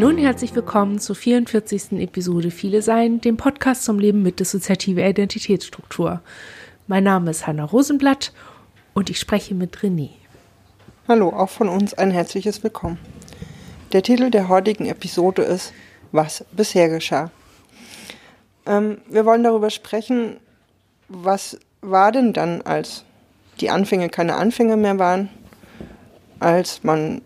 Hallo 0.00 0.08
und 0.08 0.16
herzlich 0.16 0.54
willkommen 0.54 0.98
zur 0.98 1.14
44. 1.14 2.00
Episode 2.00 2.50
Viele 2.50 2.80
Sein, 2.80 3.20
dem 3.20 3.36
Podcast 3.36 3.84
zum 3.84 3.98
Leben 3.98 4.22
mit 4.22 4.40
dissoziativer 4.40 5.06
Identitätsstruktur. 5.06 6.22
Mein 6.86 7.04
Name 7.04 7.30
ist 7.30 7.46
Hanna 7.46 7.64
Rosenblatt 7.64 8.32
und 8.94 9.10
ich 9.10 9.20
spreche 9.20 9.54
mit 9.54 9.76
René. 9.76 10.08
Hallo, 11.06 11.28
auch 11.28 11.50
von 11.50 11.68
uns 11.68 11.92
ein 11.92 12.12
herzliches 12.12 12.64
Willkommen. 12.64 12.98
Der 13.92 14.02
Titel 14.02 14.30
der 14.30 14.48
heutigen 14.48 14.86
Episode 14.86 15.42
ist 15.42 15.74
Was 16.12 16.46
bisher 16.52 16.88
geschah. 16.88 17.30
Ähm, 18.64 19.02
wir 19.06 19.26
wollen 19.26 19.44
darüber 19.44 19.68
sprechen, 19.68 20.38
was 21.08 21.58
war 21.82 22.10
denn 22.10 22.32
dann, 22.32 22.62
als 22.62 23.04
die 23.60 23.68
Anfänge 23.68 24.08
keine 24.08 24.36
Anfänge 24.36 24.78
mehr 24.78 24.98
waren, 24.98 25.28
als 26.38 26.84
man 26.84 27.20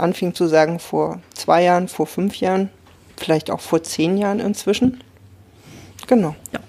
anfing 0.00 0.34
zu 0.34 0.46
sagen, 0.46 0.78
vor 0.78 1.20
zwei 1.34 1.62
Jahren, 1.62 1.88
vor 1.88 2.06
fünf 2.06 2.36
Jahren, 2.36 2.70
vielleicht 3.16 3.50
auch 3.50 3.60
vor 3.60 3.82
zehn 3.82 4.16
Jahren 4.16 4.40
inzwischen. 4.40 5.02
Genau. 6.06 6.34
Ja. 6.52 6.60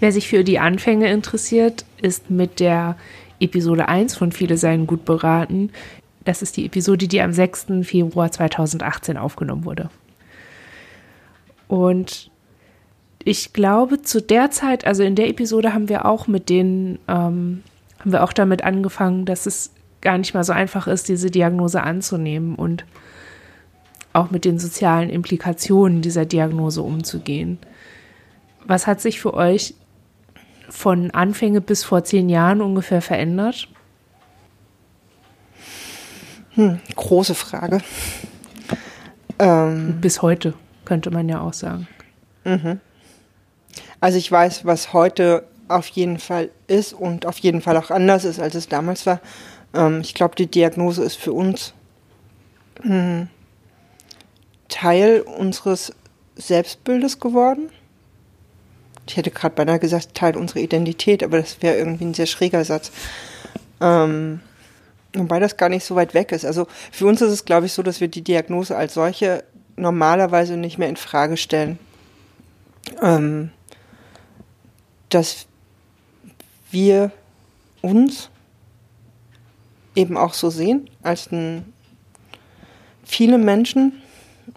Wer 0.00 0.12
sich 0.12 0.28
für 0.28 0.44
die 0.44 0.58
Anfänge 0.58 1.10
interessiert, 1.10 1.84
ist 2.00 2.30
mit 2.30 2.58
der 2.58 2.96
Episode 3.38 3.88
1 3.88 4.16
von 4.16 4.32
Viele 4.32 4.56
seien 4.56 4.86
gut 4.86 5.04
beraten. 5.04 5.70
Das 6.24 6.42
ist 6.42 6.56
die 6.56 6.66
Episode, 6.66 7.08
die 7.08 7.20
am 7.20 7.32
6. 7.32 7.66
Februar 7.82 8.30
2018 8.30 9.16
aufgenommen 9.16 9.64
wurde. 9.64 9.90
Und 11.68 12.30
ich 13.24 13.52
glaube, 13.52 14.02
zu 14.02 14.20
der 14.22 14.50
Zeit, 14.50 14.86
also 14.86 15.02
in 15.02 15.14
der 15.14 15.28
Episode 15.28 15.74
haben 15.74 15.88
wir 15.88 16.06
auch 16.06 16.26
mit 16.26 16.48
denen, 16.48 16.98
ähm, 17.06 17.62
haben 17.98 18.12
wir 18.12 18.24
auch 18.24 18.32
damit 18.32 18.64
angefangen, 18.64 19.26
dass 19.26 19.46
es 19.46 19.72
gar 20.00 20.18
nicht 20.18 20.34
mal 20.34 20.44
so 20.44 20.52
einfach 20.52 20.86
ist, 20.86 21.08
diese 21.08 21.30
Diagnose 21.30 21.82
anzunehmen 21.82 22.54
und 22.54 22.84
auch 24.12 24.30
mit 24.30 24.44
den 24.44 24.58
sozialen 24.58 25.10
Implikationen 25.10 26.02
dieser 26.02 26.24
Diagnose 26.24 26.82
umzugehen. 26.82 27.58
Was 28.66 28.86
hat 28.86 29.00
sich 29.00 29.20
für 29.20 29.34
euch 29.34 29.74
von 30.68 31.10
Anfänge 31.10 31.60
bis 31.60 31.84
vor 31.84 32.04
zehn 32.04 32.28
Jahren 32.28 32.60
ungefähr 32.60 33.02
verändert? 33.02 33.68
Hm, 36.54 36.80
große 36.96 37.34
Frage. 37.34 37.80
Ähm, 39.38 40.00
bis 40.00 40.22
heute, 40.22 40.54
könnte 40.84 41.10
man 41.10 41.28
ja 41.28 41.40
auch 41.40 41.52
sagen. 41.52 41.88
Mhm. 42.44 42.80
Also 44.00 44.18
ich 44.18 44.30
weiß, 44.30 44.64
was 44.64 44.92
heute 44.92 45.44
auf 45.68 45.86
jeden 45.88 46.18
Fall 46.18 46.50
ist 46.66 46.92
und 46.92 47.26
auf 47.26 47.38
jeden 47.38 47.60
Fall 47.60 47.76
auch 47.76 47.90
anders 47.90 48.24
ist, 48.24 48.40
als 48.40 48.54
es 48.54 48.68
damals 48.68 49.06
war. 49.06 49.20
Ähm, 49.74 50.00
ich 50.00 50.14
glaube, 50.14 50.34
die 50.36 50.46
Diagnose 50.46 51.02
ist 51.02 51.16
für 51.16 51.32
uns 51.32 51.74
mh, 52.82 53.28
Teil 54.68 55.20
unseres 55.22 55.92
Selbstbildes 56.36 57.20
geworden. 57.20 57.70
Ich 59.06 59.16
hätte 59.16 59.30
gerade 59.30 59.54
beinahe 59.54 59.78
gesagt, 59.78 60.14
Teil 60.14 60.36
unserer 60.36 60.60
Identität, 60.60 61.22
aber 61.22 61.38
das 61.38 61.62
wäre 61.62 61.76
irgendwie 61.76 62.04
ein 62.04 62.14
sehr 62.14 62.26
schräger 62.26 62.64
Satz. 62.64 62.92
Ähm, 63.80 64.40
wobei 65.14 65.40
das 65.40 65.56
gar 65.56 65.68
nicht 65.68 65.84
so 65.84 65.96
weit 65.96 66.14
weg 66.14 66.32
ist. 66.32 66.44
Also 66.44 66.66
für 66.92 67.06
uns 67.06 67.20
ist 67.20 67.32
es, 67.32 67.44
glaube 67.44 67.66
ich, 67.66 67.72
so, 67.72 67.82
dass 67.82 68.00
wir 68.00 68.08
die 68.08 68.22
Diagnose 68.22 68.76
als 68.76 68.94
solche 68.94 69.44
normalerweise 69.76 70.56
nicht 70.56 70.78
mehr 70.78 70.88
in 70.88 70.96
Frage 70.96 71.36
stellen. 71.36 71.78
Ähm, 73.02 73.50
dass 75.08 75.46
wir 76.70 77.10
uns 77.82 78.30
eben 79.94 80.16
auch 80.16 80.34
so 80.34 80.50
sehen, 80.50 80.88
als 81.02 81.30
ein, 81.32 81.72
viele 83.04 83.38
Menschen. 83.38 84.00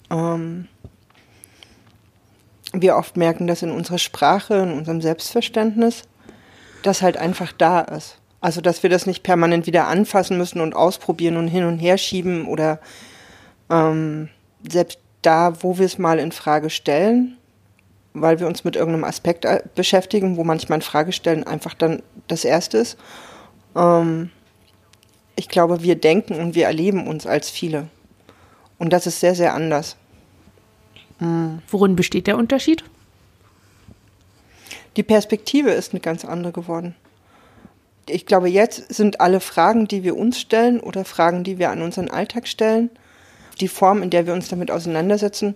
Ähm, 0.10 0.68
wir 2.74 2.96
oft 2.96 3.18
merken, 3.18 3.48
dass 3.48 3.62
in 3.62 3.72
unserer 3.72 4.00
Sprache, 4.00 4.56
in 4.56 4.74
unserem 4.74 5.02
Selbstverständnis, 5.02 6.04
das 6.82 7.02
halt 7.02 7.18
einfach 7.18 7.52
da 7.52 7.82
ist. 7.82 8.18
Also, 8.42 8.60
dass 8.60 8.84
wir 8.84 8.90
das 8.90 9.06
nicht 9.06 9.24
permanent 9.24 9.68
wieder 9.68 9.88
anfassen 9.88 10.38
müssen 10.38 10.60
und 10.60 10.76
ausprobieren 10.76 11.38
und 11.38 11.48
hin 11.48 11.64
und 11.64 11.80
her 11.80 11.98
schieben 11.98 12.46
oder 12.46 12.80
ähm, 13.70 14.30
selbst 14.70 15.00
da, 15.22 15.64
wo 15.64 15.78
wir 15.78 15.86
es 15.86 15.98
mal 15.98 16.20
in 16.20 16.34
Frage 16.34 16.70
stellen, 16.70 17.38
weil 18.14 18.40
wir 18.40 18.48
uns 18.48 18.64
mit 18.64 18.76
irgendeinem 18.76 19.06
Aspekt 19.06 19.46
äh, 19.46 19.62
beschäftigen, 19.76 20.36
wo 20.36 20.44
manchmal 20.44 20.80
in 20.80 20.82
Frage 20.82 21.14
stellen 21.14 21.46
einfach 21.46 21.74
dann 21.74 22.04
das 22.28 22.44
Erste 22.44 22.80
ist. 22.80 22.98
Ähm, 23.76 24.30
ich 25.36 25.50
glaube, 25.50 25.84
wir 25.84 25.96
denken 25.96 26.36
und 26.36 26.56
wir 26.56 26.66
erleben 26.66 27.08
uns 27.08 27.26
als 27.26 27.50
viele. 27.50 27.88
Und 28.78 28.92
das 28.94 29.08
ist 29.08 29.20
sehr, 29.20 29.36
sehr 29.36 29.54
anders. 29.54 29.96
Mhm. 31.20 31.62
Worin 31.70 31.96
besteht 31.96 32.28
der 32.28 32.38
Unterschied? 32.38 32.84
Die 34.96 35.04
Perspektive 35.04 35.72
ist 35.72 35.94
eine 35.94 36.02
ganz 36.02 36.24
andere 36.24 36.52
geworden. 36.52 36.96
Ich 38.08 38.26
glaube, 38.26 38.50
jetzt 38.50 38.94
sind 38.94 39.22
alle 39.22 39.40
Fragen, 39.40 39.88
die 39.88 40.04
wir 40.04 40.18
uns 40.18 40.40
stellen 40.40 40.80
oder 40.80 41.06
Fragen, 41.06 41.44
die 41.44 41.58
wir 41.58 41.70
an 41.70 41.82
unseren 41.82 42.10
Alltag 42.10 42.48
stellen, 42.48 42.90
die 43.62 43.70
Form, 43.70 44.04
in 44.04 44.10
der 44.10 44.28
wir 44.28 44.34
uns 44.34 44.50
damit 44.50 44.70
auseinandersetzen, 44.70 45.56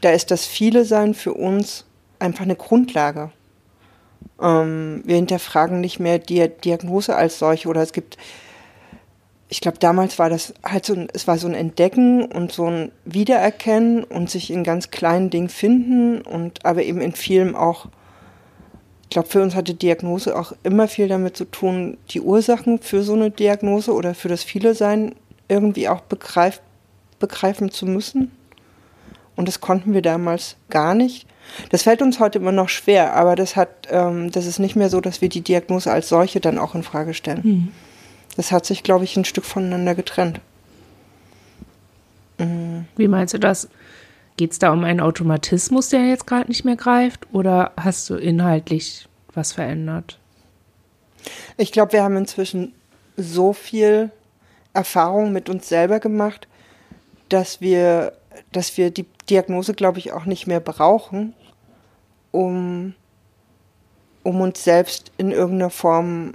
da 0.00 0.10
ist 0.10 0.30
das 0.30 0.44
Viele 0.44 0.84
Sein 0.84 1.14
für 1.14 1.32
uns 1.32 1.84
einfach 2.18 2.42
eine 2.42 2.56
Grundlage. 2.56 3.30
Ähm, 4.40 5.02
wir 5.04 5.16
hinterfragen 5.16 5.80
nicht 5.80 6.00
mehr 6.00 6.18
die 6.18 6.48
Diagnose 6.48 7.14
als 7.14 7.38
solche 7.38 7.68
oder 7.68 7.82
es 7.82 7.92
gibt 7.92 8.18
ich 9.52 9.60
glaube, 9.60 9.76
damals 9.78 10.18
war 10.18 10.30
das 10.30 10.54
halt 10.64 10.86
so 10.86 10.94
ein, 10.94 11.08
es 11.12 11.28
war 11.28 11.36
so 11.36 11.46
ein 11.46 11.52
Entdecken 11.52 12.24
und 12.24 12.52
so 12.52 12.70
ein 12.70 12.90
Wiedererkennen 13.04 14.02
und 14.02 14.30
sich 14.30 14.50
in 14.50 14.64
ganz 14.64 14.90
kleinen 14.90 15.28
Dingen 15.28 15.50
finden 15.50 16.22
und 16.22 16.64
aber 16.64 16.84
eben 16.84 17.02
in 17.02 17.12
vielem 17.12 17.54
auch, 17.54 17.88
ich 19.02 19.10
glaube, 19.10 19.28
für 19.28 19.42
uns 19.42 19.54
hatte 19.54 19.74
Diagnose 19.74 20.38
auch 20.38 20.54
immer 20.62 20.88
viel 20.88 21.06
damit 21.06 21.36
zu 21.36 21.44
tun, 21.44 21.98
die 22.08 22.22
Ursachen 22.22 22.78
für 22.78 23.02
so 23.02 23.12
eine 23.12 23.30
Diagnose 23.30 23.92
oder 23.92 24.14
für 24.14 24.28
das 24.28 24.42
Viele 24.42 24.74
Sein 24.74 25.14
irgendwie 25.48 25.86
auch 25.86 26.00
begreif, 26.00 26.62
begreifen 27.18 27.70
zu 27.70 27.84
müssen. 27.84 28.30
Und 29.36 29.48
das 29.48 29.60
konnten 29.60 29.92
wir 29.92 30.00
damals 30.00 30.56
gar 30.70 30.94
nicht. 30.94 31.26
Das 31.68 31.82
fällt 31.82 32.00
uns 32.00 32.20
heute 32.20 32.38
immer 32.38 32.52
noch 32.52 32.70
schwer, 32.70 33.12
aber 33.12 33.36
das 33.36 33.54
hat, 33.56 33.86
ähm, 33.90 34.30
das 34.30 34.46
ist 34.46 34.60
nicht 34.60 34.76
mehr 34.76 34.88
so, 34.88 35.02
dass 35.02 35.20
wir 35.20 35.28
die 35.28 35.42
Diagnose 35.42 35.92
als 35.92 36.08
solche 36.08 36.40
dann 36.40 36.58
auch 36.58 36.74
in 36.74 36.82
Frage 36.82 37.12
stellen. 37.12 37.40
Mhm 37.44 37.72
das 38.36 38.52
hat 38.52 38.66
sich, 38.66 38.82
glaube 38.82 39.04
ich, 39.04 39.16
ein 39.16 39.24
Stück 39.24 39.44
voneinander 39.44 39.94
getrennt. 39.94 40.40
Mhm. 42.38 42.86
Wie 42.96 43.08
meinst 43.08 43.34
du 43.34 43.38
das? 43.38 43.68
Geht 44.36 44.52
es 44.52 44.58
da 44.58 44.72
um 44.72 44.84
einen 44.84 45.00
Automatismus, 45.00 45.90
der 45.90 46.06
jetzt 46.08 46.26
gerade 46.26 46.48
nicht 46.48 46.64
mehr 46.64 46.76
greift? 46.76 47.26
Oder 47.32 47.72
hast 47.76 48.08
du 48.08 48.16
inhaltlich 48.16 49.06
was 49.34 49.52
verändert? 49.52 50.18
Ich 51.56 51.72
glaube, 51.72 51.92
wir 51.92 52.02
haben 52.02 52.16
inzwischen 52.16 52.74
so 53.16 53.52
viel 53.52 54.10
Erfahrung 54.72 55.32
mit 55.32 55.48
uns 55.48 55.68
selber 55.68 56.00
gemacht, 56.00 56.48
dass 57.28 57.60
wir, 57.60 58.14
dass 58.52 58.76
wir 58.78 58.90
die 58.90 59.06
Diagnose, 59.28 59.74
glaube 59.74 59.98
ich, 59.98 60.12
auch 60.12 60.24
nicht 60.24 60.46
mehr 60.46 60.60
brauchen, 60.60 61.34
um, 62.30 62.94
um 64.22 64.40
uns 64.40 64.64
selbst 64.64 65.12
in 65.18 65.30
irgendeiner 65.30 65.70
Form 65.70 66.34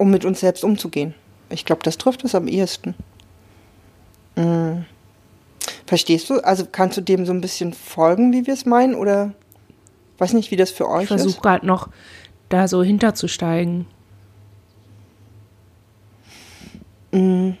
um 0.00 0.10
mit 0.10 0.24
uns 0.24 0.40
selbst 0.40 0.64
umzugehen. 0.64 1.14
Ich 1.50 1.66
glaube, 1.66 1.82
das 1.82 1.98
trifft 1.98 2.24
es 2.24 2.34
am 2.34 2.48
ehesten. 2.48 2.94
Mhm. 4.34 4.86
Verstehst 5.84 6.30
du? 6.30 6.40
Also 6.42 6.64
kannst 6.70 6.96
du 6.96 7.02
dem 7.02 7.26
so 7.26 7.34
ein 7.34 7.42
bisschen 7.42 7.74
folgen, 7.74 8.32
wie 8.32 8.46
wir 8.46 8.54
es 8.54 8.64
meinen? 8.64 8.94
Oder 8.94 9.34
weiß 10.16 10.32
nicht, 10.32 10.50
wie 10.50 10.56
das 10.56 10.70
für 10.70 10.88
euch 10.88 11.04
ich 11.04 11.10
ist? 11.10 11.16
Ich 11.16 11.22
versuche 11.22 11.42
gerade 11.42 11.66
noch 11.66 11.90
da 12.48 12.66
so 12.66 12.82
hinterzusteigen. 12.82 13.86
Mhm. 17.12 17.58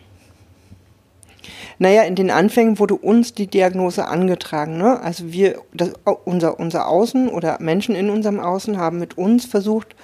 Naja, 1.78 2.04
in 2.04 2.14
den 2.14 2.30
Anfängen 2.30 2.78
wurde 2.78 2.94
uns 2.94 3.34
die 3.34 3.48
Diagnose 3.48 4.06
angetragen. 4.06 4.78
Ne? 4.78 4.98
Also 5.00 5.30
wir, 5.30 5.60
das, 5.74 5.92
unser, 6.24 6.58
unser 6.58 6.88
Außen 6.88 7.28
oder 7.28 7.58
Menschen 7.60 7.94
in 7.94 8.08
unserem 8.08 8.40
Außen 8.40 8.78
haben 8.78 8.98
mit 8.98 9.18
uns 9.18 9.44
versucht, 9.44 9.94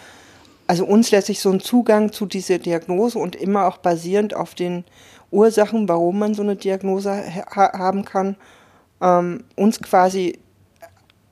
also 0.67 0.85
uns 0.85 1.11
lässt 1.11 1.29
sich 1.29 1.41
so 1.41 1.51
ein 1.51 1.61
Zugang 1.61 2.13
zu 2.13 2.27
dieser 2.27 2.59
Diagnose 2.59 3.19
und 3.19 3.37
immer 3.37 3.67
auch 3.67 3.79
basierend 3.79 4.35
auf 4.35 4.55
den 4.55 4.85
Ursachen, 5.31 5.89
warum 5.89 6.19
man 6.19 6.35
so 6.35 6.43
eine 6.43 6.57
Diagnose 6.57 7.11
ha 7.11 7.79
haben 7.79 8.05
kann, 8.05 8.37
ähm, 9.01 9.45
uns 9.57 9.81
quasi 9.81 10.39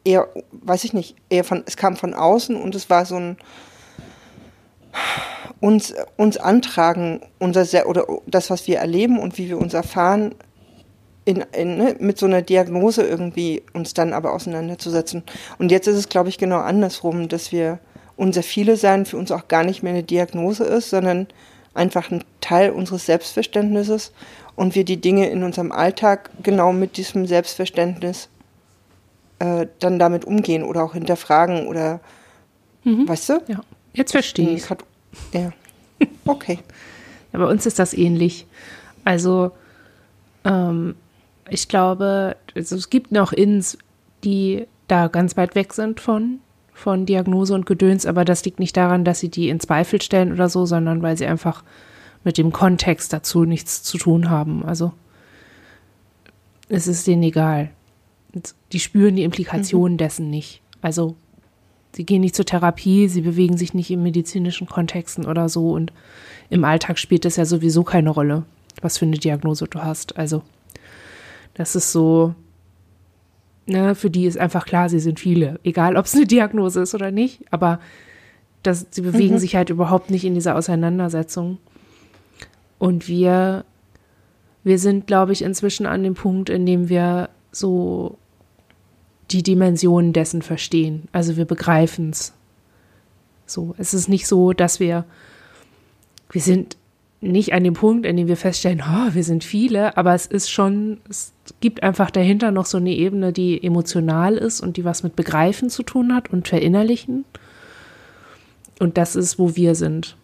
eher, 0.04 0.28
weiß 0.52 0.84
ich 0.84 0.92
nicht, 0.92 1.16
eher 1.30 1.44
von, 1.44 1.62
es 1.66 1.76
kam 1.76 1.96
von 1.96 2.14
außen 2.14 2.56
und 2.56 2.74
es 2.74 2.90
war 2.90 3.06
so 3.06 3.16
ein 3.16 3.36
uns, 5.60 5.94
uns 6.16 6.36
antragen, 6.36 7.20
unser 7.38 7.86
oder 7.86 8.06
das, 8.26 8.50
was 8.50 8.66
wir 8.66 8.78
erleben 8.78 9.18
und 9.18 9.38
wie 9.38 9.48
wir 9.48 9.58
uns 9.58 9.74
erfahren, 9.74 10.34
in, 11.24 11.42
in, 11.52 11.78
ne, 11.78 11.96
mit 11.98 12.18
so 12.18 12.26
einer 12.26 12.42
Diagnose 12.42 13.02
irgendwie 13.02 13.62
uns 13.72 13.94
dann 13.94 14.12
aber 14.12 14.34
auseinanderzusetzen. 14.34 15.22
Und 15.58 15.70
jetzt 15.70 15.88
ist 15.88 15.96
es, 15.96 16.08
glaube 16.10 16.28
ich, 16.28 16.36
genau 16.36 16.58
andersrum, 16.58 17.28
dass 17.28 17.50
wir 17.50 17.78
unser 18.16 18.42
Viele 18.42 18.76
Sein 18.76 19.06
für 19.06 19.16
uns 19.16 19.30
auch 19.30 19.48
gar 19.48 19.64
nicht 19.64 19.82
mehr 19.82 19.92
eine 19.92 20.02
Diagnose 20.02 20.64
ist, 20.64 20.90
sondern 20.90 21.26
einfach 21.74 22.10
ein 22.10 22.22
Teil 22.40 22.70
unseres 22.70 23.06
Selbstverständnisses 23.06 24.12
und 24.56 24.74
wir 24.74 24.84
die 24.84 25.00
Dinge 25.00 25.28
in 25.28 25.42
unserem 25.42 25.72
Alltag 25.72 26.30
genau 26.42 26.72
mit 26.72 26.96
diesem 26.96 27.26
Selbstverständnis 27.26 28.28
äh, 29.40 29.66
dann 29.80 29.98
damit 29.98 30.24
umgehen 30.24 30.62
oder 30.62 30.84
auch 30.84 30.94
hinterfragen 30.94 31.66
oder 31.66 32.00
mhm. 32.84 33.08
weißt 33.08 33.28
du? 33.30 33.42
Ja, 33.48 33.60
jetzt 33.92 34.12
verstehe 34.12 34.50
ich. 34.50 34.64
Ja. 35.32 35.52
Okay. 36.26 36.58
ja, 37.32 37.38
bei 37.38 37.46
uns 37.46 37.66
ist 37.66 37.78
das 37.78 37.94
ähnlich. 37.94 38.46
Also 39.04 39.52
ähm, 40.44 40.96
ich 41.48 41.68
glaube, 41.68 42.36
also 42.54 42.76
es 42.76 42.90
gibt 42.90 43.12
noch 43.12 43.32
Ins, 43.32 43.78
die 44.24 44.66
da 44.88 45.08
ganz 45.08 45.36
weit 45.36 45.54
weg 45.54 45.72
sind 45.72 46.00
von, 46.00 46.40
von 46.74 47.06
Diagnose 47.06 47.54
und 47.54 47.66
Gedöns, 47.66 48.04
aber 48.04 48.24
das 48.24 48.44
liegt 48.44 48.58
nicht 48.58 48.76
daran, 48.76 49.04
dass 49.04 49.20
sie 49.20 49.30
die 49.30 49.48
in 49.48 49.60
Zweifel 49.60 50.02
stellen 50.02 50.32
oder 50.32 50.48
so, 50.48 50.66
sondern 50.66 51.00
weil 51.02 51.16
sie 51.16 51.26
einfach 51.26 51.62
mit 52.24 52.36
dem 52.36 52.52
Kontext 52.52 53.12
dazu 53.12 53.44
nichts 53.44 53.82
zu 53.82 53.96
tun 53.96 54.28
haben. 54.28 54.64
Also 54.64 54.92
es 56.68 56.86
ist 56.86 57.06
denen 57.06 57.22
egal. 57.22 57.70
Die 58.72 58.80
spüren 58.80 59.14
die 59.14 59.22
Implikationen 59.22 59.94
mhm. 59.94 59.98
dessen 59.98 60.30
nicht. 60.30 60.60
Also 60.82 61.14
sie 61.94 62.04
gehen 62.04 62.22
nicht 62.22 62.34
zur 62.34 62.44
Therapie, 62.46 63.08
sie 63.08 63.20
bewegen 63.20 63.56
sich 63.56 63.72
nicht 63.72 63.90
in 63.90 64.02
medizinischen 64.02 64.66
Kontexten 64.66 65.26
oder 65.26 65.48
so 65.48 65.70
und 65.70 65.92
im 66.50 66.64
Alltag 66.64 66.98
spielt 66.98 67.24
es 67.24 67.36
ja 67.36 67.44
sowieso 67.44 67.84
keine 67.84 68.10
Rolle, 68.10 68.44
was 68.82 68.98
für 68.98 69.06
eine 69.06 69.18
Diagnose 69.18 69.66
du 69.68 69.80
hast. 69.82 70.16
Also 70.16 70.42
das 71.54 71.76
ist 71.76 71.92
so, 71.92 72.34
ne, 73.66 73.94
für 73.94 74.10
die 74.10 74.26
ist 74.26 74.38
einfach 74.38 74.66
klar, 74.66 74.88
sie 74.88 75.00
sind 75.00 75.20
viele, 75.20 75.58
egal 75.64 75.96
ob 75.96 76.06
es 76.06 76.14
eine 76.14 76.26
Diagnose 76.26 76.82
ist 76.82 76.94
oder 76.94 77.10
nicht, 77.10 77.40
aber 77.50 77.80
das, 78.62 78.86
sie 78.90 79.02
bewegen 79.02 79.34
mhm. 79.34 79.38
sich 79.38 79.56
halt 79.56 79.70
überhaupt 79.70 80.10
nicht 80.10 80.24
in 80.24 80.34
dieser 80.34 80.56
Auseinandersetzung. 80.56 81.58
Und 82.78 83.08
wir, 83.08 83.64
wir 84.62 84.78
sind, 84.78 85.06
glaube 85.06 85.32
ich, 85.32 85.42
inzwischen 85.42 85.86
an 85.86 86.02
dem 86.02 86.14
Punkt, 86.14 86.48
in 86.48 86.66
dem 86.66 86.88
wir 86.88 87.28
so 87.52 88.18
die 89.30 89.42
Dimensionen 89.42 90.12
dessen 90.12 90.42
verstehen. 90.42 91.08
Also 91.12 91.36
wir 91.36 91.44
begreifen 91.44 92.10
es. 92.10 92.32
So, 93.46 93.74
es 93.78 93.94
ist 93.94 94.08
nicht 94.08 94.26
so, 94.26 94.52
dass 94.52 94.80
wir, 94.80 95.04
wir 96.30 96.40
sind 96.40 96.76
nicht 97.20 97.52
an 97.52 97.64
dem 97.64 97.74
Punkt, 97.74 98.06
in 98.06 98.16
dem 98.16 98.28
wir 98.28 98.36
feststellen, 98.36 98.82
oh, 98.86 99.14
wir 99.14 99.24
sind 99.24 99.44
viele, 99.44 99.96
aber 99.96 100.14
es 100.14 100.26
ist 100.26 100.50
schon, 100.50 101.00
es 101.08 101.33
gibt 101.60 101.82
einfach 101.82 102.10
dahinter 102.10 102.50
noch 102.50 102.66
so 102.66 102.78
eine 102.78 102.92
Ebene, 102.92 103.32
die 103.32 103.62
emotional 103.62 104.36
ist 104.36 104.60
und 104.60 104.76
die 104.76 104.84
was 104.84 105.02
mit 105.02 105.16
Begreifen 105.16 105.70
zu 105.70 105.82
tun 105.82 106.14
hat 106.14 106.32
und 106.32 106.48
Verinnerlichen. 106.48 107.24
Und 108.78 108.96
das 108.96 109.16
ist, 109.16 109.38
wo 109.38 109.54
wir 109.56 109.74
sind. 109.74 110.16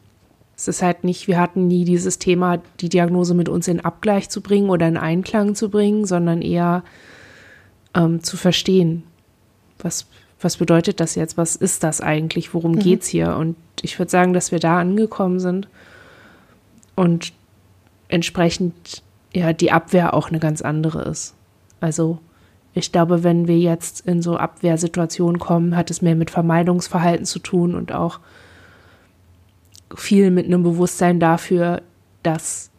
Es 0.56 0.68
ist 0.68 0.82
halt 0.82 1.04
nicht, 1.04 1.26
wir 1.26 1.38
hatten 1.38 1.68
nie 1.68 1.84
dieses 1.84 2.18
Thema, 2.18 2.60
die 2.80 2.88
Diagnose 2.88 3.34
mit 3.34 3.48
uns 3.48 3.68
in 3.68 3.80
Abgleich 3.80 4.28
zu 4.28 4.40
bringen 4.40 4.68
oder 4.68 4.88
in 4.88 4.96
Einklang 4.96 5.54
zu 5.54 5.70
bringen, 5.70 6.04
sondern 6.04 6.42
eher 6.42 6.82
ähm, 7.94 8.22
zu 8.22 8.36
verstehen, 8.36 9.04
was, 9.78 10.06
was 10.40 10.58
bedeutet 10.58 11.00
das 11.00 11.14
jetzt, 11.14 11.36
was 11.36 11.56
ist 11.56 11.82
das 11.82 12.00
eigentlich, 12.00 12.52
worum 12.52 12.72
mhm. 12.72 12.98
es 13.00 13.06
hier? 13.06 13.36
Und 13.36 13.56
ich 13.82 13.98
würde 13.98 14.10
sagen, 14.10 14.32
dass 14.32 14.52
wir 14.52 14.58
da 14.58 14.78
angekommen 14.78 15.40
sind 15.40 15.68
und 16.94 17.32
entsprechend 18.08 19.02
ja 19.32 19.52
die 19.52 19.72
Abwehr 19.72 20.14
auch 20.14 20.28
eine 20.28 20.40
ganz 20.40 20.62
andere 20.62 21.02
ist. 21.02 21.34
Also 21.80 22.18
ich 22.72 22.92
glaube, 22.92 23.24
wenn 23.24 23.48
wir 23.48 23.58
jetzt 23.58 24.06
in 24.06 24.22
so 24.22 24.36
Abwehrsituationen 24.36 25.40
kommen, 25.40 25.76
hat 25.76 25.90
es 25.90 26.02
mehr 26.02 26.14
mit 26.14 26.30
Vermeidungsverhalten 26.30 27.26
zu 27.26 27.38
tun 27.40 27.74
und 27.74 27.92
auch 27.92 28.20
viel 29.94 30.30
mit 30.30 30.46
einem 30.46 30.62
Bewusstsein 30.62 31.18
dafür, 31.18 31.82
dass 32.22 32.70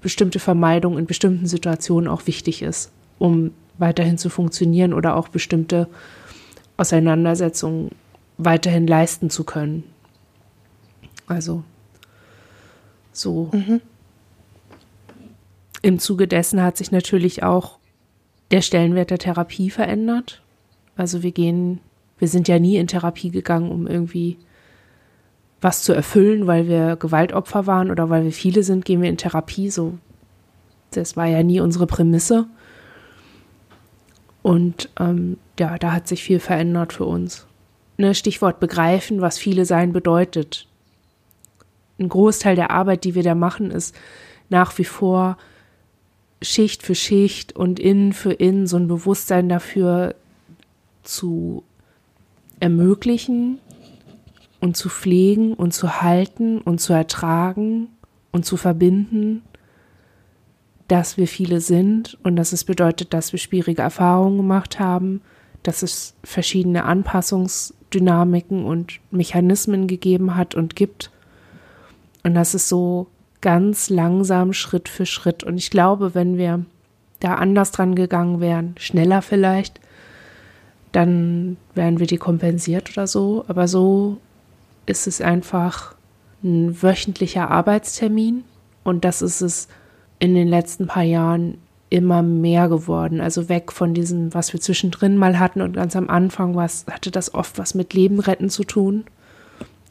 bestimmte 0.00 0.38
Vermeidung 0.38 0.98
in 0.98 1.06
bestimmten 1.06 1.46
Situationen 1.46 2.08
auch 2.08 2.26
wichtig 2.26 2.62
ist, 2.62 2.92
um 3.18 3.50
weiterhin 3.78 4.18
zu 4.18 4.30
funktionieren 4.30 4.92
oder 4.92 5.16
auch 5.16 5.28
bestimmte 5.28 5.88
Auseinandersetzungen 6.76 7.90
weiterhin 8.36 8.86
leisten 8.86 9.30
zu 9.30 9.44
können. 9.44 9.84
Also 11.26 11.64
so. 13.12 13.50
Mhm. 13.52 13.80
Im 15.84 15.98
Zuge 15.98 16.26
dessen 16.26 16.62
hat 16.62 16.78
sich 16.78 16.92
natürlich 16.92 17.42
auch 17.42 17.78
der 18.50 18.62
Stellenwert 18.62 19.10
der 19.10 19.18
Therapie 19.18 19.68
verändert. 19.68 20.40
Also 20.96 21.22
wir 21.22 21.30
gehen, 21.30 21.80
wir 22.18 22.26
sind 22.26 22.48
ja 22.48 22.58
nie 22.58 22.78
in 22.78 22.86
Therapie 22.86 23.28
gegangen, 23.28 23.70
um 23.70 23.86
irgendwie 23.86 24.38
was 25.60 25.82
zu 25.82 25.92
erfüllen, 25.92 26.46
weil 26.46 26.68
wir 26.68 26.96
Gewaltopfer 26.96 27.66
waren 27.66 27.90
oder 27.90 28.08
weil 28.08 28.24
wir 28.24 28.32
viele 28.32 28.62
sind, 28.62 28.86
gehen 28.86 29.02
wir 29.02 29.10
in 29.10 29.18
Therapie. 29.18 29.68
So, 29.68 29.98
das 30.92 31.18
war 31.18 31.26
ja 31.26 31.42
nie 31.42 31.60
unsere 31.60 31.86
Prämisse. 31.86 32.46
Und 34.40 34.88
ähm, 34.98 35.36
ja, 35.60 35.76
da 35.76 35.92
hat 35.92 36.08
sich 36.08 36.24
viel 36.24 36.40
verändert 36.40 36.94
für 36.94 37.04
uns. 37.04 37.46
Ne, 37.98 38.14
Stichwort 38.14 38.58
begreifen, 38.58 39.20
was 39.20 39.36
viele 39.36 39.66
sein 39.66 39.92
bedeutet. 39.92 40.66
Ein 41.98 42.08
Großteil 42.08 42.56
der 42.56 42.70
Arbeit, 42.70 43.04
die 43.04 43.14
wir 43.14 43.22
da 43.22 43.34
machen, 43.34 43.70
ist 43.70 43.94
nach 44.48 44.78
wie 44.78 44.84
vor 44.84 45.36
Schicht 46.42 46.82
für 46.82 46.94
Schicht 46.94 47.54
und 47.56 47.80
Innen 47.80 48.12
für 48.12 48.32
Innen 48.32 48.66
so 48.66 48.76
ein 48.76 48.88
Bewusstsein 48.88 49.48
dafür 49.48 50.14
zu 51.02 51.64
ermöglichen, 52.60 53.60
und 54.64 54.78
zu 54.78 54.88
pflegen 54.88 55.52
und 55.52 55.74
zu 55.74 56.00
halten 56.00 56.58
und 56.58 56.80
zu 56.80 56.94
ertragen 56.94 57.88
und 58.32 58.46
zu 58.46 58.56
verbinden, 58.56 59.42
dass 60.88 61.18
wir 61.18 61.28
viele 61.28 61.60
sind. 61.60 62.16
Und 62.22 62.36
dass 62.36 62.54
es 62.54 62.64
bedeutet, 62.64 63.12
dass 63.12 63.32
wir 63.32 63.38
schwierige 63.38 63.82
Erfahrungen 63.82 64.38
gemacht 64.38 64.80
haben, 64.80 65.20
dass 65.62 65.82
es 65.82 66.14
verschiedene 66.24 66.84
Anpassungsdynamiken 66.84 68.64
und 68.64 69.00
Mechanismen 69.10 69.86
gegeben 69.86 70.34
hat 70.34 70.54
und 70.54 70.76
gibt. 70.76 71.10
Und 72.22 72.32
dass 72.32 72.54
es 72.54 72.66
so 72.66 73.08
ganz 73.44 73.90
langsam 73.90 74.54
Schritt 74.54 74.88
für 74.88 75.04
Schritt 75.04 75.44
und 75.44 75.58
ich 75.58 75.68
glaube, 75.68 76.14
wenn 76.14 76.38
wir 76.38 76.64
da 77.20 77.34
anders 77.34 77.72
dran 77.72 77.94
gegangen 77.94 78.40
wären, 78.40 78.74
schneller 78.78 79.20
vielleicht, 79.20 79.80
dann 80.92 81.58
wären 81.74 81.98
wir 81.98 82.06
die 82.06 82.16
kompensiert 82.16 82.90
oder 82.92 83.06
so, 83.06 83.44
aber 83.46 83.68
so 83.68 84.16
ist 84.86 85.06
es 85.06 85.20
einfach 85.20 85.94
ein 86.42 86.82
wöchentlicher 86.82 87.50
Arbeitstermin 87.50 88.44
und 88.82 89.04
das 89.04 89.20
ist 89.20 89.42
es 89.42 89.68
in 90.18 90.34
den 90.34 90.48
letzten 90.48 90.86
paar 90.86 91.02
Jahren 91.02 91.58
immer 91.90 92.22
mehr 92.22 92.70
geworden. 92.70 93.20
Also 93.20 93.50
weg 93.50 93.72
von 93.72 93.92
diesem, 93.92 94.32
was 94.32 94.54
wir 94.54 94.60
zwischendrin 94.60 95.18
mal 95.18 95.38
hatten 95.38 95.60
und 95.60 95.74
ganz 95.74 95.96
am 95.96 96.08
Anfang 96.08 96.56
was, 96.56 96.86
hatte 96.90 97.10
das 97.10 97.34
oft 97.34 97.58
was 97.58 97.74
mit 97.74 97.92
Leben 97.92 98.20
retten 98.20 98.48
zu 98.48 98.64
tun. 98.64 99.04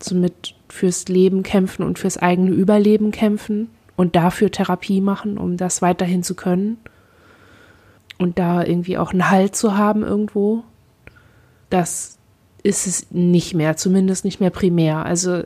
So 0.01 0.15
mit 0.15 0.55
fürs 0.69 1.07
Leben 1.07 1.43
kämpfen 1.43 1.83
und 1.83 2.00
fürs 2.00 2.17
eigene 2.17 2.51
Überleben 2.51 3.12
kämpfen 3.12 3.69
und 3.95 4.15
dafür 4.15 4.51
Therapie 4.51 5.01
machen, 5.01 5.38
um 5.38 5.57
das 5.57 5.81
weiterhin 5.81 6.23
zu 6.23 6.35
können. 6.35 6.77
Und 8.17 8.39
da 8.39 8.63
irgendwie 8.63 8.97
auch 8.97 9.12
einen 9.12 9.29
Halt 9.29 9.55
zu 9.55 9.77
haben 9.77 10.03
irgendwo. 10.03 10.63
Das 11.69 12.17
ist 12.63 12.88
es 12.88 13.12
nicht 13.12 13.53
mehr, 13.53 13.75
zumindest 13.75 14.25
nicht 14.25 14.39
mehr 14.39 14.50
primär. 14.50 15.05
Also 15.05 15.43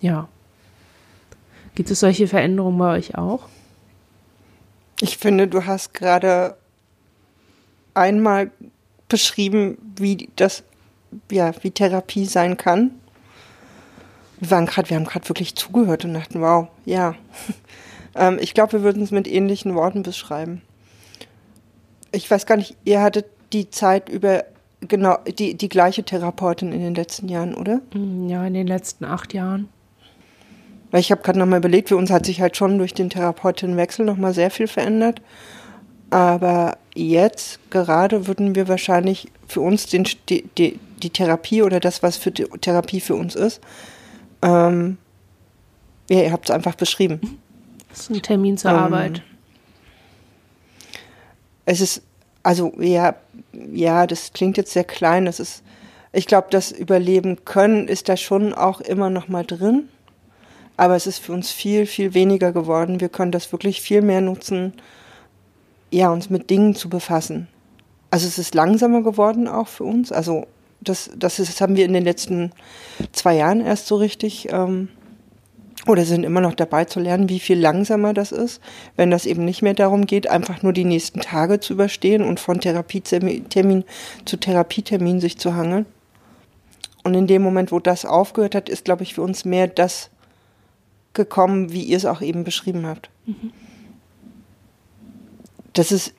ja. 0.00 0.28
Gibt 1.74 1.90
es 1.90 2.00
solche 2.00 2.26
Veränderungen 2.26 2.78
bei 2.78 2.96
euch 2.96 3.16
auch? 3.16 3.48
Ich 5.00 5.16
finde, 5.16 5.46
du 5.46 5.64
hast 5.64 5.94
gerade 5.94 6.56
einmal 7.94 8.50
beschrieben, 9.08 9.78
wie 9.96 10.28
das, 10.36 10.64
ja, 11.30 11.52
wie 11.62 11.70
Therapie 11.70 12.24
sein 12.24 12.56
kann. 12.56 12.92
Wir 14.40 14.50
waren 14.50 14.66
gerade, 14.66 14.88
wir 14.90 14.96
haben 14.96 15.04
gerade 15.04 15.28
wirklich 15.28 15.56
zugehört 15.56 16.04
und 16.04 16.14
dachten, 16.14 16.40
wow, 16.40 16.68
ja. 16.84 17.14
ähm, 18.14 18.38
ich 18.40 18.54
glaube, 18.54 18.74
wir 18.74 18.82
würden 18.82 19.02
es 19.02 19.10
mit 19.10 19.26
ähnlichen 19.26 19.74
Worten 19.74 20.02
beschreiben. 20.02 20.62
Ich 22.12 22.30
weiß 22.30 22.46
gar 22.46 22.56
nicht, 22.56 22.76
ihr 22.84 23.02
hattet 23.02 23.26
die 23.52 23.70
Zeit 23.70 24.08
über 24.08 24.44
genau 24.80 25.18
die, 25.26 25.54
die 25.56 25.68
gleiche 25.68 26.04
Therapeutin 26.04 26.72
in 26.72 26.80
den 26.80 26.94
letzten 26.94 27.28
Jahren, 27.28 27.54
oder? 27.54 27.80
Mm, 27.94 28.28
ja, 28.28 28.46
in 28.46 28.54
den 28.54 28.66
letzten 28.66 29.04
acht 29.04 29.34
Jahren. 29.34 29.68
Weil 30.90 31.00
ich 31.00 31.10
habe 31.10 31.22
gerade 31.22 31.38
nochmal 31.38 31.58
überlegt, 31.58 31.88
für 31.88 31.96
uns 31.96 32.10
hat 32.10 32.24
sich 32.24 32.40
halt 32.40 32.56
schon 32.56 32.78
durch 32.78 32.94
den 32.94 33.10
Therapeutinnenwechsel 33.10 34.06
nochmal 34.06 34.32
sehr 34.32 34.50
viel 34.50 34.68
verändert. 34.68 35.20
Aber 36.10 36.78
jetzt 36.94 37.58
gerade 37.70 38.26
würden 38.26 38.54
wir 38.54 38.68
wahrscheinlich 38.68 39.30
für 39.46 39.60
uns 39.60 39.86
den, 39.86 40.08
die, 40.28 40.42
die, 40.56 40.78
die 41.02 41.10
Therapie 41.10 41.62
oder 41.62 41.80
das, 41.80 42.02
was 42.02 42.16
für 42.16 42.32
Therapie 42.32 43.00
für 43.00 43.14
uns 43.14 43.34
ist, 43.34 43.60
ähm, 44.42 44.96
ja, 46.08 46.22
ihr 46.22 46.32
habt 46.32 46.48
es 46.48 46.54
einfach 46.54 46.74
beschrieben. 46.74 47.38
Das 47.90 48.00
ist 48.00 48.10
ein 48.10 48.22
Termin 48.22 48.56
zur 48.56 48.70
ähm, 48.70 48.76
Arbeit. 48.78 49.22
Es 51.66 51.80
ist 51.80 52.02
also 52.48 52.72
ja, 52.78 53.14
ja, 53.72 54.06
das 54.06 54.32
klingt 54.32 54.56
jetzt 54.56 54.72
sehr 54.72 54.84
klein. 54.84 55.26
Das 55.26 55.38
ist, 55.38 55.62
ich 56.12 56.26
glaube, 56.26 56.48
das 56.50 56.72
Überleben 56.72 57.44
können 57.44 57.88
ist 57.88 58.08
da 58.08 58.16
schon 58.16 58.54
auch 58.54 58.80
immer 58.80 59.10
noch 59.10 59.28
mal 59.28 59.44
drin. 59.44 59.90
Aber 60.78 60.96
es 60.96 61.06
ist 61.06 61.18
für 61.18 61.32
uns 61.32 61.50
viel, 61.50 61.84
viel 61.84 62.14
weniger 62.14 62.52
geworden. 62.52 63.02
Wir 63.02 63.10
können 63.10 63.32
das 63.32 63.52
wirklich 63.52 63.82
viel 63.82 64.00
mehr 64.00 64.22
nutzen, 64.22 64.72
ja, 65.90 66.10
uns 66.10 66.30
mit 66.30 66.50
Dingen 66.50 66.74
zu 66.74 66.88
befassen. 66.88 67.48
Also 68.10 68.26
es 68.26 68.38
ist 68.38 68.54
langsamer 68.54 69.02
geworden 69.02 69.48
auch 69.48 69.68
für 69.68 69.84
uns. 69.84 70.12
Also 70.12 70.46
das, 70.80 71.10
das, 71.16 71.38
ist, 71.38 71.48
das 71.48 71.60
haben 71.60 71.76
wir 71.76 71.84
in 71.84 71.92
den 71.92 72.04
letzten 72.04 72.52
zwei 73.12 73.36
Jahren 73.36 73.60
erst 73.60 73.86
so 73.86 73.96
richtig 73.96 74.48
ähm, 74.50 74.88
oder 75.86 76.04
sind 76.04 76.24
immer 76.24 76.40
noch 76.40 76.54
dabei 76.54 76.84
zu 76.84 77.00
lernen, 77.00 77.28
wie 77.28 77.40
viel 77.40 77.58
langsamer 77.58 78.12
das 78.12 78.32
ist, 78.32 78.60
wenn 78.96 79.10
das 79.10 79.26
eben 79.26 79.44
nicht 79.44 79.62
mehr 79.62 79.74
darum 79.74 80.06
geht, 80.06 80.28
einfach 80.28 80.62
nur 80.62 80.72
die 80.72 80.84
nächsten 80.84 81.20
Tage 81.20 81.60
zu 81.60 81.74
überstehen 81.74 82.22
und 82.22 82.40
von 82.40 82.60
Therapietermin 82.60 83.84
zu 84.24 84.36
Therapietermin 84.36 85.20
sich 85.20 85.38
zu 85.38 85.54
hangeln. 85.54 85.86
Und 87.04 87.14
in 87.14 87.26
dem 87.26 87.42
Moment, 87.42 87.72
wo 87.72 87.80
das 87.80 88.04
aufgehört 88.04 88.54
hat, 88.54 88.68
ist, 88.68 88.84
glaube 88.84 89.02
ich, 89.02 89.14
für 89.14 89.22
uns 89.22 89.44
mehr 89.44 89.66
das 89.66 90.10
gekommen, 91.14 91.72
wie 91.72 91.84
ihr 91.84 91.96
es 91.96 92.04
auch 92.04 92.20
eben 92.20 92.44
beschrieben 92.44 92.86
habt. 92.86 93.08
Mhm. 93.24 93.52
Das 95.72 95.92
ist, 95.92 96.14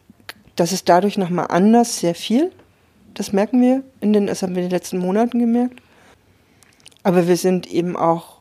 das 0.56 0.72
ist 0.72 0.89
dadurch 0.89 1.18
nochmal 1.18 1.48
anders, 1.50 2.00
sehr 2.00 2.15
viel. 2.15 2.51
Das 3.13 3.34
merken 3.34 3.62
wir 3.62 3.84
in 4.01 4.13
den, 4.13 4.27
das 4.27 4.41
haben 4.41 4.56
wir 4.56 4.63
in 4.63 4.70
den 4.70 4.75
letzten 4.75 5.00
Monaten 5.00 5.39
gemerkt. 5.39 5.82
Aber 7.03 7.27
wir 7.27 7.38
sind 7.38 7.68
eben 7.68 7.96
auch 7.96 8.39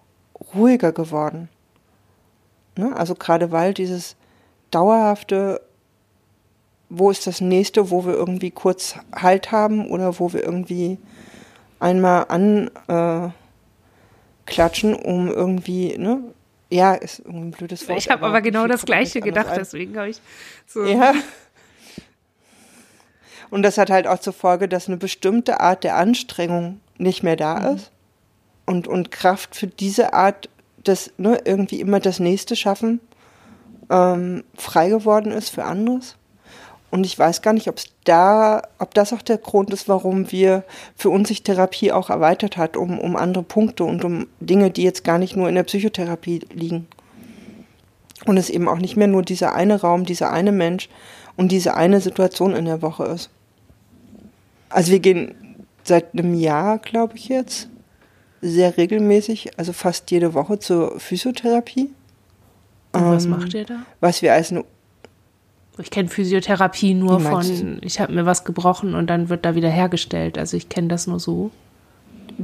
ruhiger 0.55 0.93
geworden. 0.93 1.49
Ne? 2.77 2.95
Also 2.97 3.15
gerade 3.15 3.51
weil 3.51 3.75
dieses 3.75 4.17
dauerhafte, 4.71 5.61
wo 6.89 7.11
ist 7.11 7.27
das 7.27 7.41
nächste, 7.41 7.91
wo 7.91 8.07
wir 8.07 8.15
irgendwie 8.15 8.51
kurz 8.51 8.97
Halt 9.13 9.53
haben 9.53 9.91
oder 9.91 10.19
wo 10.19 10.33
wir 10.33 10.45
irgendwie 10.45 10.99
einmal 11.81 12.27
anklatschen, 12.29 13.35
äh, 14.95 15.07
um 15.07 15.29
irgendwie, 15.29 15.97
ne? 15.99 16.21
Ja, 16.71 16.95
ist 16.95 17.21
irgendwie 17.21 17.47
ein 17.47 17.51
blödes 17.53 17.89
Wort. 17.89 17.99
Ich 17.99 18.11
habe 18.11 18.27
aber 18.27 18.43
genau 18.43 18.67
das 18.67 18.85
Gleiche 18.85 19.21
gedacht, 19.21 19.57
deswegen 19.57 19.97
habe 19.97 20.11
ich 20.11 20.21
so. 20.67 20.85
Ja. 20.85 21.15
Und 23.51 23.63
das 23.63 23.79
hat 23.79 23.89
halt 23.89 24.07
auch 24.07 24.19
zur 24.19 24.35
Folge, 24.35 24.69
dass 24.69 24.89
eine 24.89 24.99
bestimmte 24.99 25.61
Art 25.61 25.83
der 25.83 25.97
Anstrengung 25.97 26.81
nicht 26.99 27.23
mehr 27.23 27.37
da 27.37 27.61
mhm. 27.61 27.77
ist 27.77 27.91
und, 28.67 28.87
und 28.87 29.11
Kraft 29.11 29.57
für 29.57 29.67
diese 29.67 30.13
Art 30.13 30.51
des, 30.87 31.13
ne, 31.17 31.41
irgendwie 31.47 31.81
immer 31.81 32.01
das 32.01 32.21
Nächste 32.21 32.55
schaffen, 32.55 33.01
ähm, 33.89 34.45
frei 34.55 34.91
geworden 34.91 35.33
ist 35.33 35.49
für 35.49 35.65
anderes. 35.65 36.18
Und 36.91 37.05
ich 37.05 37.19
weiß 37.19 37.43
gar 37.43 37.53
nicht, 37.53 37.69
ob 37.69 37.77
es 37.77 37.87
da, 38.05 38.63
ob 38.79 38.95
das 38.95 39.13
auch 39.13 39.21
der 39.21 39.37
Grund 39.37 39.71
ist, 39.73 39.89
warum 39.89 40.33
wir 40.33 40.65
für 40.97 41.11
uns 41.11 41.29
sich 41.29 41.43
Therapie 41.43 41.93
auch 41.93 42.09
erweitert 42.09 42.57
hat, 42.57 42.77
um, 42.77 42.99
um 42.99 43.15
andere 43.17 43.45
Punkte 43.45 43.85
und 43.85 44.05
um 44.05 44.27
Dinge, 44.41 44.71
die 44.71 44.85
jetzt 44.85 45.05
gar 45.05 45.19
nicht 45.19 45.37
nur 45.37 45.49
in 45.49 45.55
der 45.55 45.65
Psychotherapie 45.65 46.41
liegen. 46.53 46.87
Und 48.25 48.39
es 48.39 48.49
eben 48.49 48.69
auch 48.69 48.79
nicht 48.79 48.97
mehr 48.97 49.07
nur 49.07 49.23
dieser 49.23 49.55
eine 49.55 49.81
Raum, 49.81 50.05
dieser 50.05 50.33
eine 50.33 50.51
Mensch 50.51 50.89
und 51.37 51.53
diese 51.53 51.75
eine 51.75 52.01
Situation 52.01 52.57
in 52.57 52.65
der 52.65 52.81
Woche 52.81 53.05
ist. 53.05 53.31
Also 54.71 54.91
wir 54.91 55.01
gehen 55.01 55.35
seit 55.85 56.13
einem 56.13 56.35
Jahr, 56.35 56.79
glaube 56.79 57.17
ich 57.17 57.29
jetzt, 57.29 57.69
sehr 58.41 58.77
regelmäßig, 58.77 59.59
also 59.59 59.73
fast 59.73 60.11
jede 60.11 60.35
Woche 60.35 60.59
zur 60.59 60.99
Physiotherapie. 60.99 61.91
Und 62.93 63.05
was 63.05 63.25
ähm, 63.25 63.31
macht 63.31 63.55
ihr 63.55 63.65
da? 63.65 63.85
Was 64.01 64.23
wir 64.23 64.33
als 64.33 64.51
eine 64.51 64.65
ich 65.79 65.91
kenne 65.91 66.09
Physiotherapie 66.09 66.95
nur 66.95 67.21
von, 67.21 67.79
ich 67.83 68.01
habe 68.01 68.13
mir 68.13 68.27
was 68.27 68.45
gebrochen 68.45 68.95
und 68.95 69.09
dann 69.09 69.29
wird 69.29 69.45
da 69.45 69.55
wieder 69.55 69.71
hergestellt. 69.71 70.39
Also 70.39 70.57
ich 70.57 70.69
kenne 70.69 70.89
das 70.89 71.07
nur 71.07 71.21
so. 71.21 71.51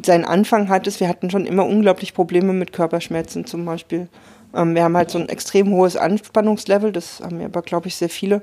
Sein 0.03 0.25
Anfang 0.25 0.69
hat 0.69 0.87
es, 0.87 1.01
wir 1.01 1.09
hatten 1.09 1.31
schon 1.31 1.47
immer 1.47 1.67
unglaublich 1.67 2.15
Probleme 2.15 2.53
mit 2.53 2.73
Körperschmerzen 2.73 3.45
zum 3.45 3.65
Beispiel. 3.65 4.09
Ähm, 4.55 4.75
wir 4.75 4.85
haben 4.85 4.97
halt 4.97 5.11
so 5.11 5.19
ein 5.19 5.29
extrem 5.29 5.71
hohes 5.71 5.97
Anspannungslevel, 5.97 6.93
das 6.93 7.21
haben 7.21 7.39
wir 7.39 7.47
aber, 7.47 7.63
glaube 7.63 7.89
ich, 7.89 7.97
sehr 7.97 8.09
viele. 8.09 8.43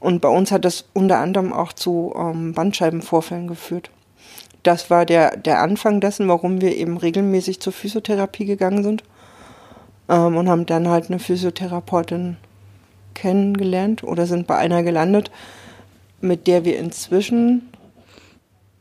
Und 0.00 0.20
bei 0.20 0.28
uns 0.28 0.52
hat 0.52 0.64
das 0.64 0.86
unter 0.92 1.18
anderem 1.18 1.52
auch 1.52 1.72
zu 1.72 2.14
ähm, 2.16 2.52
Bandscheibenvorfällen 2.52 3.48
geführt 3.48 3.90
das 4.66 4.90
war 4.90 5.06
der, 5.06 5.36
der 5.36 5.62
Anfang 5.62 6.00
dessen, 6.00 6.28
warum 6.28 6.60
wir 6.60 6.76
eben 6.76 6.96
regelmäßig 6.96 7.60
zur 7.60 7.72
Physiotherapie 7.72 8.44
gegangen 8.44 8.82
sind. 8.82 9.04
Ähm, 10.08 10.36
und 10.36 10.48
haben 10.48 10.66
dann 10.66 10.88
halt 10.88 11.08
eine 11.08 11.18
Physiotherapeutin 11.18 12.36
kennengelernt 13.16 14.04
oder 14.04 14.26
sind 14.26 14.46
bei 14.46 14.56
einer 14.56 14.84
gelandet, 14.84 15.32
mit 16.20 16.46
der 16.46 16.64
wir 16.64 16.78
inzwischen 16.78 17.62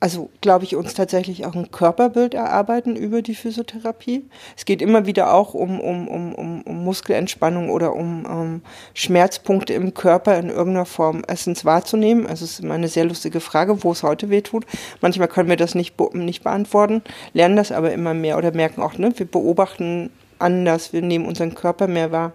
also 0.06 0.30
glaube 0.42 0.65
ich, 0.65 0.75
uns 0.75 0.94
tatsächlich 0.94 1.48
auch 1.48 1.56
ein 1.56 1.72
Körperbild 1.72 2.36
erarbeiten 2.36 2.96
über 2.96 3.24
die 3.24 3.34
Physiotherapie. 3.34 4.25
Es 4.56 4.65
geht 4.65 4.82
immer 4.84 5.08
wieder 5.08 5.34
auch 5.34 5.56
um, 5.56 5.80
um, 5.80 6.08
um, 6.08 6.36
um, 6.36 6.62
um 6.62 6.84
Muskelentspannung 6.84 7.72
oder 7.72 7.96
um, 7.96 8.24
um 8.25 8.62
Schmerzpunkte 8.94 9.74
im 9.74 9.96
Körper 9.96 10.38
in 10.38 10.50
irgendeiner 10.50 10.86
Form 10.86 11.24
erstens 11.27 11.65
wahrzunehmen. 11.65 12.27
Also 12.27 12.46
es 12.46 12.51
ist 12.51 12.60
immer 12.60 12.75
eine 12.75 12.88
sehr 12.88 13.06
lustige 13.06 13.39
Frage, 13.39 13.84
wo 13.84 13.94
es 13.94 14.04
heute 14.04 14.30
weh 14.30 14.42
tut. 14.42 14.68
Manchmal 15.01 15.27
können 15.27 15.50
wir 15.50 15.58
das 15.58 15.74
nicht, 15.74 15.96
nicht 16.13 16.44
beantworten, 16.44 17.01
lernen 17.34 17.56
das 17.56 17.72
aber 17.72 17.92
immer 17.92 18.13
mehr 18.13 18.38
oder 18.38 18.51
merken 18.51 18.84
auch, 18.84 19.00
ne, 19.00 19.12
wir 19.18 19.25
beobachten 19.25 20.12
anders, 20.38 20.94
wir 20.94 21.01
nehmen 21.01 21.25
unseren 21.25 21.56
Körper 21.56 21.88
mehr 21.88 22.12
wahr. 22.12 22.34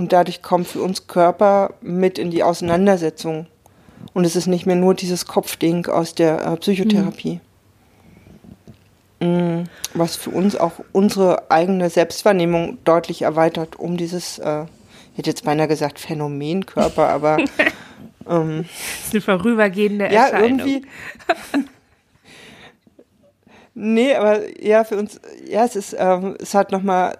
Und 0.00 0.14
dadurch 0.14 0.40
kommt 0.40 0.66
für 0.66 0.80
uns 0.80 1.08
Körper 1.08 1.74
mit 1.82 2.18
in 2.18 2.30
die 2.30 2.42
Auseinandersetzung 2.42 3.44
und 4.14 4.24
es 4.24 4.34
ist 4.34 4.46
nicht 4.46 4.64
mehr 4.64 4.74
nur 4.74 4.94
dieses 4.94 5.26
Kopfding 5.26 5.84
aus 5.88 6.14
der 6.14 6.42
äh, 6.42 6.56
Psychotherapie. 6.56 7.40
Mhm. 9.20 9.64
Was 9.92 10.16
für 10.16 10.30
uns 10.30 10.56
auch 10.56 10.72
unsere 10.92 11.50
eigene 11.50 11.90
Selbstwahrnehmung 11.90 12.78
deutlich 12.84 13.20
erweitert, 13.20 13.78
um 13.78 13.98
dieses, 13.98 14.38
äh, 14.38 14.62
ich 15.12 15.18
hätte 15.18 15.28
jetzt 15.28 15.44
beinahe 15.44 15.68
gesagt 15.68 15.98
Phänomenkörper, 15.98 17.06
aber. 17.10 17.36
ähm, 18.26 18.64
das 18.64 19.06
ist 19.06 19.12
eine 19.12 19.20
vorübergehende 19.20 20.06
ja, 20.06 20.28
Erscheinung. 20.28 20.60
Ja, 20.60 20.64
irgendwie. 20.64 20.86
nee, 23.74 24.14
aber 24.14 24.64
ja, 24.64 24.82
für 24.82 24.96
uns, 24.96 25.20
ja, 25.46 25.66
es 25.66 25.76
ist, 25.76 25.94
ähm, 25.98 26.38
es 26.40 26.54
hat 26.54 26.72
nochmal, 26.72 27.18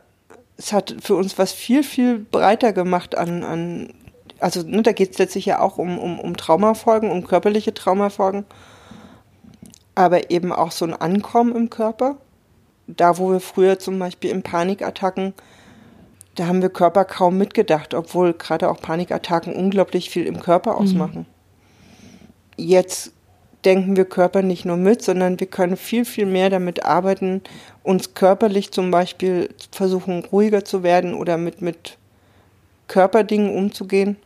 es 0.60 0.74
hat 0.74 0.94
für 1.00 1.14
uns 1.14 1.38
was 1.38 1.52
viel, 1.52 1.82
viel 1.82 2.18
breiter 2.18 2.74
gemacht 2.74 3.16
an, 3.16 3.44
an 3.44 3.94
also 4.40 4.62
ne, 4.62 4.82
da 4.82 4.92
geht 4.92 5.12
es 5.12 5.18
letztlich 5.18 5.46
ja 5.46 5.58
auch 5.58 5.78
um, 5.78 5.98
um, 5.98 6.20
um 6.20 6.36
Traumafolgen, 6.36 7.10
um 7.10 7.26
körperliche 7.26 7.72
Traumafolgen, 7.72 8.44
aber 9.94 10.30
eben 10.30 10.52
auch 10.52 10.70
so 10.70 10.84
ein 10.84 10.92
Ankommen 10.92 11.56
im 11.56 11.70
Körper. 11.70 12.18
Da, 12.86 13.16
wo 13.16 13.30
wir 13.30 13.40
früher 13.40 13.78
zum 13.78 13.98
Beispiel 13.98 14.30
in 14.30 14.42
Panikattacken, 14.42 15.32
da 16.34 16.46
haben 16.46 16.60
wir 16.60 16.68
Körper 16.68 17.06
kaum 17.06 17.38
mitgedacht, 17.38 17.94
obwohl 17.94 18.34
gerade 18.34 18.68
auch 18.68 18.80
Panikattacken 18.82 19.54
unglaublich 19.54 20.10
viel 20.10 20.26
im 20.26 20.40
Körper 20.40 20.72
mhm. 20.72 20.78
ausmachen. 20.78 21.26
Mhm. 22.56 22.64
Jetzt 22.64 23.12
denken 23.64 23.96
wir 23.96 24.04
Körper 24.04 24.42
nicht 24.42 24.64
nur 24.64 24.76
mit, 24.76 25.02
sondern 25.02 25.38
wir 25.38 25.46
können 25.46 25.76
viel, 25.76 26.04
viel 26.04 26.26
mehr 26.26 26.50
damit 26.50 26.84
arbeiten, 26.84 27.42
uns 27.82 28.14
körperlich 28.14 28.72
zum 28.72 28.90
Beispiel 28.90 29.50
versuchen, 29.72 30.24
ruhiger 30.24 30.64
zu 30.64 30.82
werden 30.82 31.14
oder 31.14 31.36
mit, 31.36 31.62
mit 31.62 31.98
Körperdingen 32.88 33.54
umzugehen 33.54 34.16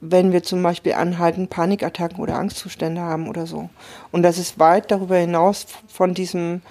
wenn 0.00 0.32
wir 0.32 0.42
zum 0.42 0.62
Beispiel 0.62 0.94
anhalten, 0.94 1.48
Panikattacken 1.48 2.20
oder 2.20 2.36
Angstzustände 2.36 3.00
haben 3.00 3.28
oder 3.28 3.46
so. 3.46 3.68
Und 4.12 4.22
das 4.22 4.38
ist 4.38 4.58
weit 4.58 4.90
darüber 4.90 5.16
hinaus 5.16 5.66
von 5.88 6.14
diesem, 6.14 6.62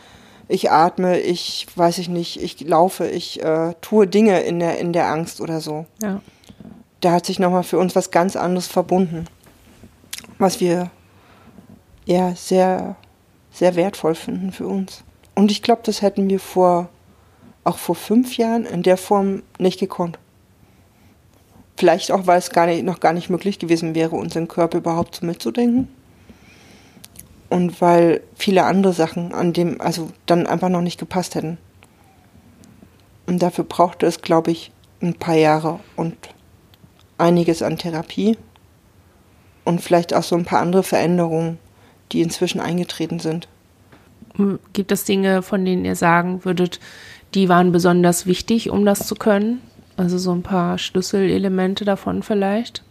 ich 0.47 0.71
atme, 0.71 1.19
ich 1.19 1.67
weiß 1.75 1.97
ich 1.97 2.09
nicht, 2.09 2.41
ich 2.41 2.61
laufe, 2.61 3.07
ich 3.07 3.43
äh, 3.43 3.73
tue 3.81 4.07
Dinge 4.07 4.41
in 4.41 4.59
der, 4.59 4.79
in 4.79 4.93
der 4.93 5.09
Angst 5.09 5.41
oder 5.41 5.59
so. 5.59 5.85
Ja. 6.01 6.21
Da 7.01 7.11
hat 7.11 7.25
sich 7.25 7.37
nochmal 7.39 7.63
für 7.63 7.77
uns 7.77 7.95
was 7.95 8.11
ganz 8.11 8.35
anderes 8.35 8.67
verbunden, 8.67 9.25
was 10.39 10.59
wir 10.61 10.89
ja 12.07 12.33
sehr, 12.35 12.95
sehr 13.51 13.75
wertvoll 13.75 14.15
finden 14.15 14.51
für 14.51 14.67
uns. 14.67 15.03
Und 15.35 15.51
ich 15.51 15.61
glaube, 15.61 15.81
das 15.83 16.01
hätten 16.01 16.29
wir 16.29 16.39
vor, 16.39 16.89
auch 17.63 17.77
vor 17.77 17.95
fünf 17.95 18.37
Jahren 18.37 18.65
in 18.65 18.81
der 18.81 18.97
Form 18.97 19.43
nicht 19.59 19.79
gekonnt. 19.79 20.17
Vielleicht 21.75 22.11
auch, 22.11 22.25
weil 22.25 22.39
es 22.39 22.49
gar 22.49 22.65
nicht, 22.65 22.83
noch 22.83 22.99
gar 22.99 23.13
nicht 23.13 23.29
möglich 23.29 23.59
gewesen 23.59 23.93
wäre, 23.93 24.15
unseren 24.15 24.47
Körper 24.47 24.79
überhaupt 24.79 25.15
so 25.15 25.25
mitzudenken. 25.25 25.89
Und 27.49 27.79
weil 27.81 28.21
viele 28.35 28.63
andere 28.63 28.93
Sachen 28.93 29.33
an 29.33 29.53
dem, 29.53 29.79
also 29.79 30.09
dann 30.25 30.47
einfach 30.47 30.69
noch 30.69 30.81
nicht 30.81 30.99
gepasst 30.99 31.35
hätten. 31.35 31.57
Und 33.27 33.41
dafür 33.41 33.63
brauchte 33.63 34.05
es, 34.05 34.21
glaube 34.21 34.51
ich, 34.51 34.71
ein 35.01 35.13
paar 35.13 35.35
Jahre 35.35 35.79
und 35.95 36.15
einiges 37.17 37.61
an 37.61 37.77
Therapie 37.77 38.37
und 39.65 39.81
vielleicht 39.81 40.13
auch 40.13 40.23
so 40.23 40.35
ein 40.35 40.45
paar 40.45 40.61
andere 40.61 40.83
Veränderungen, 40.83 41.59
die 42.11 42.21
inzwischen 42.21 42.59
eingetreten 42.59 43.19
sind. 43.19 43.47
Gibt 44.73 44.91
es 44.91 45.03
Dinge, 45.03 45.41
von 45.41 45.65
denen 45.65 45.85
ihr 45.85 45.95
sagen 45.95 46.45
würdet, 46.45 46.79
die 47.33 47.49
waren 47.49 47.71
besonders 47.71 48.25
wichtig, 48.25 48.69
um 48.69 48.85
das 48.85 49.07
zu 49.07 49.15
können? 49.15 49.61
Also 49.97 50.17
so 50.17 50.31
ein 50.31 50.43
paar 50.43 50.77
Schlüsselelemente 50.77 51.85
davon 51.85 52.21
vielleicht. 52.21 52.83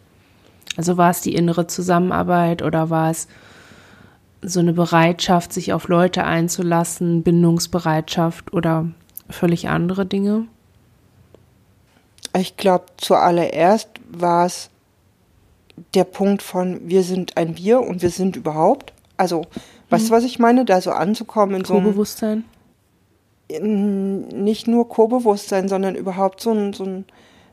Also 0.77 0.97
war 0.97 1.11
es 1.11 1.21
die 1.21 1.35
innere 1.35 1.67
Zusammenarbeit 1.67 2.63
oder 2.63 2.91
war 2.91 3.11
es 3.11 3.29
so 4.43 4.61
eine 4.61 4.73
Bereitschaft, 4.73 5.53
sich 5.53 5.73
auf 5.73 5.89
Leute 5.89 6.25
einzulassen, 6.25 7.23
Bindungsbereitschaft 7.23 8.53
oder 8.53 8.89
völlig 9.31 9.69
andere 9.69 10.05
Dinge? 10.05 10.47
Ich 12.37 12.57
glaube, 12.57 12.85
zuallererst 12.99 13.89
war 14.11 14.47
es 14.47 14.69
der 15.95 16.05
Punkt 16.05 16.43
von 16.43 16.81
wir 16.89 17.03
sind 17.03 17.37
ein 17.37 17.57
Wir 17.57 17.81
und 17.81 18.03
wir 18.03 18.11
sind 18.11 18.37
überhaupt. 18.37 18.93
Also, 19.17 19.41
mhm. 19.41 19.45
weißt 19.91 20.09
du, 20.09 20.13
was 20.13 20.25
ich 20.25 20.39
meine? 20.39 20.65
Da 20.65 20.81
so 20.81 20.91
anzukommen 20.91 21.57
in 21.57 21.65
so 21.65 21.75
einem. 21.75 21.85
Bewusstsein? 21.85 22.45
Nicht 23.49 24.67
nur 24.67 24.89
Co-Bewusstsein, 24.89 25.69
sondern 25.69 25.95
überhaupt 25.95 26.41
so, 26.41 26.53
ein, 26.53 26.73
so, 26.73 26.85
ein, 26.85 27.05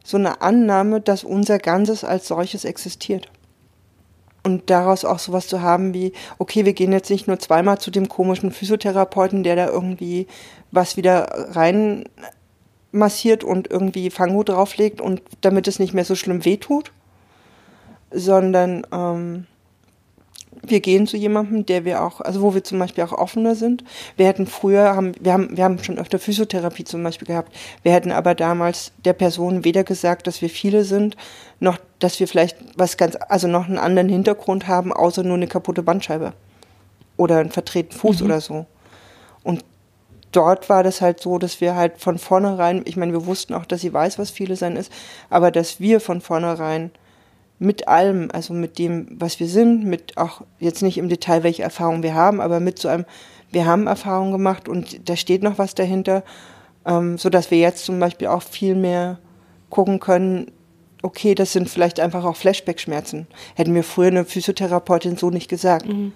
so 0.03 0.17
eine 0.17 0.41
Annahme, 0.41 1.01
dass 1.01 1.24
unser 1.24 1.60
Ganzes 1.60 2.03
als 2.03 2.27
solches 2.27 2.65
existiert. 2.65 3.29
Und 4.46 4.70
daraus 4.70 5.05
auch 5.05 5.20
sowas 5.20 5.48
zu 5.48 5.62
haben 5.62 5.93
wie, 5.93 6.12
okay, 6.38 6.65
wir 6.65 6.74
gehen 6.74 6.91
jetzt 6.91 7.10
nicht 7.10 7.27
nur 7.27 7.39
zweimal 7.39 7.77
zu 7.77 7.91
dem 7.91 8.10
komischen 8.10 8.51
Physiotherapeuten, 8.51 9.43
der 9.43 9.55
da 9.55 9.67
irgendwie 9.67 10.27
was 10.72 10.98
wieder 10.98 11.27
rein 11.55 12.05
massiert 12.91 13.43
und 13.43 13.70
irgendwie 13.72 14.10
Fanghut 14.10 14.50
drauflegt 14.50 15.00
und 15.00 15.22
damit 15.41 15.67
es 15.67 15.79
nicht 15.79 15.93
mehr 15.93 16.05
so 16.05 16.15
schlimm 16.15 16.43
wehtut, 16.43 16.91
sondern 18.12 18.86
ähm, 18.91 19.48
wir 20.65 20.79
gehen 20.79 21.08
zu 21.08 21.17
jemandem, 21.17 21.65
der 21.65 21.86
wir 21.86 22.03
auch, 22.03 22.22
also 22.22 22.41
wo 22.41 22.53
wir 22.53 22.63
zum 22.63 22.79
Beispiel 22.79 23.03
auch 23.03 23.12
offener 23.12 23.55
sind. 23.55 23.84
Wir 24.15 24.27
hätten 24.27 24.48
früher, 24.48 24.96
haben, 24.96 25.12
wir 25.20 25.34
haben, 25.34 25.55
wir 25.55 25.63
haben 25.63 25.84
schon 25.84 26.00
öfter 26.00 26.20
Physiotherapie 26.20 26.86
zum 26.86 27.03
Beispiel 27.03 27.27
gehabt. 27.27 27.53
Wir 27.84 27.91
hätten 27.91 28.12
aber 28.12 28.34
damals 28.34 28.93
der 29.03 29.13
Person 29.13 29.65
weder 29.65 29.84
gesagt, 29.84 30.25
dass 30.25 30.41
wir 30.41 30.50
viele 30.50 30.86
sind, 30.86 31.17
noch, 31.60 31.77
dass 32.00 32.20
wir 32.20 32.27
vielleicht 32.27 32.58
was 32.77 32.98
ganz, 32.98 33.17
also 33.27 33.48
noch 33.48 33.67
einen 33.67 33.77
anderen 33.77 34.10
Hintergrund 34.10 34.67
haben, 34.67 34.93
außer 34.93 35.24
nur 35.24 35.36
eine 35.36 35.48
kaputte 35.48 35.84
Bandscheibe. 35.84 36.34
Oder 37.17 37.38
einen 37.39 37.51
vertretenen 37.51 38.00
Fuß 38.00 38.22
mhm. 38.22 38.25
oder 38.25 38.41
so. 38.41 38.65
Und 39.43 39.65
dort 40.32 40.70
war 40.70 40.84
das 40.84 41.01
halt 41.01 41.20
so, 41.20 41.38
dass 41.38 41.62
wir 41.62 41.75
halt 41.75 42.00
von 42.00 42.17
vornherein, 42.17 42.84
ich 42.86 42.96
meine, 42.96 43.12
wir 43.12 43.25
wussten 43.25 43.53
auch, 43.53 43.65
dass 43.65 43.82
sie 43.82 43.93
weiß, 43.93 44.17
was 44.17 44.32
viele 44.32 44.55
sein 44.55 44.77
ist, 44.77 44.91
aber 45.29 45.51
dass 45.51 45.79
wir 45.79 46.00
von 46.00 46.22
vornherein 46.22 46.91
mit 47.63 47.88
allem, 47.88 48.29
also 48.34 48.53
mit 48.53 48.77
dem, 48.77 49.08
was 49.12 49.39
wir 49.39 49.48
sind, 49.48 49.86
mit 49.86 50.17
auch 50.17 50.41
jetzt 50.60 50.82
nicht 50.82 50.98
im 50.98 51.10
Detail, 51.10 51.43
welche 51.43 51.63
Erfahrungen 51.63 52.03
wir 52.03 52.13
haben, 52.13 52.41
aber 52.41 52.60
mit 52.60 52.77
so 52.77 52.89
einem, 52.89 53.05
wir 53.51 53.65
haben 53.65 53.88
Erfahrungen 53.88 54.34
gemacht 54.34 54.67
und 54.67 55.08
da 55.08 55.15
steht 55.15 55.43
noch 55.43 55.58
was 55.58 55.74
dahinter, 55.74 56.24
ähm, 56.86 57.17
so 57.17 57.29
dass 57.29 57.51
wir 57.51 57.60
jetzt 57.60 57.86
zum 57.86 58.00
Beispiel 58.00 58.27
auch 58.27 58.43
viel 58.43 58.75
mehr 58.75 59.20
gucken 59.70 60.00
können, 60.00 60.51
okay, 61.01 61.36
das 61.36 61.53
sind 61.53 61.70
vielleicht 61.70 62.00
einfach 62.00 62.25
auch 62.25 62.36
Flashback-Schmerzen. 62.36 63.27
Hätten 63.55 63.75
wir 63.75 63.84
früher 63.84 64.08
eine 64.08 64.25
Physiotherapeutin 64.25 65.17
so 65.17 65.29
nicht 65.29 65.50
gesagt. 65.50 65.88
Mhm. 65.88 66.13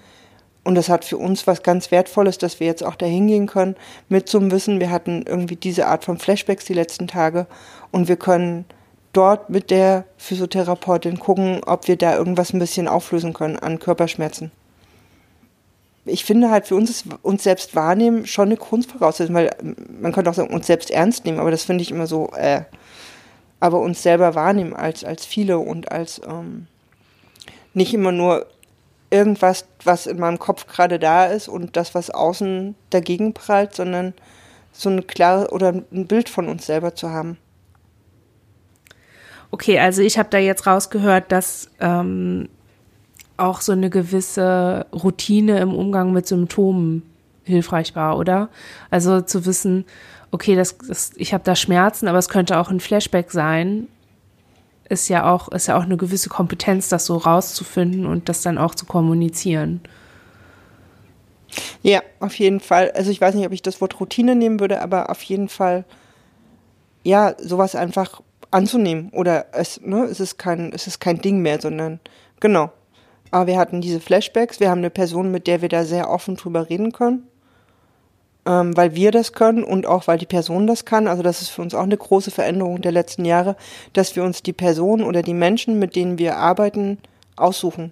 Und 0.64 0.76
das 0.76 0.90
hat 0.90 1.06
für 1.06 1.18
uns 1.18 1.48
was 1.48 1.64
ganz 1.64 1.92
Wertvolles, 1.92 2.38
dass 2.38 2.60
wir 2.60 2.68
jetzt 2.68 2.84
auch 2.84 2.96
da 2.96 3.06
hingehen 3.06 3.48
können 3.48 3.76
mit 4.10 4.28
zum 4.28 4.52
Wissen, 4.52 4.82
wir 4.82 4.92
hatten 4.92 5.24
irgendwie 5.26 5.56
diese 5.56 5.88
Art 5.88 6.04
von 6.04 6.18
Flashbacks 6.18 6.66
die 6.66 6.74
letzten 6.74 7.08
Tage 7.08 7.48
und 7.92 8.10
wir 8.10 8.18
können 8.18 8.66
dort 9.14 9.50
mit 9.50 9.72
der 9.72 10.06
Physiotherapeutin 10.18 11.20
gucken, 11.20 11.62
ob 11.66 11.88
wir 11.88 11.98
da 11.98 12.16
irgendwas 12.16 12.54
ein 12.54 12.60
bisschen 12.60 12.88
auflösen 12.88 13.34
können 13.34 13.58
an 13.58 13.80
Körperschmerzen. 13.80 14.52
Ich 16.06 16.24
finde 16.24 16.50
halt 16.50 16.68
für 16.68 16.76
uns 16.76 16.90
ist 16.90 17.06
uns 17.22 17.44
selbst 17.44 17.76
wahrnehmen 17.76 18.26
schon 18.26 18.48
eine 18.48 18.58
Kunstvoraussetzung, 18.58 19.36
weil 19.36 19.56
man 20.00 20.14
könnte 20.14 20.30
auch 20.30 20.36
sagen, 20.36 20.54
uns 20.54 20.68
selbst 20.68 20.90
ernst 20.90 21.26
nehmen, 21.26 21.40
aber 21.40 21.52
das 21.52 21.64
finde 21.64 21.82
ich 21.82 21.92
immer 21.92 22.08
so, 22.08 22.32
äh, 22.34 22.62
aber 23.60 23.80
uns 23.80 24.04
selber 24.04 24.36
wahrnehmen 24.36 24.74
als, 24.74 25.04
als 25.04 25.26
viele 25.26 25.60
und 25.60 25.92
als 25.92 26.22
ähm, 26.26 26.68
nicht 27.74 27.94
immer 27.94 28.12
nur 28.12 28.46
irgendwas, 29.10 29.66
was 29.84 30.08
in 30.08 30.20
meinem 30.20 30.40
Kopf 30.40 30.68
gerade 30.68 31.00
da 31.00 31.26
ist 31.26 31.48
und 31.48 31.76
das, 31.76 31.96
was 31.96 32.10
außen 32.10 32.76
dagegen 32.90 33.34
prallt, 33.34 33.76
sondern 33.76 34.14
so 34.72 34.90
ein 34.90 35.08
klares 35.08 35.52
oder 35.52 35.70
ein 35.70 36.08
Bild 36.08 36.30
von 36.30 36.48
uns 36.48 36.66
selber 36.66 36.96
zu 36.96 37.10
haben. 37.10 37.38
Okay, 39.52 39.80
also 39.80 40.02
ich 40.02 40.18
habe 40.18 40.30
da 40.30 40.38
jetzt 40.38 40.68
rausgehört, 40.68 41.32
dass 41.32 41.70
ähm, 41.80 42.50
auch 43.38 43.62
so 43.62 43.72
eine 43.72 43.90
gewisse 43.90 44.86
Routine 44.92 45.60
im 45.60 45.74
Umgang 45.74 46.12
mit 46.12 46.28
Symptomen 46.28 47.04
hilfreich 47.44 47.96
war, 47.96 48.18
oder? 48.18 48.50
Also 48.90 49.22
zu 49.22 49.46
wissen, 49.46 49.86
okay, 50.32 50.56
das, 50.56 50.78
das 50.78 51.12
ich 51.16 51.34
habe 51.34 51.44
da 51.44 51.56
Schmerzen, 51.56 52.08
aber 52.08 52.18
es 52.18 52.30
könnte 52.30 52.58
auch 52.58 52.70
ein 52.70 52.80
Flashback 52.80 53.32
sein, 53.32 53.88
ist 54.90 55.08
ja 55.08 55.32
auch 55.32 55.50
ist 55.50 55.68
ja 55.68 55.78
auch 55.78 55.84
eine 55.84 55.98
gewisse 55.98 56.30
Kompetenz, 56.30 56.90
das 56.90 57.06
so 57.06 57.18
rauszufinden 57.18 58.06
und 58.06 58.30
das 58.30 58.42
dann 58.42 58.58
auch 58.58 58.76
zu 58.76 58.86
kommunizieren. 58.86 59.82
Ja, 61.82 62.02
auf 62.20 62.38
jeden 62.38 62.60
Fall. 62.60 62.92
Also 62.92 63.12
ich 63.12 63.22
weiß 63.22 63.34
nicht, 63.36 63.46
ob 63.46 63.54
ich 63.54 63.62
das 63.62 63.80
Wort 63.80 64.00
Routine 64.00 64.36
nehmen 64.36 64.60
würde, 64.60 64.82
aber 64.82 65.10
auf 65.10 65.22
jeden 65.24 65.50
Fall 65.50 65.86
ja, 67.04 67.36
sowas 67.40 67.74
einfach 67.76 68.22
anzunehmen. 68.52 69.10
Oder 69.12 69.48
es, 69.52 69.82
ne, 69.82 70.04
es 70.04 70.20
ist 70.20 70.38
kein, 70.38 70.72
es 70.74 70.88
ist 70.88 71.00
kein 71.00 71.22
Ding 71.22 71.40
mehr, 71.40 71.60
sondern 71.62 72.00
genau. 72.40 72.72
Aber 73.32 73.48
wir 73.48 73.58
hatten 73.58 73.82
diese 73.82 74.00
Flashbacks, 74.00 74.60
wir 74.60 74.70
haben 74.70 74.80
eine 74.80 74.90
Person, 74.90 75.32
mit 75.32 75.48
der 75.48 75.62
wir 75.62 75.70
da 75.70 75.84
sehr 75.84 76.10
offen 76.10 76.36
drüber 76.36 76.70
reden 76.70 76.92
können. 76.92 77.28
Ähm, 78.46 78.78
weil 78.78 78.96
wir 78.96 79.12
das 79.12 79.34
können 79.34 79.64
und 79.64 79.86
auch 79.86 80.08
weil 80.08 80.18
die 80.18 80.26
Person 80.26 80.68
das 80.68 80.86
kann. 80.86 81.08
Also 81.08 81.22
das 81.24 81.42
ist 81.42 81.50
für 81.50 81.62
uns 81.62 81.76
auch 81.76 81.84
eine 81.84 81.98
große 81.98 82.32
Veränderung 82.32 82.82
der 82.82 82.94
letzten 82.94 83.26
Jahre, 83.26 83.58
dass 83.92 84.16
wir 84.16 84.24
uns 84.24 84.42
die 84.42 84.54
Person 84.54 85.04
oder 85.04 85.22
die 85.22 85.34
Menschen, 85.34 85.80
mit 85.80 85.98
denen 85.98 86.18
wir 86.18 86.38
arbeiten, 86.38 87.00
aussuchen. 87.36 87.92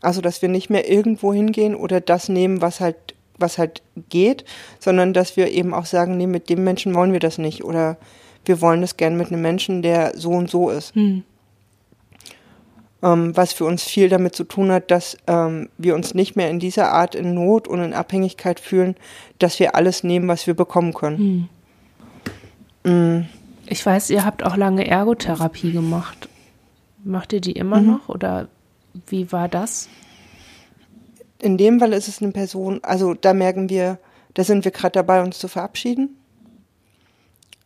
Also 0.00 0.22
dass 0.22 0.40
wir 0.40 0.48
nicht 0.48 0.70
mehr 0.70 0.90
irgendwo 0.90 1.34
hingehen 1.34 1.74
oder 1.74 2.00
das 2.00 2.28
nehmen, 2.28 2.62
was 2.62 2.80
halt 2.80 3.14
was 3.38 3.58
halt 3.58 3.82
geht, 4.08 4.44
sondern 4.78 5.12
dass 5.12 5.36
wir 5.36 5.50
eben 5.50 5.74
auch 5.74 5.86
sagen, 5.86 6.16
nee, 6.16 6.26
mit 6.26 6.48
dem 6.48 6.64
Menschen 6.64 6.94
wollen 6.94 7.12
wir 7.12 7.20
das 7.20 7.38
nicht 7.38 7.64
oder 7.64 7.96
wir 8.44 8.60
wollen 8.60 8.80
das 8.80 8.96
gern 8.96 9.16
mit 9.16 9.28
einem 9.28 9.42
Menschen, 9.42 9.82
der 9.82 10.16
so 10.16 10.30
und 10.30 10.50
so 10.50 10.70
ist. 10.70 10.94
Hm. 10.94 11.24
Ähm, 13.02 13.36
was 13.36 13.52
für 13.52 13.64
uns 13.64 13.82
viel 13.84 14.08
damit 14.08 14.34
zu 14.34 14.44
tun 14.44 14.70
hat, 14.70 14.90
dass 14.90 15.16
ähm, 15.26 15.68
wir 15.76 15.94
uns 15.94 16.14
nicht 16.14 16.36
mehr 16.36 16.50
in 16.50 16.58
dieser 16.58 16.92
Art 16.92 17.14
in 17.14 17.34
Not 17.34 17.68
und 17.68 17.80
in 17.80 17.92
Abhängigkeit 17.92 18.60
fühlen, 18.60 18.96
dass 19.38 19.58
wir 19.60 19.74
alles 19.74 20.04
nehmen, 20.04 20.28
was 20.28 20.46
wir 20.46 20.54
bekommen 20.54 20.94
können. 20.94 21.18
Hm. 21.18 21.48
Hm. 22.84 23.26
Ich 23.66 23.84
weiß, 23.84 24.10
ihr 24.10 24.24
habt 24.24 24.44
auch 24.44 24.56
lange 24.56 24.86
Ergotherapie 24.86 25.72
gemacht. 25.72 26.28
Macht 27.02 27.32
ihr 27.32 27.40
die 27.40 27.52
immer 27.52 27.80
mhm. 27.80 27.86
noch 27.86 28.08
oder 28.08 28.48
wie 29.08 29.30
war 29.32 29.48
das? 29.48 29.88
In 31.40 31.58
dem 31.58 31.80
Fall 31.80 31.92
ist 31.92 32.08
es 32.08 32.22
eine 32.22 32.32
Person, 32.32 32.80
also 32.82 33.14
da 33.14 33.34
merken 33.34 33.68
wir, 33.68 33.98
da 34.34 34.44
sind 34.44 34.64
wir 34.64 34.72
gerade 34.72 34.92
dabei, 34.92 35.22
uns 35.22 35.38
zu 35.38 35.48
verabschieden 35.48 36.16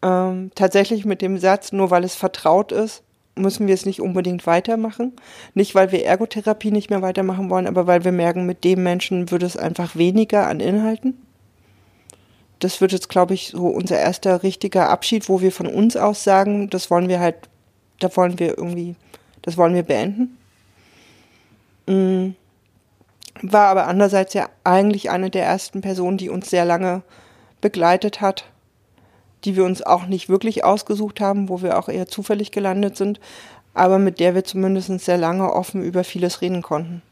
ähm, 0.03 0.51
tatsächlich 0.55 1.05
mit 1.05 1.23
dem 1.23 1.39
Satz, 1.39 1.73
nur 1.73 1.91
weil 1.91 2.05
es 2.05 2.15
vertraut 2.15 2.73
ist, 2.73 3.03
müssen 3.39 3.67
wir 3.67 3.75
es 3.75 3.87
nicht 3.87 4.01
unbedingt 4.01 4.47
weitermachen. 4.47 5.13
Nicht, 5.55 5.75
weil 5.75 5.93
wir 5.93 6.05
Ergotherapie 6.05 6.71
nicht 6.71 6.91
mehr 6.91 7.03
weitermachen 7.03 7.51
wollen, 7.51 7.67
aber 7.67 7.87
weil 7.87 8.05
wir 8.05 8.13
merken, 8.13 8.47
mit 8.47 8.65
dem 8.65 8.83
Menschen 8.83 9.31
würde 9.31 9.47
es 9.47 9.57
einfach 9.57 9.97
weniger 9.97 10.47
an 10.47 10.61
Inhalten. 10.61 11.15
Das 12.59 12.81
wird 12.81 12.93
jetzt, 12.93 13.09
glaube 13.09 13.35
ich, 13.35 13.49
so 13.49 13.69
unser 13.69 13.99
erster 13.99 14.43
richtiger 14.43 14.91
Abschied, 14.91 15.29
wo 15.29 15.41
wir 15.41 15.53
von 15.53 15.67
uns 15.69 15.97
aus 15.97 16.25
sagen, 16.25 16.71
das 16.71 16.91
wollen 16.91 17.09
wir 17.09 17.21
halt, 17.21 17.37
da 18.01 18.15
wollen 18.17 18.39
wir 18.39 18.59
irgendwie, 18.59 18.97
das 19.43 19.57
wollen 19.57 19.75
wir 19.75 19.85
beenden. 19.85 20.37
Mhm. 21.87 22.35
War 23.41 23.69
aber 23.69 23.87
andererseits 23.87 24.35
ja 24.35 24.49
eigentlich 24.65 25.11
eine 25.11 25.31
der 25.31 25.45
ersten 25.45 25.81
Personen, 25.81 26.19
die 26.19 26.29
uns 26.29 26.51
sehr 26.51 26.65
lange 26.65 27.03
begleitet 27.61 28.21
hat 28.21 28.45
die 29.44 29.57
wir 29.57 29.64
uns 29.64 29.83
auch 29.83 30.07
nicht 30.07 30.29
wirklich 30.29 30.64
ausgesucht 30.64 31.20
haben, 31.20 31.48
wo 31.48 31.62
wir 31.62 31.79
auch 31.79 31.88
eher 31.88 32.07
zufällig 32.07 32.51
gelandet 32.51 32.96
sind, 32.96 33.20
aber 33.74 33.98
mit 33.98 34.20
der 34.20 34.35
wir 34.35 34.44
zumindest 34.44 34.98
sehr 35.01 35.18
lange 35.18 35.53
offen 35.53 35.83
über 35.83 36.05
vieles 36.05 36.40
reden 36.40 36.62
konnten. 36.62 37.03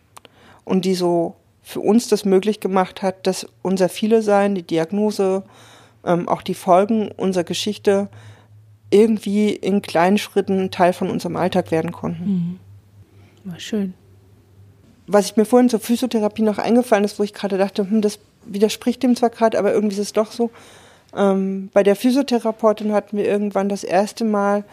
Und 0.64 0.84
die 0.84 0.94
so 0.94 1.36
für 1.62 1.80
uns 1.80 2.08
das 2.08 2.24
möglich 2.24 2.60
gemacht 2.60 3.02
hat, 3.02 3.26
dass 3.26 3.46
unser 3.62 3.88
Viele 3.88 4.22
Sein, 4.22 4.54
die 4.54 4.62
Diagnose, 4.62 5.42
ähm, 6.04 6.28
auch 6.28 6.42
die 6.42 6.54
Folgen 6.54 7.10
unserer 7.16 7.44
Geschichte 7.44 8.08
irgendwie 8.90 9.50
in 9.50 9.82
kleinen 9.82 10.18
Schritten 10.18 10.70
Teil 10.70 10.92
von 10.92 11.10
unserem 11.10 11.36
Alltag 11.36 11.70
werden 11.70 11.92
konnten. 11.92 12.58
Mhm. 13.44 13.50
War 13.50 13.60
schön. 13.60 13.94
Was 15.08 15.26
ich 15.26 15.36
mir 15.36 15.44
vorhin 15.44 15.68
zur 15.68 15.80
Physiotherapie 15.80 16.42
noch 16.42 16.58
eingefallen 16.58 17.04
ist, 17.04 17.18
wo 17.18 17.22
ich 17.22 17.32
gerade 17.32 17.58
dachte, 17.58 17.88
hm, 17.88 18.00
das 18.00 18.18
widerspricht 18.44 19.02
dem 19.02 19.16
zwar 19.16 19.30
gerade, 19.30 19.58
aber 19.58 19.72
irgendwie 19.72 19.94
ist 19.94 20.00
es 20.00 20.12
doch 20.12 20.32
so. 20.32 20.50
Ähm, 21.16 21.70
bei 21.72 21.82
der 21.82 21.96
Physiotherapeutin 21.96 22.92
hatten 22.92 23.16
wir 23.16 23.26
irgendwann 23.26 23.68
das 23.68 23.84
erste 23.84 24.24
Mal 24.24 24.64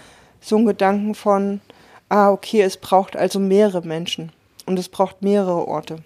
so 0.42 0.58
einen 0.58 0.66
Gedanken 0.66 1.16
von, 1.16 1.62
ah, 2.10 2.30
okay, 2.32 2.62
es 2.62 2.78
braucht 2.78 3.16
also 3.16 3.40
mehrere 3.40 3.82
Menschen 3.82 4.32
und 4.66 4.78
es 4.78 4.90
braucht 4.90 5.22
mehrere 5.22 5.68
Orte. 5.68 5.98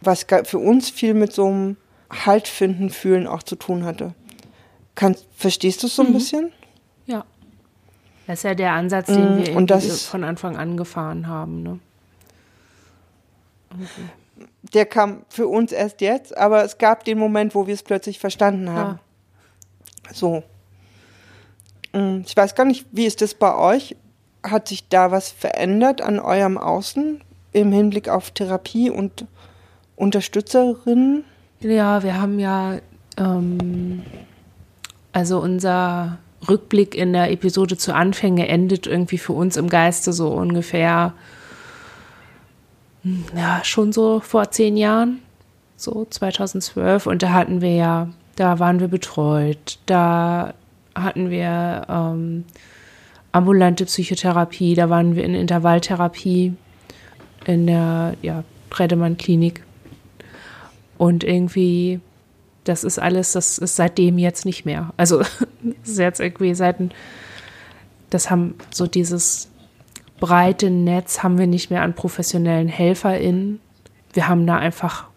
Was 0.00 0.26
für 0.44 0.58
uns 0.58 0.90
viel 0.90 1.14
mit 1.14 1.32
so 1.32 1.46
einem 1.46 1.76
Halt 2.10 2.48
finden, 2.48 2.88
fühlen 2.88 3.26
auch 3.26 3.42
zu 3.42 3.56
tun 3.56 3.84
hatte. 3.84 4.14
Kann, 4.94 5.16
verstehst 5.36 5.82
du 5.82 5.88
es 5.88 5.96
so 5.96 6.02
ein 6.02 6.10
mhm. 6.10 6.14
bisschen? 6.14 6.52
Ja. 7.06 7.24
Das 8.26 8.40
ist 8.40 8.42
ja 8.44 8.54
der 8.54 8.72
Ansatz, 8.72 9.06
den 9.06 9.36
mhm, 9.36 9.46
wir 9.46 9.66
das, 9.66 10.06
von 10.06 10.24
Anfang 10.24 10.56
an 10.56 10.76
gefahren 10.76 11.26
haben. 11.26 11.62
Ne? 11.62 11.78
Okay. 13.70 14.46
Der 14.74 14.86
kam 14.86 15.22
für 15.28 15.48
uns 15.48 15.72
erst 15.72 16.00
jetzt, 16.00 16.36
aber 16.36 16.64
es 16.64 16.78
gab 16.78 17.04
den 17.04 17.18
Moment, 17.18 17.54
wo 17.54 17.66
wir 17.66 17.74
es 17.74 17.82
plötzlich 17.82 18.18
verstanden 18.18 18.70
haben. 18.70 19.00
So. 20.12 20.42
Mm, 21.92 22.20
ich 22.26 22.36
weiß 22.36 22.54
gar 22.54 22.64
nicht, 22.64 22.86
wie 22.92 23.06
ist 23.06 23.22
das 23.22 23.34
bei 23.34 23.54
euch? 23.54 23.96
Hat 24.42 24.68
sich 24.68 24.88
da 24.88 25.10
was 25.10 25.30
verändert 25.30 26.00
an 26.00 26.18
eurem 26.18 26.58
Außen 26.58 27.20
im 27.52 27.72
Hinblick 27.72 28.08
auf 28.08 28.30
Therapie 28.30 28.90
und 28.90 29.26
Unterstützerinnen? 29.96 31.24
Ja, 31.60 32.02
wir 32.02 32.20
haben 32.20 32.38
ja, 32.38 32.78
ähm, 33.16 34.02
also 35.12 35.40
unser 35.40 36.18
Rückblick 36.46 36.94
in 36.94 37.12
der 37.12 37.32
Episode 37.32 37.76
zu 37.76 37.94
Anfänge 37.94 38.46
endet 38.46 38.86
irgendwie 38.86 39.18
für 39.18 39.32
uns 39.32 39.56
im 39.56 39.68
Geiste 39.68 40.12
so 40.12 40.28
ungefähr, 40.28 41.14
hm, 43.02 43.24
ja, 43.36 43.60
schon 43.64 43.92
so 43.92 44.20
vor 44.20 44.50
zehn 44.50 44.76
Jahren, 44.76 45.20
so 45.76 46.06
2012. 46.08 47.06
Und 47.06 47.22
da 47.22 47.32
hatten 47.32 47.60
wir 47.60 47.74
ja, 47.74 48.08
da 48.38 48.60
waren 48.60 48.78
wir 48.78 48.88
betreut, 48.88 49.78
da 49.86 50.54
hatten 50.94 51.28
wir 51.30 51.86
ähm, 51.88 52.44
ambulante 53.32 53.84
Psychotherapie, 53.84 54.74
da 54.74 54.88
waren 54.88 55.16
wir 55.16 55.24
in 55.24 55.34
Intervalltherapie 55.34 56.54
in 57.46 57.66
der 57.66 58.14
ja, 58.22 58.44
Tredemann-Klinik. 58.70 59.64
Und 60.98 61.24
irgendwie, 61.24 62.00
das 62.62 62.84
ist 62.84 62.98
alles, 62.98 63.32
das 63.32 63.58
ist 63.58 63.74
seitdem 63.74 64.18
jetzt 64.18 64.44
nicht 64.44 64.64
mehr. 64.64 64.92
Also, 64.96 65.18
das 65.62 65.88
ist 65.90 65.98
jetzt 65.98 66.20
irgendwie 66.20 66.54
seit, 66.54 66.76
das 68.10 68.30
haben 68.30 68.54
so 68.70 68.86
dieses 68.86 69.50
breite 70.20 70.70
Netz 70.70 71.22
haben 71.22 71.38
wir 71.38 71.46
nicht 71.46 71.70
mehr 71.70 71.82
an 71.82 71.94
professionellen 71.94 72.68
HelferInnen. 72.68 73.60
Wir 74.12 74.28
haben 74.28 74.46
da 74.46 74.56
einfach 74.56 75.07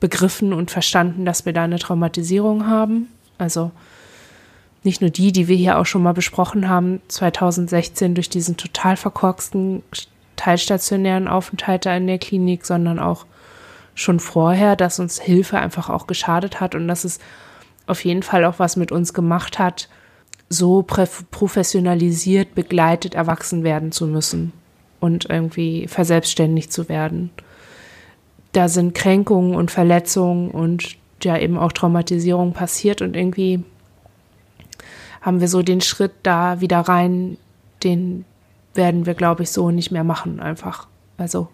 begriffen 0.00 0.52
und 0.52 0.70
verstanden, 0.70 1.24
dass 1.24 1.46
wir 1.46 1.52
da 1.52 1.64
eine 1.64 1.78
Traumatisierung 1.78 2.66
haben. 2.66 3.08
Also, 3.38 3.70
nicht 4.82 5.02
nur 5.02 5.10
die, 5.10 5.30
die 5.30 5.46
wir 5.46 5.56
hier 5.56 5.78
auch 5.78 5.86
schon 5.86 6.02
mal 6.02 6.14
besprochen 6.14 6.68
haben, 6.68 7.00
2016 7.08 8.14
durch 8.14 8.30
diesen 8.30 8.56
total 8.56 8.96
verkorksten 8.96 9.82
teilstationären 10.36 11.28
Aufenthalt 11.28 11.84
da 11.84 11.94
in 11.94 12.06
der 12.06 12.18
Klinik, 12.18 12.64
sondern 12.64 12.98
auch 12.98 13.26
schon 13.94 14.20
vorher, 14.20 14.74
dass 14.74 14.98
uns 14.98 15.20
Hilfe 15.20 15.58
einfach 15.58 15.90
auch 15.90 16.06
geschadet 16.06 16.60
hat 16.60 16.74
und 16.74 16.88
dass 16.88 17.04
es 17.04 17.18
auf 17.86 18.04
jeden 18.04 18.22
Fall 18.22 18.46
auch 18.46 18.58
was 18.58 18.76
mit 18.76 18.90
uns 18.90 19.12
gemacht 19.12 19.58
hat, 19.58 19.90
so 20.48 20.82
professionalisiert, 20.82 22.54
begleitet 22.54 23.14
erwachsen 23.14 23.64
werden 23.64 23.92
zu 23.92 24.06
müssen 24.06 24.52
und 24.98 25.28
irgendwie 25.28 25.86
verselbstständigt 25.86 26.72
zu 26.72 26.88
werden. 26.88 27.30
Da 28.52 28.68
sind 28.68 28.94
Kränkungen 28.94 29.54
und 29.54 29.70
Verletzungen 29.70 30.50
und 30.50 30.96
ja 31.22 31.38
eben 31.38 31.58
auch 31.58 31.72
Traumatisierung 31.72 32.52
passiert 32.52 33.02
und 33.02 33.14
irgendwie 33.14 33.62
haben 35.20 35.40
wir 35.40 35.48
so 35.48 35.62
den 35.62 35.80
Schritt 35.80 36.12
da 36.22 36.60
wieder 36.60 36.80
rein, 36.80 37.36
den 37.84 38.24
werden 38.74 39.06
wir, 39.06 39.14
glaube 39.14 39.42
ich, 39.42 39.50
so 39.50 39.70
nicht 39.70 39.90
mehr 39.90 40.04
machen, 40.04 40.40
einfach. 40.40 40.86
Also 41.18 41.48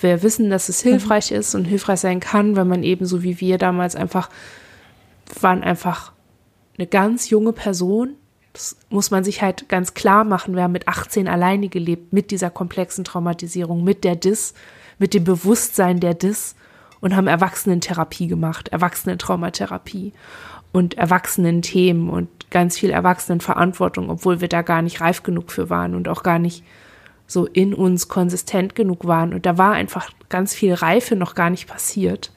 wir 0.00 0.22
wissen, 0.22 0.50
dass 0.50 0.68
es 0.68 0.80
hilfreich 0.80 1.30
mhm. 1.30 1.36
ist 1.38 1.54
und 1.54 1.64
hilfreich 1.64 2.00
sein 2.00 2.20
kann, 2.20 2.56
wenn 2.56 2.68
man 2.68 2.82
eben 2.82 3.06
so 3.06 3.22
wie 3.22 3.40
wir 3.40 3.58
damals 3.58 3.96
einfach 3.96 4.28
waren 5.40 5.62
einfach 5.62 6.12
eine 6.76 6.86
ganz 6.86 7.30
junge 7.30 7.52
Person. 7.52 8.16
Das 8.52 8.76
muss 8.88 9.10
man 9.10 9.22
sich 9.22 9.42
halt 9.42 9.68
ganz 9.68 9.94
klar 9.94 10.24
machen. 10.24 10.56
Wir 10.56 10.64
haben 10.64 10.72
mit 10.72 10.88
18 10.88 11.28
alleine 11.28 11.68
gelebt, 11.68 12.12
mit 12.12 12.30
dieser 12.32 12.50
komplexen 12.50 13.04
Traumatisierung, 13.04 13.84
mit 13.84 14.02
der 14.02 14.16
Dis, 14.16 14.54
mit 15.00 15.14
dem 15.14 15.24
Bewusstsein 15.24 15.98
der 15.98 16.14
Dis 16.14 16.54
und 17.00 17.16
haben 17.16 17.26
Erwachsenentherapie 17.26 18.28
gemacht, 18.28 18.68
Erwachsenentraumatherapie 18.68 20.12
und 20.70 20.98
Erwachsenen-Themen 20.98 22.08
und 22.08 22.28
ganz 22.50 22.78
viel 22.78 22.90
Erwachsenenverantwortung, 22.90 24.10
obwohl 24.10 24.40
wir 24.40 24.48
da 24.48 24.62
gar 24.62 24.82
nicht 24.82 25.00
reif 25.00 25.22
genug 25.22 25.50
für 25.50 25.70
waren 25.70 25.94
und 25.94 26.06
auch 26.06 26.22
gar 26.22 26.38
nicht 26.38 26.62
so 27.26 27.46
in 27.46 27.74
uns 27.74 28.08
konsistent 28.08 28.74
genug 28.74 29.06
waren. 29.06 29.32
Und 29.32 29.46
da 29.46 29.56
war 29.56 29.72
einfach 29.72 30.10
ganz 30.28 30.54
viel 30.54 30.74
Reife 30.74 31.16
noch 31.16 31.34
gar 31.34 31.48
nicht 31.48 31.66
passiert. 31.66 32.32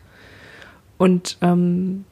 Und 0.98 1.38
ähm, 1.42 2.06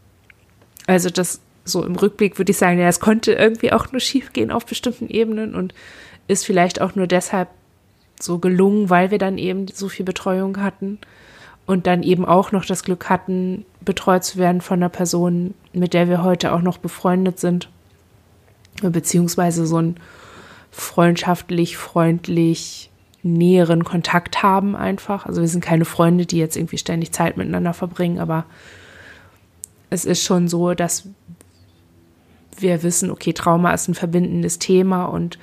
also 0.85 1.09
das 1.09 1.39
so 1.63 1.85
im 1.85 1.95
Rückblick 1.95 2.37
würde 2.37 2.51
ich 2.51 2.57
sagen, 2.57 2.79
ja, 2.79 2.87
es 2.87 2.99
konnte 2.99 3.33
irgendwie 3.33 3.71
auch 3.71 3.91
nur 3.91 4.01
schief 4.01 4.33
gehen 4.33 4.51
auf 4.51 4.65
bestimmten 4.65 5.07
Ebenen 5.07 5.55
und 5.55 5.73
ist 6.27 6.45
vielleicht 6.45 6.81
auch 6.81 6.95
nur 6.95 7.07
deshalb 7.07 7.47
so 8.23 8.39
gelungen, 8.39 8.89
weil 8.89 9.11
wir 9.11 9.17
dann 9.17 9.37
eben 9.37 9.67
so 9.67 9.89
viel 9.89 10.05
Betreuung 10.05 10.57
hatten 10.57 10.99
und 11.65 11.87
dann 11.87 12.03
eben 12.03 12.25
auch 12.25 12.51
noch 12.51 12.65
das 12.65 12.83
Glück 12.83 13.09
hatten, 13.09 13.65
betreut 13.81 14.23
zu 14.23 14.37
werden 14.37 14.61
von 14.61 14.79
einer 14.79 14.89
Person, 14.89 15.53
mit 15.73 15.93
der 15.93 16.07
wir 16.09 16.23
heute 16.23 16.53
auch 16.53 16.61
noch 16.61 16.77
befreundet 16.77 17.39
sind, 17.39 17.69
beziehungsweise 18.81 19.65
so 19.65 19.77
einen 19.77 19.97
freundschaftlich, 20.71 21.77
freundlich, 21.77 22.89
näheren 23.23 23.83
Kontakt 23.83 24.41
haben 24.41 24.75
einfach. 24.75 25.25
Also 25.25 25.41
wir 25.41 25.47
sind 25.47 25.63
keine 25.63 25.85
Freunde, 25.85 26.25
die 26.25 26.37
jetzt 26.37 26.57
irgendwie 26.57 26.77
ständig 26.77 27.11
Zeit 27.11 27.37
miteinander 27.37 27.73
verbringen, 27.73 28.19
aber 28.19 28.45
es 29.89 30.05
ist 30.05 30.23
schon 30.23 30.47
so, 30.47 30.73
dass 30.73 31.07
wir 32.57 32.83
wissen, 32.83 33.11
okay, 33.11 33.33
Trauma 33.33 33.73
ist 33.73 33.87
ein 33.87 33.95
verbindendes 33.95 34.59
Thema 34.59 35.05
und 35.05 35.37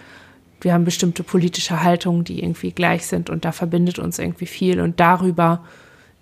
wir 0.61 0.73
haben 0.73 0.85
bestimmte 0.85 1.23
politische 1.23 1.83
Haltungen, 1.83 2.25
die 2.25 2.42
irgendwie 2.42 2.73
gleich 2.73 3.07
sind 3.07 3.31
und 3.31 3.44
da 3.44 3.53
verbindet 3.53 3.99
uns 3.99 4.18
irgendwie 4.18 4.47
viel 4.47 4.81
und 4.81 5.01
darüber 5.01 5.64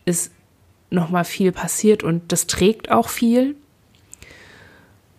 ist 0.04 0.32
nochmal 0.90 1.24
viel 1.24 1.52
passiert 1.52 2.02
und 2.02 2.32
das 2.32 2.46
trägt 2.46 2.90
auch 2.90 3.08
viel. 3.08 3.56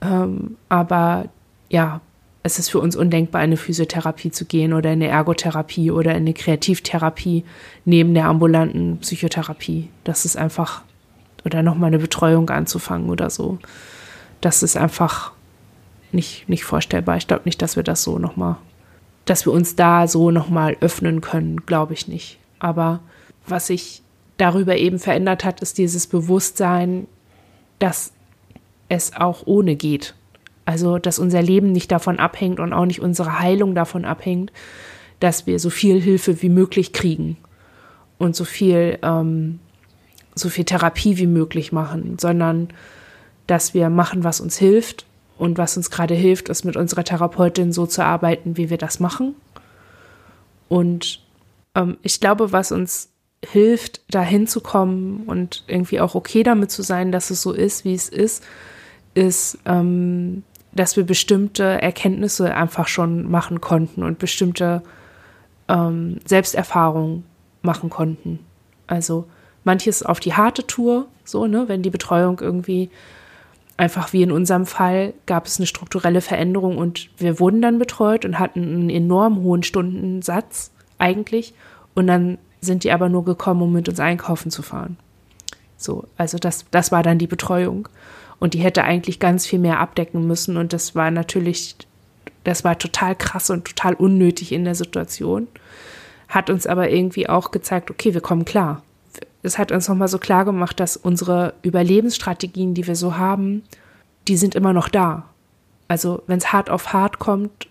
Ähm, 0.02 0.58
aber 0.70 1.26
ja, 1.70 2.02
es 2.44 2.60
ist 2.60 2.70
für 2.70 2.80
uns 2.80 2.96
undenkbar, 2.96 3.42
in 3.42 3.50
eine 3.50 3.58
Physiotherapie 3.58 4.32
zu 4.32 4.46
gehen 4.46 4.74
oder 4.74 4.92
in 4.94 5.02
eine 5.02 5.12
Ergotherapie 5.12 5.92
oder 5.92 6.12
in 6.12 6.18
eine 6.18 6.34
Kreativtherapie 6.34 7.44
neben 7.86 8.14
der 8.14 8.26
ambulanten 8.26 9.00
Psychotherapie. 9.00 9.90
Das 10.04 10.24
ist 10.26 10.38
einfach, 10.38 10.84
oder 11.46 11.62
nochmal 11.62 11.88
eine 11.88 12.00
Betreuung 12.00 12.50
anzufangen 12.50 13.10
oder 13.10 13.30
so. 13.30 13.58
Das 14.40 14.64
ist 14.64 14.78
einfach 14.78 15.34
nicht, 16.12 16.48
nicht 16.48 16.64
vorstellbar. 16.64 17.18
Ich 17.18 17.28
glaube 17.28 17.44
nicht, 17.46 17.62
dass 17.62 17.76
wir 17.76 17.84
das 17.84 18.04
so 18.04 18.18
nochmal, 18.18 18.56
dass 19.28 19.46
wir 19.46 19.54
uns 19.54 19.76
da 19.76 20.08
so 20.08 20.32
nochmal 20.32 20.78
öffnen 20.80 21.22
können, 21.22 21.66
glaube 21.66 21.94
ich 21.94 22.08
nicht. 22.08 22.40
Aber 22.60 23.02
was 23.46 23.70
ich 23.70 24.02
darüber 24.38 24.78
eben 24.78 25.00
verändert 25.00 25.44
hat, 25.44 25.62
ist 25.62 25.78
dieses 25.78 26.08
Bewusstsein, 26.08 27.08
dass 27.80 28.14
es 28.90 29.16
auch 29.16 29.46
ohne 29.46 29.76
geht. 29.76 30.16
Also, 30.66 30.98
dass 30.98 31.20
unser 31.20 31.42
Leben 31.42 31.72
nicht 31.72 31.92
davon 31.92 32.20
abhängt 32.20 32.60
und 32.60 32.74
auch 32.74 32.86
nicht 32.86 33.02
unsere 33.02 33.40
Heilung 33.40 33.76
davon 33.76 34.06
abhängt, 34.06 34.52
dass 35.20 35.46
wir 35.46 35.60
so 35.60 35.70
viel 35.70 36.02
Hilfe 36.02 36.42
wie 36.42 36.50
möglich 36.50 36.94
kriegen 36.94 37.38
und 38.18 38.36
so 38.36 38.46
viel, 38.46 39.00
ähm, 39.02 39.60
so 40.36 40.50
viel 40.50 40.66
Therapie 40.66 41.18
wie 41.18 41.28
möglich 41.28 41.72
machen, 41.72 42.18
sondern 42.20 42.70
dass 43.48 43.74
wir 43.74 43.90
machen, 43.90 44.24
was 44.24 44.40
uns 44.40 44.58
hilft. 44.58 45.06
Und 45.38 45.58
was 45.58 45.78
uns 45.78 45.92
gerade 45.92 46.16
hilft, 46.16 46.50
ist 46.50 46.64
mit 46.64 46.76
unserer 46.76 47.04
Therapeutin 47.04 47.72
so 47.72 47.86
zu 47.86 48.04
arbeiten, 48.04 48.58
wie 48.58 48.70
wir 48.70 48.78
das 48.78 49.00
machen. 49.00 49.36
Und 50.68 51.22
ähm, 51.76 51.98
ich 52.02 52.20
glaube, 52.20 52.52
was 52.52 52.72
uns 52.72 53.10
hilft, 53.46 54.02
da 54.10 54.22
hinzukommen 54.22 55.24
und 55.28 55.64
irgendwie 55.68 56.00
auch 56.00 56.16
okay 56.16 56.44
damit 56.44 56.72
zu 56.72 56.82
sein, 56.82 57.12
dass 57.12 57.30
es 57.30 57.42
so 57.42 57.54
ist, 57.54 57.86
wie 57.86 57.94
es 57.94 58.10
ist, 58.10 58.44
ist, 59.14 59.60
ähm, 59.66 60.44
dass 60.74 60.96
wir 60.98 61.06
bestimmte 61.06 61.64
Erkenntnisse 61.64 62.54
einfach 62.54 62.88
schon 62.88 63.30
machen 63.30 63.62
konnten 63.62 64.04
und 64.04 64.20
bestimmte 64.20 64.82
ähm, 65.68 66.20
Selbsterfahrungen 66.26 67.26
machen 67.62 67.90
konnten. 67.90 68.40
Also 68.88 69.26
manches 69.64 70.04
auf 70.04 70.20
die 70.20 70.34
harte 70.34 70.66
Tour, 70.66 71.08
so, 71.24 71.46
ne, 71.46 71.66
wenn 71.68 71.84
die 71.84 71.90
Betreuung 71.90 72.40
irgendwie 72.40 72.90
einfach 73.78 74.12
wie 74.12 74.24
in 74.24 74.32
unserem 74.32 74.66
Fall 74.66 75.14
gab 75.26 75.46
es 75.46 75.60
eine 75.60 75.68
strukturelle 75.68 76.22
Veränderung 76.22 76.78
und 76.78 77.10
wir 77.18 77.40
wurden 77.40 77.62
dann 77.62 77.80
betreut 77.80 78.26
und 78.26 78.40
hatten 78.40 78.62
einen 78.62 78.90
enorm 78.90 79.42
hohen 79.42 79.64
Stundensatz 79.64 80.72
eigentlich 80.98 81.54
und 81.94 82.08
dann 82.08 82.38
sind 82.60 82.84
die 82.84 82.92
aber 82.92 83.08
nur 83.08 83.24
gekommen, 83.24 83.62
um 83.62 83.74
mit 83.74 83.88
uns 83.88 84.00
einkaufen 84.00 84.52
zu 84.52 84.62
fahren. 84.62 84.98
So, 85.78 86.06
also 86.18 86.38
das, 86.38 86.66
das 86.72 86.92
war 86.92 87.04
dann 87.04 87.20
die 87.20 87.28
Betreuung. 87.28 87.88
Und 88.40 88.54
die 88.54 88.60
hätte 88.60 88.84
eigentlich 88.84 89.20
ganz 89.20 89.48
viel 89.48 89.60
mehr 89.60 89.80
abdecken 89.80 90.28
müssen. 90.28 90.58
Und 90.58 90.74
das 90.74 90.96
war 90.96 91.10
natürlich, 91.12 91.76
das 92.44 92.64
war 92.64 92.78
total 92.78 93.16
krass 93.16 93.50
und 93.50 93.66
total 93.66 93.94
unnötig 93.94 94.52
in 94.52 94.66
der 94.66 94.76
Situation. 94.76 95.48
Hat 96.28 96.50
uns 96.50 96.68
aber 96.68 96.90
irgendwie 96.90 97.30
auch 97.30 97.52
gezeigt, 97.52 97.90
okay, 97.90 98.14
wir 98.14 98.22
kommen 98.22 98.46
klar. 98.46 98.84
Es 99.48 99.58
hat 99.58 99.72
uns 99.72 99.88
nochmal 99.88 100.08
so 100.08 100.20
klar 100.20 100.46
gemacht, 100.46 100.80
dass 100.80 100.98
unsere 100.98 101.54
Überlebensstrategien, 101.64 102.74
die 102.74 102.86
wir 102.86 102.96
so 102.96 103.18
haben, 103.18 103.64
die 104.28 104.38
sind 104.38 104.56
immer 104.56 104.74
noch 104.74 104.90
da. 104.90 105.30
Also 105.88 106.22
wenn 106.28 106.38
es 106.38 106.52
hart 106.52 106.70
auf 106.70 106.94
hart 106.94 107.18
kommt, 107.18 107.68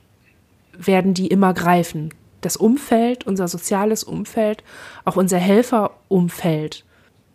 werden 0.78 1.14
die 1.14 1.26
immer 1.28 1.54
greifen 1.54 2.10
das 2.46 2.56
Umfeld, 2.56 3.26
unser 3.26 3.48
soziales 3.48 4.04
Umfeld, 4.04 4.62
auch 5.04 5.16
unser 5.16 5.38
Helferumfeld 5.38 6.84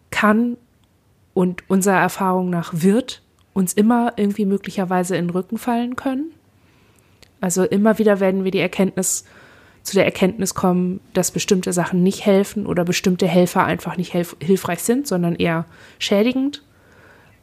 kann 0.10 0.58
und 1.34 1.70
unserer 1.70 2.00
Erfahrung 2.00 2.50
nach 2.50 2.72
wird 2.74 3.22
uns 3.54 3.74
immer 3.74 4.14
irgendwie 4.16 4.46
möglicherweise 4.46 5.18
in 5.18 5.28
den 5.28 5.32
Rücken 5.32 5.58
fallen 5.58 5.98
können. 5.98 6.32
Also 7.42 7.64
immer 7.64 7.98
wieder 7.98 8.22
werden 8.22 8.46
wir 8.46 8.52
die 8.52 8.60
Erkenntnis 8.60 9.26
zu 9.84 9.96
der 9.96 10.06
Erkenntnis 10.06 10.54
kommen, 10.54 11.00
dass 11.14 11.32
bestimmte 11.32 11.74
Sachen 11.74 12.04
nicht 12.04 12.26
helfen 12.26 12.66
oder 12.66 12.86
bestimmte 12.86 13.28
Helfer 13.28 13.66
einfach 13.66 13.98
nicht 13.98 14.12
hilfreich 14.12 14.84
sind, 14.84 15.08
sondern 15.08 15.36
eher 15.36 15.66
schädigend. 15.98 16.64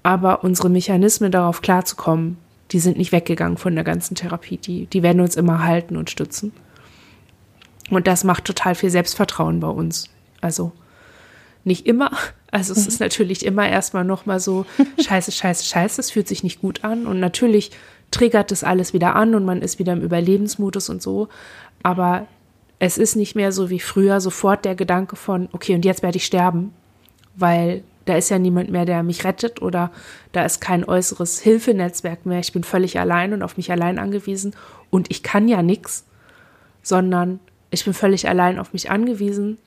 Aber 0.02 0.44
unsere 0.44 0.70
Mechanismen 0.70 1.32
darauf 1.32 1.60
klarzukommen, 1.62 2.38
die 2.70 2.78
sind 2.78 2.96
nicht 2.96 3.12
weggegangen 3.12 3.58
von 3.58 3.74
der 3.74 3.84
ganzen 3.84 4.14
Therapie. 4.14 4.58
Die, 4.58 4.86
die 4.86 5.02
werden 5.02 5.20
uns 5.20 5.36
immer 5.36 5.64
halten 5.64 5.96
und 5.96 6.10
stützen. 6.10 6.52
Und 7.90 8.06
das 8.06 8.24
macht 8.24 8.44
total 8.44 8.74
viel 8.74 8.90
Selbstvertrauen 8.90 9.60
bei 9.60 9.68
uns. 9.68 10.08
Also 10.40 10.72
nicht 11.64 11.86
immer. 11.86 12.12
Also 12.50 12.72
es 12.72 12.82
mhm. 12.82 12.88
ist 12.88 13.00
natürlich 13.00 13.44
immer 13.44 13.68
erstmal 13.68 14.04
nochmal 14.04 14.40
so, 14.40 14.66
scheiße, 15.00 15.32
scheiße, 15.32 15.64
scheiße, 15.64 16.00
es 16.00 16.10
fühlt 16.10 16.28
sich 16.28 16.42
nicht 16.42 16.60
gut 16.60 16.84
an. 16.84 17.06
Und 17.06 17.20
natürlich 17.20 17.70
triggert 18.10 18.50
das 18.50 18.64
alles 18.64 18.92
wieder 18.92 19.14
an 19.16 19.34
und 19.34 19.44
man 19.44 19.62
ist 19.62 19.78
wieder 19.78 19.92
im 19.92 20.02
Überlebensmodus 20.02 20.88
und 20.88 21.02
so. 21.02 21.28
Aber 21.82 22.26
es 22.78 22.98
ist 22.98 23.16
nicht 23.16 23.34
mehr 23.34 23.52
so 23.52 23.70
wie 23.70 23.80
früher 23.80 24.20
sofort 24.20 24.64
der 24.64 24.74
Gedanke 24.74 25.16
von, 25.16 25.48
okay, 25.52 25.74
und 25.74 25.84
jetzt 25.84 26.02
werde 26.02 26.16
ich 26.16 26.26
sterben, 26.26 26.72
weil 27.34 27.82
da 28.04 28.16
ist 28.16 28.30
ja 28.30 28.38
niemand 28.38 28.70
mehr, 28.70 28.86
der 28.86 29.02
mich 29.02 29.24
rettet 29.24 29.60
oder 29.60 29.90
da 30.32 30.44
ist 30.44 30.60
kein 30.60 30.84
äußeres 30.84 31.40
Hilfenetzwerk 31.40 32.24
mehr. 32.24 32.38
Ich 32.38 32.52
bin 32.52 32.64
völlig 32.64 32.98
allein 32.98 33.32
und 33.32 33.42
auf 33.42 33.56
mich 33.56 33.70
allein 33.70 33.98
angewiesen 33.98 34.54
und 34.90 35.10
ich 35.10 35.22
kann 35.22 35.46
ja 35.46 35.62
nichts, 35.62 36.06
sondern 36.82 37.40
ich 37.70 37.84
bin 37.84 37.92
völlig 37.92 38.28
allein 38.28 38.58
auf 38.58 38.72
mich 38.72 38.90
angewiesen, 38.90 39.58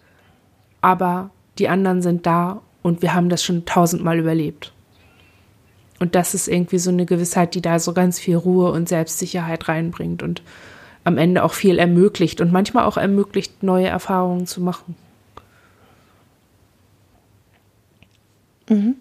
aber 0.82 1.30
die 1.60 1.70
anderen 1.70 2.02
sind 2.02 2.26
da 2.26 2.62
und 2.82 3.04
wir 3.04 3.14
haben 3.14 3.30
das 3.30 3.44
schon 3.44 3.66
tausendmal 3.66 4.18
überlebt. 4.18 4.74
Und 6.00 6.16
das 6.16 6.34
ist 6.34 6.48
irgendwie 6.48 6.80
so 6.80 6.90
eine 6.90 7.06
Gewissheit, 7.06 7.54
die 7.54 7.62
da 7.62 7.78
so 7.78 7.94
ganz 7.94 8.20
viel 8.20 8.36
Ruhe 8.36 8.72
und 8.72 8.90
Selbstsicherheit 8.90 9.68
reinbringt 9.68 10.24
und 10.24 10.42
am 11.04 11.18
Ende 11.18 11.44
auch 11.44 11.54
viel 11.54 11.80
ermöglicht 11.80 12.42
und 12.42 12.52
manchmal 12.52 12.86
auch 12.86 12.98
ermöglicht, 12.98 13.64
neue 13.64 13.88
Erfahrungen 13.88 14.46
zu 14.48 14.62
machen. 14.62 14.96
Mhm. 18.70 18.96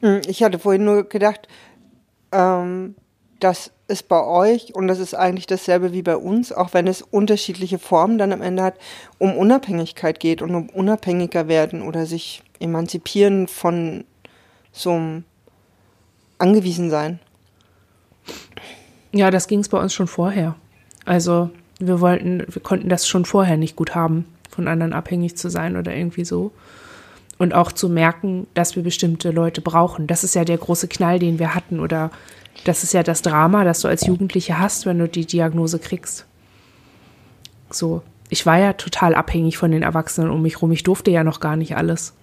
Hm, 0.00 0.20
ich 0.26 0.42
hatte 0.42 0.58
vorhin 0.58 0.84
nur 0.84 1.04
gedacht, 1.04 1.48
ähm, 2.32 2.94
das 3.40 3.72
ist 3.88 4.08
bei 4.08 4.22
euch 4.24 4.74
und 4.74 4.86
das 4.88 4.98
ist 4.98 5.14
eigentlich 5.14 5.46
dasselbe 5.46 5.92
wie 5.92 6.02
bei 6.02 6.16
uns, 6.16 6.52
auch 6.52 6.74
wenn 6.74 6.86
es 6.86 7.02
unterschiedliche 7.02 7.78
Formen 7.78 8.18
dann 8.18 8.32
am 8.32 8.40
Ende 8.40 8.62
hat, 8.62 8.76
um 9.18 9.36
Unabhängigkeit 9.36 10.20
geht 10.20 10.42
und 10.42 10.54
um 10.54 10.68
unabhängiger 10.68 11.48
werden 11.48 11.82
oder 11.82 12.06
sich 12.06 12.42
emanzipieren 12.60 13.48
von 13.48 14.04
so 14.70 14.92
einem 14.92 15.24
Angewiesensein. 16.38 17.18
Ja, 19.12 19.30
das 19.30 19.46
ging 19.46 19.60
es 19.60 19.68
bei 19.68 19.78
uns 19.78 19.92
schon 19.92 20.06
vorher. 20.06 20.54
Also 21.04 21.50
wir 21.78 22.00
wollten, 22.00 22.44
wir 22.48 22.62
konnten 22.62 22.88
das 22.88 23.06
schon 23.06 23.24
vorher 23.24 23.56
nicht 23.56 23.76
gut 23.76 23.94
haben, 23.94 24.24
von 24.50 24.68
anderen 24.68 24.92
abhängig 24.92 25.36
zu 25.36 25.50
sein 25.50 25.76
oder 25.76 25.94
irgendwie 25.94 26.24
so. 26.24 26.52
Und 27.38 27.54
auch 27.54 27.72
zu 27.72 27.88
merken, 27.88 28.46
dass 28.54 28.76
wir 28.76 28.82
bestimmte 28.82 29.30
Leute 29.30 29.60
brauchen. 29.60 30.06
Das 30.06 30.24
ist 30.24 30.34
ja 30.34 30.44
der 30.44 30.58
große 30.58 30.88
Knall, 30.88 31.18
den 31.18 31.38
wir 31.38 31.54
hatten. 31.54 31.80
Oder 31.80 32.10
das 32.64 32.84
ist 32.84 32.94
ja 32.94 33.02
das 33.02 33.22
Drama, 33.22 33.64
das 33.64 33.80
du 33.80 33.88
als 33.88 34.06
Jugendliche 34.06 34.58
hast, 34.58 34.86
wenn 34.86 34.98
du 34.98 35.08
die 35.08 35.26
Diagnose 35.26 35.78
kriegst. 35.78 36.26
So, 37.70 38.02
ich 38.28 38.46
war 38.46 38.58
ja 38.58 38.74
total 38.74 39.14
abhängig 39.14 39.58
von 39.58 39.72
den 39.72 39.82
Erwachsenen 39.82 40.30
um 40.30 40.42
mich 40.42 40.62
rum. 40.62 40.72
Ich 40.72 40.84
durfte 40.84 41.10
ja 41.10 41.24
noch 41.24 41.40
gar 41.40 41.56
nicht 41.56 41.76
alles. 41.76 42.14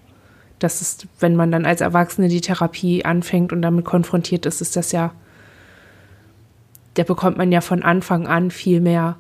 Das 0.60 0.82
ist, 0.82 1.08
wenn 1.20 1.36
man 1.36 1.52
dann 1.52 1.66
als 1.66 1.82
Erwachsene 1.82 2.30
die 2.30 2.42
Therapie 2.42 3.04
anfängt 3.04 3.52
und 3.52 3.62
damit 3.62 3.86
konfrontiert 3.86 4.46
ist, 4.46 4.62
ist 4.62 4.76
das 4.76 4.92
ja 4.92 5.12
da 7.00 7.06
bekommt 7.06 7.38
man 7.38 7.50
ja 7.50 7.62
von 7.62 7.82
Anfang 7.82 8.28
an 8.28 8.52
viel 8.52 8.82
mehr 8.82 9.16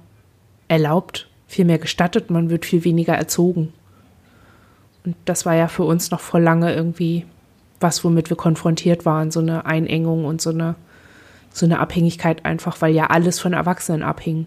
erlaubt, 0.67 1.29
viel 1.47 1.63
mehr 1.63 1.77
gestattet, 1.77 2.29
man 2.29 2.49
wird 2.49 2.65
viel 2.65 2.83
weniger 2.83 3.13
erzogen. 3.13 3.71
Und 5.05 5.15
das 5.23 5.45
war 5.45 5.55
ja 5.55 5.69
für 5.69 5.83
uns 5.83 6.11
noch 6.11 6.19
vor 6.19 6.41
lange 6.41 6.75
irgendwie 6.75 7.25
was, 7.79 8.03
womit 8.03 8.29
wir 8.29 8.35
konfrontiert 8.35 9.05
waren, 9.05 9.31
so 9.31 9.39
eine 9.39 9.65
Einengung 9.65 10.25
und 10.25 10.41
so 10.41 10.49
eine, 10.49 10.75
so 11.53 11.65
eine 11.65 11.79
Abhängigkeit 11.79 12.43
einfach, 12.43 12.81
weil 12.81 12.93
ja 12.93 13.07
alles 13.07 13.39
von 13.39 13.53
Erwachsenen 13.53 14.03
abhing. 14.03 14.45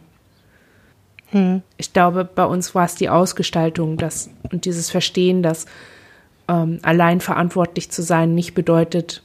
Hm. 1.30 1.62
Ich 1.78 1.94
glaube, 1.94 2.26
bei 2.26 2.44
uns 2.44 2.74
war 2.74 2.84
es 2.84 2.96
die 2.96 3.08
Ausgestaltung 3.08 3.96
das, 3.96 4.28
und 4.50 4.66
dieses 4.66 4.90
Verstehen, 4.90 5.42
dass 5.42 5.64
ähm, 6.48 6.80
allein 6.82 7.22
verantwortlich 7.22 7.90
zu 7.90 8.02
sein 8.02 8.34
nicht 8.34 8.52
bedeutet, 8.52 9.22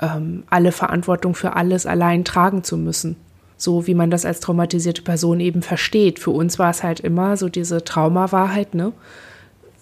ähm, 0.00 0.44
alle 0.50 0.72
Verantwortung 0.72 1.34
für 1.34 1.54
alles 1.56 1.86
allein 1.86 2.24
tragen 2.24 2.64
zu 2.64 2.76
müssen. 2.76 3.16
So 3.56 3.86
wie 3.86 3.94
man 3.94 4.10
das 4.10 4.24
als 4.24 4.40
traumatisierte 4.40 5.02
Person 5.02 5.40
eben 5.40 5.62
versteht. 5.62 6.18
Für 6.18 6.32
uns 6.32 6.58
war 6.58 6.70
es 6.70 6.82
halt 6.82 7.00
immer 7.00 7.36
so 7.36 7.48
diese 7.48 7.84
Traumawahrheit, 7.84 8.74
ne? 8.74 8.92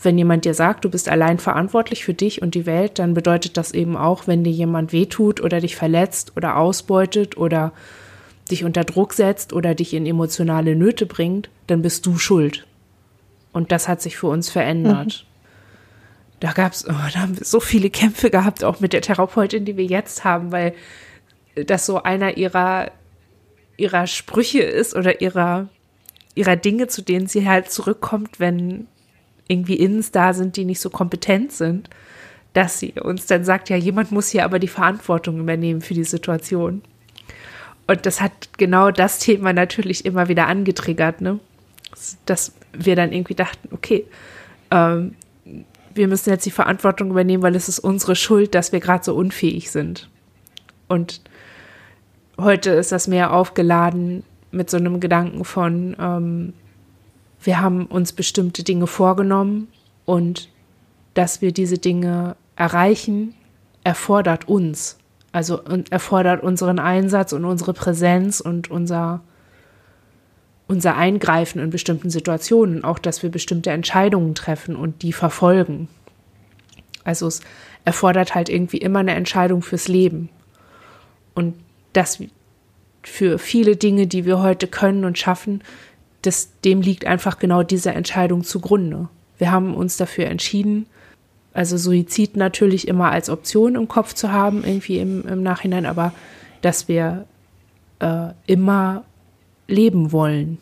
Wenn 0.04 0.18
jemand 0.18 0.44
dir 0.44 0.54
sagt, 0.54 0.84
du 0.84 0.90
bist 0.90 1.08
allein 1.08 1.38
verantwortlich 1.38 2.04
für 2.04 2.12
dich 2.12 2.42
und 2.42 2.56
die 2.56 2.66
Welt, 2.66 2.98
dann 2.98 3.14
bedeutet 3.14 3.56
das 3.56 3.70
eben 3.70 3.96
auch, 3.96 4.26
wenn 4.26 4.42
dir 4.42 4.50
jemand 4.50 4.92
wehtut 4.92 5.40
oder 5.40 5.60
dich 5.60 5.76
verletzt 5.76 6.32
oder 6.34 6.56
ausbeutet 6.56 7.36
oder 7.36 7.72
dich 8.50 8.64
unter 8.64 8.82
Druck 8.82 9.12
setzt 9.12 9.52
oder 9.52 9.76
dich 9.76 9.94
in 9.94 10.04
emotionale 10.04 10.74
Nöte 10.74 11.06
bringt, 11.06 11.50
dann 11.68 11.82
bist 11.82 12.04
du 12.04 12.18
schuld. 12.18 12.66
Und 13.52 13.70
das 13.70 13.86
hat 13.86 14.02
sich 14.02 14.16
für 14.16 14.26
uns 14.26 14.50
verändert. 14.50 15.24
Mhm 15.24 15.31
da 16.42 16.50
gab 16.50 16.72
es, 16.72 16.84
oh, 16.88 16.92
da 16.92 17.20
haben 17.20 17.38
wir 17.38 17.44
so 17.44 17.60
viele 17.60 17.88
Kämpfe 17.88 18.28
gehabt, 18.28 18.64
auch 18.64 18.80
mit 18.80 18.92
der 18.92 19.00
Therapeutin, 19.00 19.64
die 19.64 19.76
wir 19.76 19.84
jetzt 19.84 20.24
haben, 20.24 20.50
weil 20.50 20.74
das 21.54 21.86
so 21.86 22.02
einer 22.02 22.36
ihrer, 22.36 22.90
ihrer 23.76 24.08
Sprüche 24.08 24.60
ist 24.60 24.96
oder 24.96 25.20
ihrer, 25.20 25.68
ihrer 26.34 26.56
Dinge, 26.56 26.88
zu 26.88 27.00
denen 27.00 27.28
sie 27.28 27.46
halt 27.46 27.70
zurückkommt, 27.70 28.40
wenn 28.40 28.88
irgendwie 29.46 29.76
Innens 29.76 30.10
da 30.10 30.32
sind, 30.32 30.56
die 30.56 30.64
nicht 30.64 30.80
so 30.80 30.90
kompetent 30.90 31.52
sind, 31.52 31.88
dass 32.54 32.80
sie 32.80 32.90
uns 33.00 33.26
dann 33.26 33.44
sagt, 33.44 33.70
ja, 33.70 33.76
jemand 33.76 34.10
muss 34.10 34.30
hier 34.30 34.44
aber 34.44 34.58
die 34.58 34.66
Verantwortung 34.66 35.38
übernehmen 35.38 35.80
für 35.80 35.94
die 35.94 36.02
Situation. 36.02 36.82
Und 37.86 38.04
das 38.04 38.20
hat 38.20 38.32
genau 38.58 38.90
das 38.90 39.20
Thema 39.20 39.52
natürlich 39.52 40.04
immer 40.04 40.26
wieder 40.26 40.48
angetriggert, 40.48 41.20
ne? 41.20 41.38
Dass 42.26 42.52
wir 42.72 42.96
dann 42.96 43.12
irgendwie 43.12 43.36
dachten, 43.36 43.68
okay, 43.70 44.06
ähm, 44.72 45.14
wir 45.94 46.08
müssen 46.08 46.30
jetzt 46.30 46.46
die 46.46 46.50
Verantwortung 46.50 47.10
übernehmen, 47.10 47.42
weil 47.42 47.56
es 47.56 47.68
ist 47.68 47.78
unsere 47.78 48.16
Schuld, 48.16 48.54
dass 48.54 48.72
wir 48.72 48.80
gerade 48.80 49.04
so 49.04 49.14
unfähig 49.14 49.70
sind. 49.70 50.08
Und 50.88 51.20
heute 52.38 52.70
ist 52.70 52.92
das 52.92 53.08
mehr 53.08 53.32
aufgeladen 53.32 54.24
mit 54.50 54.70
so 54.70 54.76
einem 54.76 55.00
Gedanken 55.00 55.44
von, 55.44 55.96
ähm, 55.98 56.52
wir 57.42 57.60
haben 57.60 57.86
uns 57.86 58.12
bestimmte 58.12 58.62
Dinge 58.62 58.86
vorgenommen 58.86 59.68
und 60.04 60.48
dass 61.14 61.40
wir 61.40 61.52
diese 61.52 61.78
Dinge 61.78 62.36
erreichen, 62.56 63.34
erfordert 63.84 64.48
uns. 64.48 64.98
Also 65.32 65.62
erfordert 65.90 66.42
unseren 66.42 66.78
Einsatz 66.78 67.32
und 67.32 67.44
unsere 67.44 67.72
Präsenz 67.72 68.40
und 68.40 68.70
unser 68.70 69.22
unser 70.72 70.96
Eingreifen 70.96 71.60
in 71.60 71.68
bestimmten 71.68 72.08
Situationen, 72.08 72.82
auch 72.82 72.98
dass 72.98 73.22
wir 73.22 73.30
bestimmte 73.30 73.68
Entscheidungen 73.68 74.34
treffen 74.34 74.74
und 74.74 75.02
die 75.02 75.12
verfolgen. 75.12 75.88
Also 77.04 77.26
es 77.26 77.42
erfordert 77.84 78.34
halt 78.34 78.48
irgendwie 78.48 78.78
immer 78.78 79.00
eine 79.00 79.14
Entscheidung 79.14 79.60
fürs 79.60 79.86
Leben. 79.86 80.30
Und 81.34 81.56
das 81.92 82.22
für 83.02 83.38
viele 83.38 83.76
Dinge, 83.76 84.06
die 84.06 84.24
wir 84.24 84.40
heute 84.40 84.66
können 84.66 85.04
und 85.04 85.18
schaffen, 85.18 85.62
das, 86.22 86.48
dem 86.64 86.80
liegt 86.80 87.04
einfach 87.04 87.38
genau 87.38 87.62
diese 87.62 87.90
Entscheidung 87.90 88.42
zugrunde. 88.42 89.10
Wir 89.36 89.52
haben 89.52 89.74
uns 89.74 89.98
dafür 89.98 90.24
entschieden, 90.28 90.86
also 91.52 91.76
Suizid 91.76 92.34
natürlich 92.34 92.88
immer 92.88 93.10
als 93.10 93.28
Option 93.28 93.74
im 93.74 93.88
Kopf 93.88 94.14
zu 94.14 94.32
haben, 94.32 94.64
irgendwie 94.64 95.00
im, 95.00 95.28
im 95.28 95.42
Nachhinein, 95.42 95.84
aber 95.84 96.14
dass 96.62 96.88
wir 96.88 97.26
äh, 97.98 98.28
immer 98.46 99.04
leben 99.68 100.12
wollen. 100.12 100.58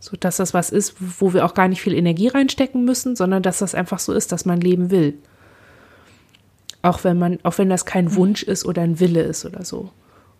So 0.00 0.16
dass 0.18 0.36
das 0.36 0.52
was 0.52 0.70
ist, 0.70 0.96
wo 0.98 1.32
wir 1.32 1.44
auch 1.44 1.54
gar 1.54 1.68
nicht 1.68 1.80
viel 1.80 1.94
Energie 1.94 2.28
reinstecken 2.28 2.84
müssen, 2.84 3.16
sondern 3.16 3.42
dass 3.42 3.58
das 3.58 3.74
einfach 3.74 3.98
so 3.98 4.12
ist, 4.12 4.32
dass 4.32 4.44
man 4.44 4.60
leben 4.60 4.90
will. 4.90 5.14
Auch 6.82 7.04
wenn 7.04 7.18
man, 7.18 7.38
auch 7.42 7.56
wenn 7.56 7.70
das 7.70 7.86
kein 7.86 8.14
Wunsch 8.14 8.42
ist 8.42 8.66
oder 8.66 8.82
ein 8.82 9.00
Wille 9.00 9.22
ist 9.22 9.46
oder 9.46 9.64
so. 9.64 9.90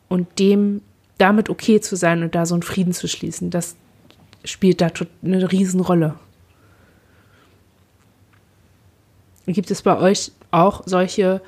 Und 0.09 0.39
dem, 0.39 0.83
damit 1.17 1.49
okay 1.49 1.81
zu 1.81 1.97
sein 1.97 2.23
und 2.23 2.35
da 2.35 2.45
so 2.45 2.55
einen 2.55 2.63
Frieden 2.63 2.93
zu 2.93 3.09
schließen, 3.09 3.49
das 3.51 3.77
spielt 4.45 4.83
da 4.83 4.91
eine 5.25 5.51
Riesenrolle. 5.51 6.17
Gibt 9.47 9.71
es 9.71 9.83
bei 9.83 9.99
euch 9.99 10.33
auch 10.51 10.83
solche 10.87 11.41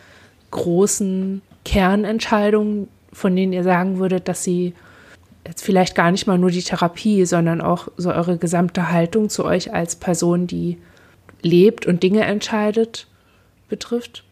großen 0.50 1.42
Kernentscheidungen, 1.64 2.88
von 3.12 3.36
denen 3.36 3.52
ihr 3.52 3.64
sagen 3.64 3.98
würdet, 3.98 4.28
dass 4.28 4.44
sie 4.44 4.74
jetzt 5.46 5.62
vielleicht 5.62 5.94
gar 5.94 6.10
nicht 6.10 6.26
mal 6.26 6.38
nur 6.38 6.50
die 6.50 6.62
Therapie, 6.62 7.24
sondern 7.24 7.60
auch 7.60 7.88
so 7.96 8.10
eure 8.10 8.36
gesamte 8.38 8.90
Haltung 8.90 9.28
zu 9.28 9.44
euch 9.44 9.72
als 9.72 9.96
Person, 9.96 10.46
die 10.46 10.78
lebt 11.42 11.86
und 11.86 12.02
Dinge 12.02 12.24
entscheidet, 12.24 13.06
betrifft? 13.68 14.24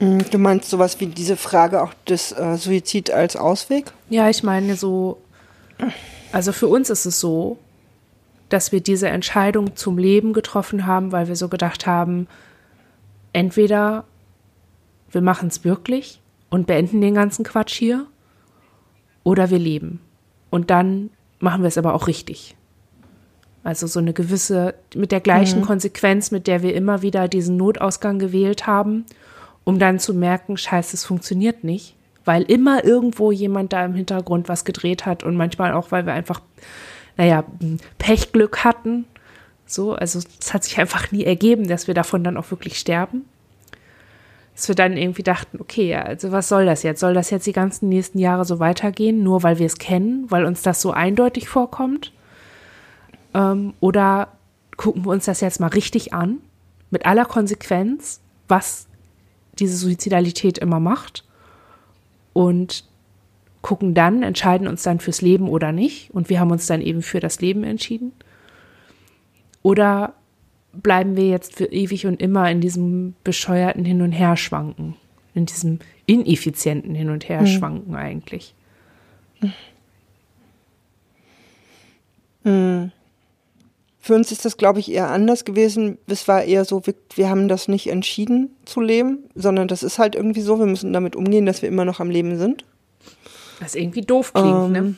Mm, 0.00 0.18
du 0.30 0.38
meinst 0.38 0.70
sowas 0.70 1.00
wie 1.00 1.06
diese 1.06 1.36
Frage 1.36 1.82
auch 1.82 1.94
des 2.06 2.32
äh, 2.32 2.56
Suizid 2.56 3.10
als 3.10 3.36
Ausweg? 3.36 3.92
Ja, 4.10 4.28
ich 4.28 4.42
meine 4.42 4.76
so, 4.76 5.18
also 6.32 6.52
für 6.52 6.68
uns 6.68 6.90
ist 6.90 7.06
es 7.06 7.20
so, 7.20 7.58
dass 8.48 8.72
wir 8.72 8.80
diese 8.80 9.08
Entscheidung 9.08 9.76
zum 9.76 9.98
Leben 9.98 10.32
getroffen 10.32 10.86
haben, 10.86 11.12
weil 11.12 11.28
wir 11.28 11.36
so 11.36 11.48
gedacht 11.48 11.86
haben, 11.86 12.28
entweder 13.32 14.04
wir 15.10 15.20
machen 15.20 15.48
es 15.48 15.64
wirklich 15.64 16.20
und 16.50 16.66
beenden 16.66 17.00
den 17.00 17.14
ganzen 17.14 17.44
Quatsch 17.44 17.74
hier, 17.74 18.06
oder 19.28 19.50
wir 19.50 19.58
leben. 19.58 20.00
Und 20.48 20.70
dann 20.70 21.10
machen 21.38 21.62
wir 21.62 21.68
es 21.68 21.76
aber 21.76 21.92
auch 21.92 22.06
richtig. 22.06 22.56
Also 23.62 23.86
so 23.86 24.00
eine 24.00 24.14
gewisse, 24.14 24.74
mit 24.94 25.12
der 25.12 25.20
gleichen 25.20 25.60
mhm. 25.60 25.66
Konsequenz, 25.66 26.30
mit 26.30 26.46
der 26.46 26.62
wir 26.62 26.74
immer 26.74 27.02
wieder 27.02 27.28
diesen 27.28 27.58
Notausgang 27.58 28.18
gewählt 28.18 28.66
haben, 28.66 29.04
um 29.64 29.78
dann 29.78 29.98
zu 29.98 30.14
merken, 30.14 30.56
scheiße, 30.56 30.96
es 30.96 31.04
funktioniert 31.04 31.62
nicht, 31.62 31.94
weil 32.24 32.42
immer 32.44 32.84
irgendwo 32.84 33.30
jemand 33.30 33.74
da 33.74 33.84
im 33.84 33.92
Hintergrund 33.92 34.48
was 34.48 34.64
gedreht 34.64 35.04
hat 35.04 35.24
und 35.24 35.36
manchmal 35.36 35.74
auch, 35.74 35.92
weil 35.92 36.06
wir 36.06 36.14
einfach, 36.14 36.40
naja, 37.18 37.44
Pechglück 37.98 38.64
hatten. 38.64 39.04
So, 39.66 39.92
also 39.92 40.20
es 40.40 40.54
hat 40.54 40.64
sich 40.64 40.78
einfach 40.78 41.12
nie 41.12 41.24
ergeben, 41.24 41.68
dass 41.68 41.86
wir 41.86 41.92
davon 41.92 42.24
dann 42.24 42.38
auch 42.38 42.50
wirklich 42.50 42.78
sterben 42.78 43.26
dass 44.58 44.66
wir 44.66 44.74
dann 44.74 44.96
irgendwie 44.96 45.22
dachten, 45.22 45.60
okay, 45.60 45.94
also 45.94 46.32
was 46.32 46.48
soll 46.48 46.66
das 46.66 46.82
jetzt? 46.82 46.98
Soll 46.98 47.14
das 47.14 47.30
jetzt 47.30 47.46
die 47.46 47.52
ganzen 47.52 47.88
nächsten 47.88 48.18
Jahre 48.18 48.44
so 48.44 48.58
weitergehen, 48.58 49.22
nur 49.22 49.44
weil 49.44 49.60
wir 49.60 49.66
es 49.66 49.78
kennen, 49.78 50.26
weil 50.30 50.44
uns 50.44 50.62
das 50.62 50.82
so 50.82 50.90
eindeutig 50.90 51.48
vorkommt? 51.48 52.12
Ähm, 53.34 53.74
oder 53.78 54.32
gucken 54.76 55.04
wir 55.04 55.12
uns 55.12 55.26
das 55.26 55.42
jetzt 55.42 55.60
mal 55.60 55.68
richtig 55.68 56.12
an, 56.12 56.38
mit 56.90 57.06
aller 57.06 57.24
Konsequenz, 57.24 58.20
was 58.48 58.88
diese 59.60 59.76
Suizidalität 59.76 60.58
immer 60.58 60.80
macht 60.80 61.24
und 62.32 62.82
gucken 63.62 63.94
dann, 63.94 64.24
entscheiden 64.24 64.66
uns 64.66 64.82
dann 64.82 64.98
fürs 64.98 65.20
Leben 65.20 65.48
oder 65.48 65.70
nicht. 65.70 66.10
Und 66.12 66.30
wir 66.30 66.40
haben 66.40 66.50
uns 66.50 66.66
dann 66.66 66.80
eben 66.80 67.02
für 67.02 67.20
das 67.20 67.40
Leben 67.40 67.62
entschieden. 67.62 68.10
Oder 69.62 70.14
bleiben 70.72 71.16
wir 71.16 71.28
jetzt 71.28 71.56
für 71.56 71.66
ewig 71.66 72.06
und 72.06 72.20
immer 72.20 72.50
in 72.50 72.60
diesem 72.60 73.14
bescheuerten 73.24 73.84
Hin- 73.84 74.02
und 74.02 74.12
Herschwanken, 74.12 74.94
in 75.34 75.46
diesem 75.46 75.78
ineffizienten 76.06 76.94
Hin- 76.94 77.10
und 77.10 77.28
Herschwanken 77.28 77.92
mhm. 77.92 77.96
eigentlich. 77.96 78.54
Mhm. 82.44 82.92
Für 84.00 84.14
uns 84.14 84.32
ist 84.32 84.46
das, 84.46 84.56
glaube 84.56 84.80
ich, 84.80 84.90
eher 84.90 85.10
anders 85.10 85.44
gewesen. 85.44 85.98
Es 86.06 86.28
war 86.28 86.42
eher 86.42 86.64
so, 86.64 86.86
wir, 86.86 86.94
wir, 87.14 87.28
haben 87.28 87.46
das 87.46 87.68
nicht 87.68 87.88
entschieden 87.88 88.50
zu 88.64 88.80
leben, 88.80 89.18
sondern 89.34 89.68
das 89.68 89.82
ist 89.82 89.98
halt 89.98 90.14
irgendwie 90.14 90.40
so, 90.40 90.58
wir 90.58 90.64
müssen 90.64 90.94
damit 90.94 91.14
umgehen, 91.14 91.44
dass 91.44 91.60
wir 91.60 91.68
immer 91.68 91.84
noch 91.84 92.00
am 92.00 92.08
Leben 92.08 92.38
sind. 92.38 92.64
Was 93.60 93.74
irgendwie 93.74 94.00
doof 94.00 94.32
klingt, 94.32 94.70
ne? 94.70 94.78
ähm, 94.78 94.84
ne? 94.86 94.94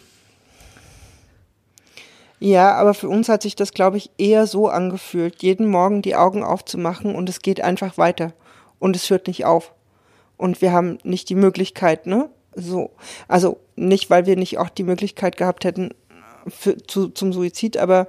Ja, 2.42 2.74
aber 2.74 2.94
für 2.94 3.09
uns 3.09 3.29
hat 3.29 3.42
sich 3.42 3.55
das, 3.55 3.72
glaube 3.72 3.98
ich, 3.98 4.11
eher 4.16 4.46
so 4.46 4.68
angefühlt, 4.68 5.42
jeden 5.42 5.68
Morgen 5.68 6.00
die 6.00 6.16
Augen 6.16 6.42
aufzumachen 6.42 7.14
und 7.14 7.29
es 7.29 7.40
geht 7.40 7.61
einfach 7.61 7.98
weiter 7.98 8.33
und 8.79 8.96
es 8.96 9.11
hört 9.11 9.26
nicht 9.26 9.44
auf. 9.44 9.74
Und 10.38 10.62
wir 10.62 10.72
haben 10.72 10.98
nicht 11.05 11.29
die 11.29 11.35
Möglichkeit, 11.35 12.07
ne? 12.07 12.31
So, 12.55 12.92
also 13.29 13.59
nicht, 13.76 14.09
weil 14.09 14.24
wir 14.24 14.37
nicht 14.37 14.57
auch 14.57 14.70
die 14.70 14.83
Möglichkeit 14.85 15.37
gehabt 15.37 15.64
hätten 15.64 15.90
für, 16.48 16.79
zu, 16.79 17.11
zum 17.11 17.35
Suizid, 17.35 17.76
aber 17.76 18.09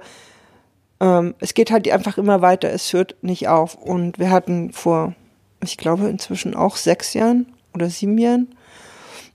ähm, 0.98 1.34
es 1.38 1.52
geht 1.52 1.70
halt 1.70 1.86
einfach 1.90 2.16
immer 2.16 2.40
weiter, 2.40 2.70
es 2.70 2.90
hört 2.94 3.16
nicht 3.20 3.48
auf. 3.48 3.74
Und 3.74 4.18
wir 4.18 4.30
hatten 4.30 4.72
vor, 4.72 5.14
ich 5.62 5.76
glaube, 5.76 6.08
inzwischen 6.08 6.54
auch 6.54 6.76
sechs 6.76 7.12
Jahren 7.12 7.52
oder 7.74 7.90
sieben 7.90 8.16
Jahren 8.16 8.54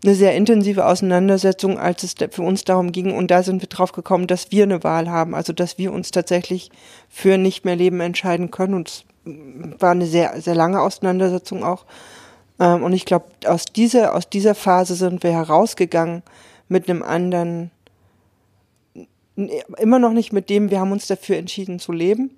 eine 0.03 0.15
sehr 0.15 0.36
intensive 0.36 0.86
Auseinandersetzung, 0.86 1.79
als 1.79 2.03
es 2.03 2.15
für 2.31 2.43
uns 2.43 2.63
darum 2.63 2.91
ging. 2.91 3.15
Und 3.15 3.31
da 3.31 3.41
sind 3.43 3.62
wir 3.62 3.69
drauf 3.69 3.91
gekommen, 3.91 4.27
dass 4.27 4.51
wir 4.51 4.63
eine 4.63 4.83
Wahl 4.83 5.10
haben, 5.10 5.33
also 5.33 5.53
dass 5.53 5.77
wir 5.77 5.91
uns 5.91 6.12
tatsächlich 6.12 6.69
für 7.10 7.38
nicht 7.38 7.65
mehr 7.65 7.75
Leben 7.75 7.99
entscheiden 7.99 8.51
können. 8.51 8.75
Und 8.75 8.89
es 8.89 9.05
war 9.79 9.91
eine 9.91 10.05
sehr, 10.05 10.39
sehr 10.41 10.55
lange 10.55 10.81
Auseinandersetzung 10.81 11.63
auch. 11.63 11.86
Ähm, 12.60 12.83
und 12.83 12.93
ich 12.93 13.05
glaube, 13.05 13.25
aus 13.45 13.65
dieser, 13.65 14.15
aus 14.15 14.29
dieser 14.29 14.55
Phase 14.55 14.95
sind 14.95 15.23
wir 15.23 15.31
herausgegangen 15.31 16.23
mit 16.69 16.89
einem 16.89 17.03
anderen, 17.03 17.71
immer 19.36 19.99
noch 19.99 20.13
nicht 20.13 20.33
mit 20.33 20.49
dem, 20.49 20.69
wir 20.69 20.79
haben 20.79 20.91
uns 20.91 21.07
dafür 21.07 21.38
entschieden 21.38 21.79
zu 21.79 21.91
leben, 21.91 22.31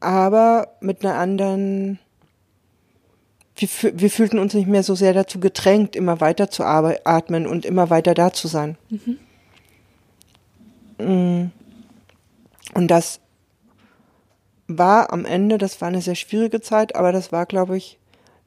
aber 0.00 0.68
mit 0.80 1.04
einer 1.04 1.16
anderen 1.16 1.98
wir, 3.60 3.68
wir 4.00 4.10
fühlten 4.10 4.38
uns 4.38 4.54
nicht 4.54 4.68
mehr 4.68 4.82
so 4.82 4.94
sehr 4.94 5.12
dazu 5.12 5.40
gedrängt, 5.40 5.94
immer 5.94 6.20
weiter 6.20 6.50
zu 6.50 6.64
atmen 6.64 7.46
und 7.46 7.64
immer 7.64 7.90
weiter 7.90 8.14
da 8.14 8.32
zu 8.32 8.48
sein. 8.48 8.76
Mhm. 8.88 9.18
Mm. 10.98 11.50
Und 12.74 12.88
das 12.88 13.20
war 14.68 15.12
am 15.12 15.24
Ende, 15.24 15.58
das 15.58 15.80
war 15.80 15.88
eine 15.88 16.02
sehr 16.02 16.14
schwierige 16.14 16.60
Zeit, 16.60 16.94
aber 16.94 17.12
das 17.12 17.32
war, 17.32 17.46
glaube 17.46 17.76
ich, 17.76 17.98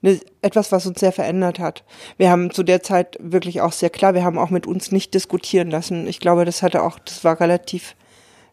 eine, 0.02 0.20
etwas, 0.42 0.72
was 0.72 0.86
uns 0.86 1.00
sehr 1.00 1.12
verändert 1.12 1.60
hat. 1.60 1.84
Wir 2.18 2.30
haben 2.30 2.52
zu 2.52 2.64
der 2.64 2.84
Zeit 2.84 3.18
wirklich 3.20 3.62
auch 3.62 3.72
sehr 3.72 3.90
klar, 3.90 4.14
wir 4.14 4.24
haben 4.24 4.38
auch 4.38 4.50
mit 4.50 4.68
uns 4.68 4.92
nicht 4.92 5.14
diskutieren 5.14 5.70
lassen. 5.70 6.08
Ich 6.08 6.20
glaube, 6.20 6.46
das 6.46 6.62
hatte 6.62 6.84
auch, 6.84 7.00
das 7.00 7.24
war 7.24 7.40
relativ 7.40 7.96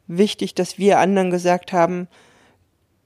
wichtig, 0.06 0.54
dass 0.54 0.78
wir 0.78 0.98
anderen 0.98 1.30
gesagt 1.30 1.72
haben, 1.72 2.08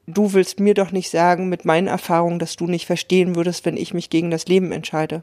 du 0.07 0.33
willst 0.33 0.61
mir 0.61 0.75
doch 0.75 0.93
nicht 0.93 1.11
sagen 1.11 1.49
mit 1.49 1.65
meinen 1.65 1.87
Erfahrungen, 1.87 2.39
dass 2.39 2.57
du 2.57 2.67
nicht 2.67 2.87
verstehen 2.87 3.37
würdest, 3.37 3.65
wenn 3.65 3.77
ich 3.77 3.95
mich 3.95 4.11
gegen 4.11 4.31
das 4.31 4.47
Leben 4.47 4.73
entscheide. 4.73 5.23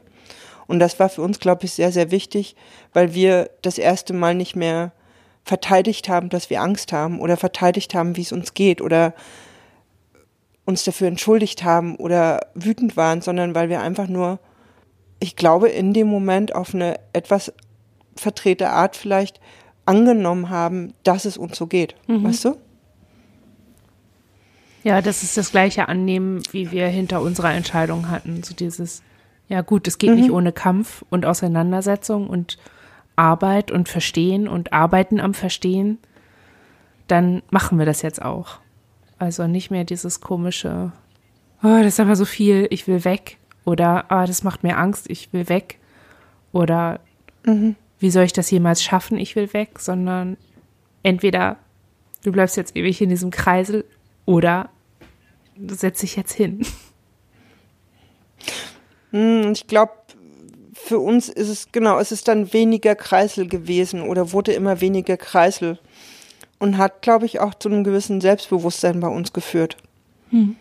Und 0.66 0.78
das 0.78 0.98
war 0.98 1.08
für 1.08 1.22
uns, 1.22 1.38
glaube 1.38 1.64
ich, 1.64 1.72
sehr, 1.72 1.92
sehr 1.92 2.10
wichtig, 2.10 2.56
weil 2.92 3.14
wir 3.14 3.50
das 3.62 3.78
erste 3.78 4.12
Mal 4.12 4.34
nicht 4.34 4.56
mehr 4.56 4.92
verteidigt 5.44 6.08
haben, 6.08 6.28
dass 6.28 6.50
wir 6.50 6.62
Angst 6.62 6.92
haben 6.92 7.20
oder 7.20 7.36
verteidigt 7.36 7.94
haben, 7.94 8.16
wie 8.16 8.22
es 8.22 8.32
uns 8.32 8.54
geht 8.54 8.80
oder 8.80 9.14
uns 10.64 10.84
dafür 10.84 11.08
entschuldigt 11.08 11.64
haben 11.64 11.96
oder 11.96 12.40
wütend 12.54 12.96
waren, 12.96 13.20
sondern 13.20 13.54
weil 13.54 13.68
wir 13.68 13.80
einfach 13.80 14.06
nur, 14.06 14.38
ich 15.18 15.34
glaube, 15.34 15.68
in 15.68 15.92
dem 15.92 16.06
Moment 16.06 16.54
auf 16.54 16.74
eine 16.74 16.98
etwas 17.12 17.52
verdrehte 18.16 18.70
Art 18.70 18.96
vielleicht 18.96 19.40
angenommen 19.84 20.50
haben, 20.50 20.94
dass 21.02 21.24
es 21.24 21.36
uns 21.36 21.56
so 21.56 21.66
geht. 21.66 21.96
Mhm. 22.06 22.24
Weißt 22.24 22.44
du? 22.44 22.56
Ja, 24.84 25.00
das 25.00 25.22
ist 25.22 25.36
das 25.36 25.52
gleiche 25.52 25.88
Annehmen, 25.88 26.42
wie 26.50 26.70
wir 26.70 26.88
hinter 26.88 27.20
unserer 27.20 27.52
Entscheidung 27.52 28.10
hatten. 28.10 28.42
So 28.42 28.54
dieses, 28.54 29.02
ja 29.48 29.60
gut, 29.60 29.86
es 29.86 29.98
geht 29.98 30.10
mhm. 30.10 30.16
nicht 30.16 30.30
ohne 30.30 30.52
Kampf 30.52 31.04
und 31.08 31.24
Auseinandersetzung 31.24 32.28
und 32.28 32.58
Arbeit 33.14 33.70
und 33.70 33.88
Verstehen 33.88 34.48
und 34.48 34.72
Arbeiten 34.72 35.20
am 35.20 35.34
Verstehen. 35.34 35.98
Dann 37.06 37.42
machen 37.50 37.78
wir 37.78 37.86
das 37.86 38.02
jetzt 38.02 38.22
auch. 38.22 38.58
Also 39.18 39.46
nicht 39.46 39.70
mehr 39.70 39.84
dieses 39.84 40.20
komische, 40.20 40.92
oh, 41.62 41.78
das 41.78 41.86
ist 41.86 42.00
aber 42.00 42.16
so 42.16 42.24
viel, 42.24 42.66
ich 42.70 42.88
will 42.88 43.04
weg. 43.04 43.38
Oder, 43.64 44.06
oh, 44.10 44.24
das 44.26 44.42
macht 44.42 44.64
mir 44.64 44.76
Angst, 44.76 45.08
ich 45.08 45.32
will 45.32 45.48
weg. 45.48 45.78
Oder, 46.50 46.98
mhm. 47.44 47.76
wie 48.00 48.10
soll 48.10 48.24
ich 48.24 48.32
das 48.32 48.50
jemals 48.50 48.82
schaffen, 48.82 49.16
ich 49.16 49.36
will 49.36 49.52
weg. 49.52 49.78
Sondern 49.78 50.36
entweder 51.04 51.56
du 52.24 52.32
bleibst 52.32 52.56
jetzt 52.56 52.74
ewig 52.74 53.00
in 53.00 53.10
diesem 53.10 53.30
Kreisel 53.30 53.84
oder 54.24 54.70
setze 55.68 56.04
ich 56.04 56.16
jetzt 56.16 56.32
hin? 56.32 56.64
Hm, 59.10 59.52
ich 59.52 59.66
glaube, 59.66 59.92
für 60.72 60.98
uns 60.98 61.28
ist 61.28 61.48
es, 61.48 61.72
genau, 61.72 61.98
es 61.98 62.12
ist 62.12 62.28
dann 62.28 62.52
weniger 62.52 62.94
Kreisel 62.94 63.46
gewesen 63.46 64.02
oder 64.02 64.32
wurde 64.32 64.52
immer 64.52 64.80
weniger 64.80 65.16
Kreisel 65.16 65.78
und 66.58 66.78
hat, 66.78 67.02
glaube 67.02 67.26
ich, 67.26 67.40
auch 67.40 67.54
zu 67.54 67.68
einem 67.68 67.84
gewissen 67.84 68.20
Selbstbewusstsein 68.20 69.00
bei 69.00 69.08
uns 69.08 69.32
geführt. 69.32 69.76
Hm. 70.30 70.56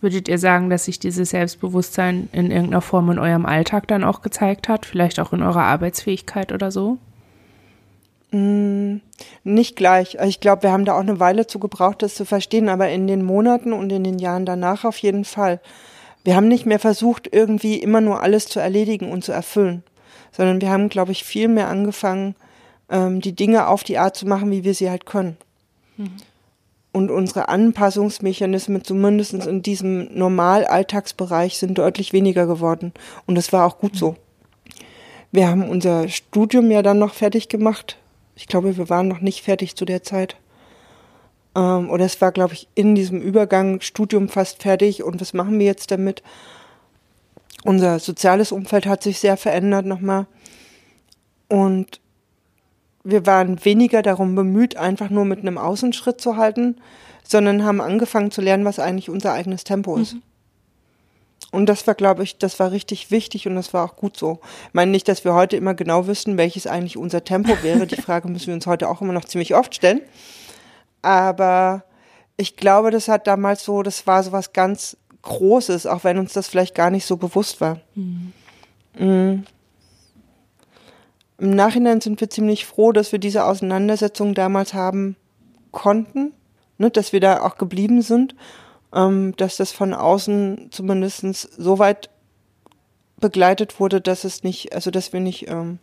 Würdet 0.00 0.28
ihr 0.28 0.38
sagen, 0.38 0.70
dass 0.70 0.86
sich 0.86 0.98
dieses 0.98 1.30
Selbstbewusstsein 1.30 2.28
in 2.32 2.50
irgendeiner 2.50 2.80
Form 2.80 3.10
in 3.10 3.18
eurem 3.18 3.44
Alltag 3.44 3.86
dann 3.88 4.04
auch 4.04 4.22
gezeigt 4.22 4.68
hat? 4.68 4.86
Vielleicht 4.86 5.20
auch 5.20 5.32
in 5.32 5.42
eurer 5.42 5.64
Arbeitsfähigkeit 5.64 6.52
oder 6.52 6.70
so? 6.70 6.98
Mm, 8.32 9.00
nicht 9.42 9.76
gleich. 9.76 10.16
Ich 10.24 10.40
glaube, 10.40 10.62
wir 10.62 10.72
haben 10.72 10.84
da 10.84 10.94
auch 10.94 11.00
eine 11.00 11.18
Weile 11.18 11.46
zu 11.46 11.58
gebraucht, 11.58 12.02
das 12.02 12.14
zu 12.14 12.24
verstehen, 12.24 12.68
aber 12.68 12.88
in 12.88 13.06
den 13.06 13.24
Monaten 13.24 13.72
und 13.72 13.90
in 13.90 14.04
den 14.04 14.18
Jahren 14.18 14.46
danach 14.46 14.84
auf 14.84 14.98
jeden 14.98 15.24
Fall. 15.24 15.60
Wir 16.22 16.36
haben 16.36 16.48
nicht 16.48 16.66
mehr 16.66 16.78
versucht, 16.78 17.28
irgendwie 17.32 17.76
immer 17.78 18.00
nur 18.00 18.22
alles 18.22 18.46
zu 18.46 18.60
erledigen 18.60 19.10
und 19.10 19.24
zu 19.24 19.32
erfüllen, 19.32 19.82
sondern 20.32 20.60
wir 20.60 20.70
haben, 20.70 20.88
glaube 20.88 21.12
ich, 21.12 21.24
viel 21.24 21.48
mehr 21.48 21.68
angefangen, 21.68 22.36
ähm, 22.88 23.20
die 23.20 23.34
Dinge 23.34 23.66
auf 23.66 23.82
die 23.82 23.98
Art 23.98 24.16
zu 24.16 24.28
machen, 24.28 24.50
wie 24.50 24.64
wir 24.64 24.74
sie 24.74 24.90
halt 24.90 25.06
können. 25.06 25.36
Mhm. 25.96 26.16
Und 26.92 27.10
unsere 27.10 27.48
Anpassungsmechanismen, 27.48 28.84
zumindest 28.84 29.32
in 29.46 29.62
diesem 29.62 30.12
Normalalltagsbereich, 30.12 31.56
sind 31.56 31.78
deutlich 31.78 32.12
weniger 32.12 32.46
geworden. 32.46 32.92
Und 33.26 33.36
das 33.36 33.52
war 33.52 33.64
auch 33.64 33.78
gut 33.78 33.96
so. 33.96 34.16
Wir 35.30 35.48
haben 35.48 35.68
unser 35.68 36.08
Studium 36.08 36.70
ja 36.72 36.82
dann 36.82 36.98
noch 36.98 37.14
fertig 37.14 37.48
gemacht 37.48 37.99
ich 38.40 38.46
glaube, 38.46 38.78
wir 38.78 38.88
waren 38.88 39.06
noch 39.06 39.20
nicht 39.20 39.42
fertig 39.42 39.76
zu 39.76 39.84
der 39.84 40.02
Zeit. 40.02 40.34
Ähm, 41.54 41.90
oder 41.90 42.06
es 42.06 42.18
war, 42.22 42.32
glaube 42.32 42.54
ich, 42.54 42.68
in 42.74 42.94
diesem 42.94 43.20
Übergang 43.20 43.82
Studium 43.82 44.30
fast 44.30 44.62
fertig 44.62 45.02
und 45.02 45.20
was 45.20 45.34
machen 45.34 45.58
wir 45.58 45.66
jetzt 45.66 45.90
damit? 45.90 46.22
Unser 47.64 47.98
soziales 47.98 48.50
Umfeld 48.50 48.86
hat 48.86 49.02
sich 49.02 49.18
sehr 49.18 49.36
verändert 49.36 49.84
nochmal. 49.84 50.26
Und 51.48 52.00
wir 53.04 53.26
waren 53.26 53.62
weniger 53.62 54.00
darum 54.00 54.34
bemüht, 54.34 54.74
einfach 54.74 55.10
nur 55.10 55.26
mit 55.26 55.40
einem 55.40 55.58
Außenschritt 55.58 56.18
zu 56.18 56.38
halten, 56.38 56.76
sondern 57.22 57.62
haben 57.64 57.82
angefangen 57.82 58.30
zu 58.30 58.40
lernen, 58.40 58.64
was 58.64 58.78
eigentlich 58.78 59.10
unser 59.10 59.34
eigenes 59.34 59.64
Tempo 59.64 59.98
ist. 59.98 60.14
Mhm. 60.14 60.22
Und 61.50 61.66
das 61.66 61.86
war, 61.86 61.94
glaube 61.94 62.22
ich, 62.22 62.38
das 62.38 62.60
war 62.60 62.70
richtig 62.70 63.10
wichtig 63.10 63.46
und 63.48 63.56
das 63.56 63.74
war 63.74 63.84
auch 63.84 63.96
gut 63.96 64.16
so. 64.16 64.38
Ich 64.68 64.74
meine 64.74 64.90
nicht, 64.90 65.08
dass 65.08 65.24
wir 65.24 65.34
heute 65.34 65.56
immer 65.56 65.74
genau 65.74 66.06
wüssten, 66.06 66.36
welches 66.36 66.66
eigentlich 66.66 66.96
unser 66.96 67.24
Tempo 67.24 67.62
wäre. 67.62 67.86
Die 67.86 67.96
Frage 68.00 68.28
müssen 68.28 68.48
wir 68.48 68.54
uns 68.54 68.66
heute 68.66 68.88
auch 68.88 69.00
immer 69.00 69.12
noch 69.12 69.24
ziemlich 69.24 69.54
oft 69.54 69.74
stellen. 69.74 70.00
Aber 71.02 71.84
ich 72.36 72.56
glaube, 72.56 72.90
das 72.90 73.08
hat 73.08 73.26
damals 73.26 73.64
so, 73.64 73.82
das 73.82 74.06
war 74.06 74.22
so 74.22 74.32
was 74.32 74.52
ganz 74.52 74.96
Großes, 75.22 75.86
auch 75.86 76.04
wenn 76.04 76.18
uns 76.18 76.32
das 76.32 76.48
vielleicht 76.48 76.74
gar 76.74 76.90
nicht 76.90 77.04
so 77.04 77.16
bewusst 77.16 77.60
war. 77.60 77.80
Mhm. 77.94 78.32
Mhm. 78.98 79.44
Im 81.38 81.50
Nachhinein 81.50 82.00
sind 82.00 82.20
wir 82.20 82.30
ziemlich 82.30 82.66
froh, 82.66 82.92
dass 82.92 83.12
wir 83.12 83.18
diese 83.18 83.44
Auseinandersetzung 83.44 84.34
damals 84.34 84.74
haben 84.74 85.16
konnten, 85.72 86.32
ne, 86.78 86.90
dass 86.90 87.12
wir 87.12 87.20
da 87.20 87.42
auch 87.42 87.56
geblieben 87.56 88.02
sind, 88.02 88.34
ähm, 88.94 89.34
dass 89.36 89.56
das 89.56 89.72
von 89.72 89.94
außen 89.94 90.68
zumindest 90.70 91.22
so 91.56 91.78
weit 91.78 92.10
begleitet 93.18 93.78
wurde, 93.80 94.00
dass 94.00 94.24
es 94.24 94.42
nicht, 94.42 94.74
also 94.74 94.90
dass 94.90 95.12
wir 95.12 95.20
nicht, 95.20 95.48
ähm, 95.48 95.78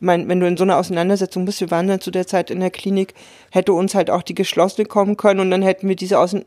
mein, 0.00 0.28
wenn 0.28 0.40
du 0.40 0.46
in 0.46 0.56
so 0.56 0.62
einer 0.62 0.78
Auseinandersetzung 0.78 1.44
bist, 1.44 1.60
wir 1.60 1.70
waren 1.70 1.88
dann 1.88 2.00
zu 2.00 2.10
der 2.10 2.26
Zeit 2.26 2.50
in 2.50 2.60
der 2.60 2.70
Klinik, 2.70 3.14
hätte 3.50 3.72
uns 3.72 3.94
halt 3.94 4.10
auch 4.10 4.22
die 4.22 4.34
geschlossene 4.34 4.86
kommen 4.86 5.16
können 5.16 5.40
und 5.40 5.50
dann 5.50 5.62
hätten 5.62 5.88
wir 5.88 5.96
diese 5.96 6.18
Außen 6.18 6.44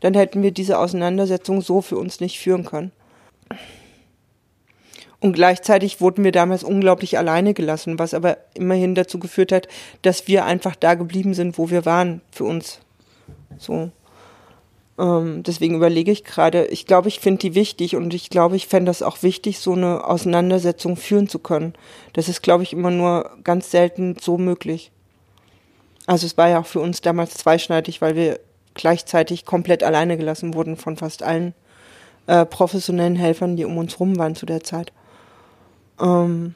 dann 0.00 0.14
hätten 0.14 0.42
wir 0.42 0.52
diese 0.52 0.78
Auseinandersetzung 0.78 1.60
so 1.60 1.82
für 1.82 1.98
uns 1.98 2.20
nicht 2.20 2.38
führen 2.38 2.64
können. 2.64 2.92
Und 5.20 5.32
gleichzeitig 5.32 6.00
wurden 6.00 6.24
wir 6.24 6.32
damals 6.32 6.62
unglaublich 6.62 7.18
alleine 7.18 7.54
gelassen, 7.54 7.98
was 7.98 8.14
aber 8.14 8.38
immerhin 8.54 8.94
dazu 8.94 9.18
geführt 9.18 9.50
hat, 9.50 9.66
dass 10.02 10.28
wir 10.28 10.44
einfach 10.44 10.76
da 10.76 10.94
geblieben 10.94 11.34
sind, 11.34 11.58
wo 11.58 11.70
wir 11.70 11.84
waren 11.84 12.20
für 12.30 12.44
uns. 12.44 12.80
So. 13.58 13.90
Ähm, 14.98 15.42
deswegen 15.42 15.74
überlege 15.74 16.10
ich 16.10 16.24
gerade, 16.24 16.66
ich 16.66 16.86
glaube, 16.86 17.08
ich 17.08 17.20
finde 17.20 17.40
die 17.40 17.54
wichtig 17.54 17.96
und 17.96 18.14
ich 18.14 18.30
glaube, 18.30 18.56
ich 18.56 18.66
fände 18.66 18.88
das 18.88 19.02
auch 19.02 19.22
wichtig, 19.22 19.58
so 19.58 19.72
eine 19.72 20.04
Auseinandersetzung 20.04 20.96
führen 20.96 21.28
zu 21.28 21.38
können. 21.38 21.74
Das 22.14 22.28
ist, 22.28 22.42
glaube 22.42 22.62
ich, 22.62 22.72
immer 22.72 22.90
nur 22.90 23.30
ganz 23.44 23.70
selten 23.70 24.16
so 24.20 24.38
möglich. 24.38 24.90
Also 26.06 26.26
es 26.26 26.38
war 26.38 26.48
ja 26.48 26.60
auch 26.60 26.66
für 26.66 26.80
uns 26.80 27.02
damals 27.02 27.34
zweischneidig, 27.34 28.00
weil 28.00 28.16
wir 28.16 28.40
gleichzeitig 28.74 29.44
komplett 29.44 29.82
alleine 29.82 30.16
gelassen 30.16 30.54
wurden 30.54 30.76
von 30.76 30.96
fast 30.96 31.22
allen 31.22 31.54
äh, 32.26 32.46
professionellen 32.46 33.16
Helfern, 33.16 33.56
die 33.56 33.64
um 33.64 33.76
uns 33.76 34.00
rum 34.00 34.16
waren 34.18 34.34
zu 34.34 34.46
der 34.46 34.62
Zeit. 34.62 34.92
Ähm, 36.00 36.54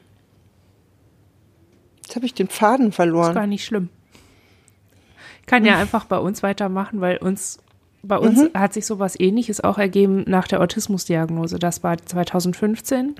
jetzt 2.01 2.15
habe 2.15 2.25
ich 2.25 2.33
den 2.33 2.47
Faden 2.47 2.91
verloren. 2.91 3.27
Das 3.27 3.35
war 3.35 3.47
nicht 3.47 3.65
schlimm. 3.65 3.89
Ich 5.41 5.47
kann 5.47 5.65
ja 5.65 5.77
einfach 5.77 6.05
bei 6.05 6.17
uns 6.17 6.41
weitermachen, 6.43 7.01
weil 7.01 7.17
uns 7.17 7.59
bei 8.03 8.17
uns 8.17 8.39
mhm. 8.39 8.49
hat 8.53 8.73
sich 8.73 8.85
sowas 8.85 9.19
ähnliches 9.19 9.61
auch 9.61 9.77
ergeben 9.77 10.23
nach 10.27 10.47
der 10.47 10.61
Autismusdiagnose. 10.61 11.59
Das 11.59 11.83
war 11.83 11.97
2015. 11.97 13.15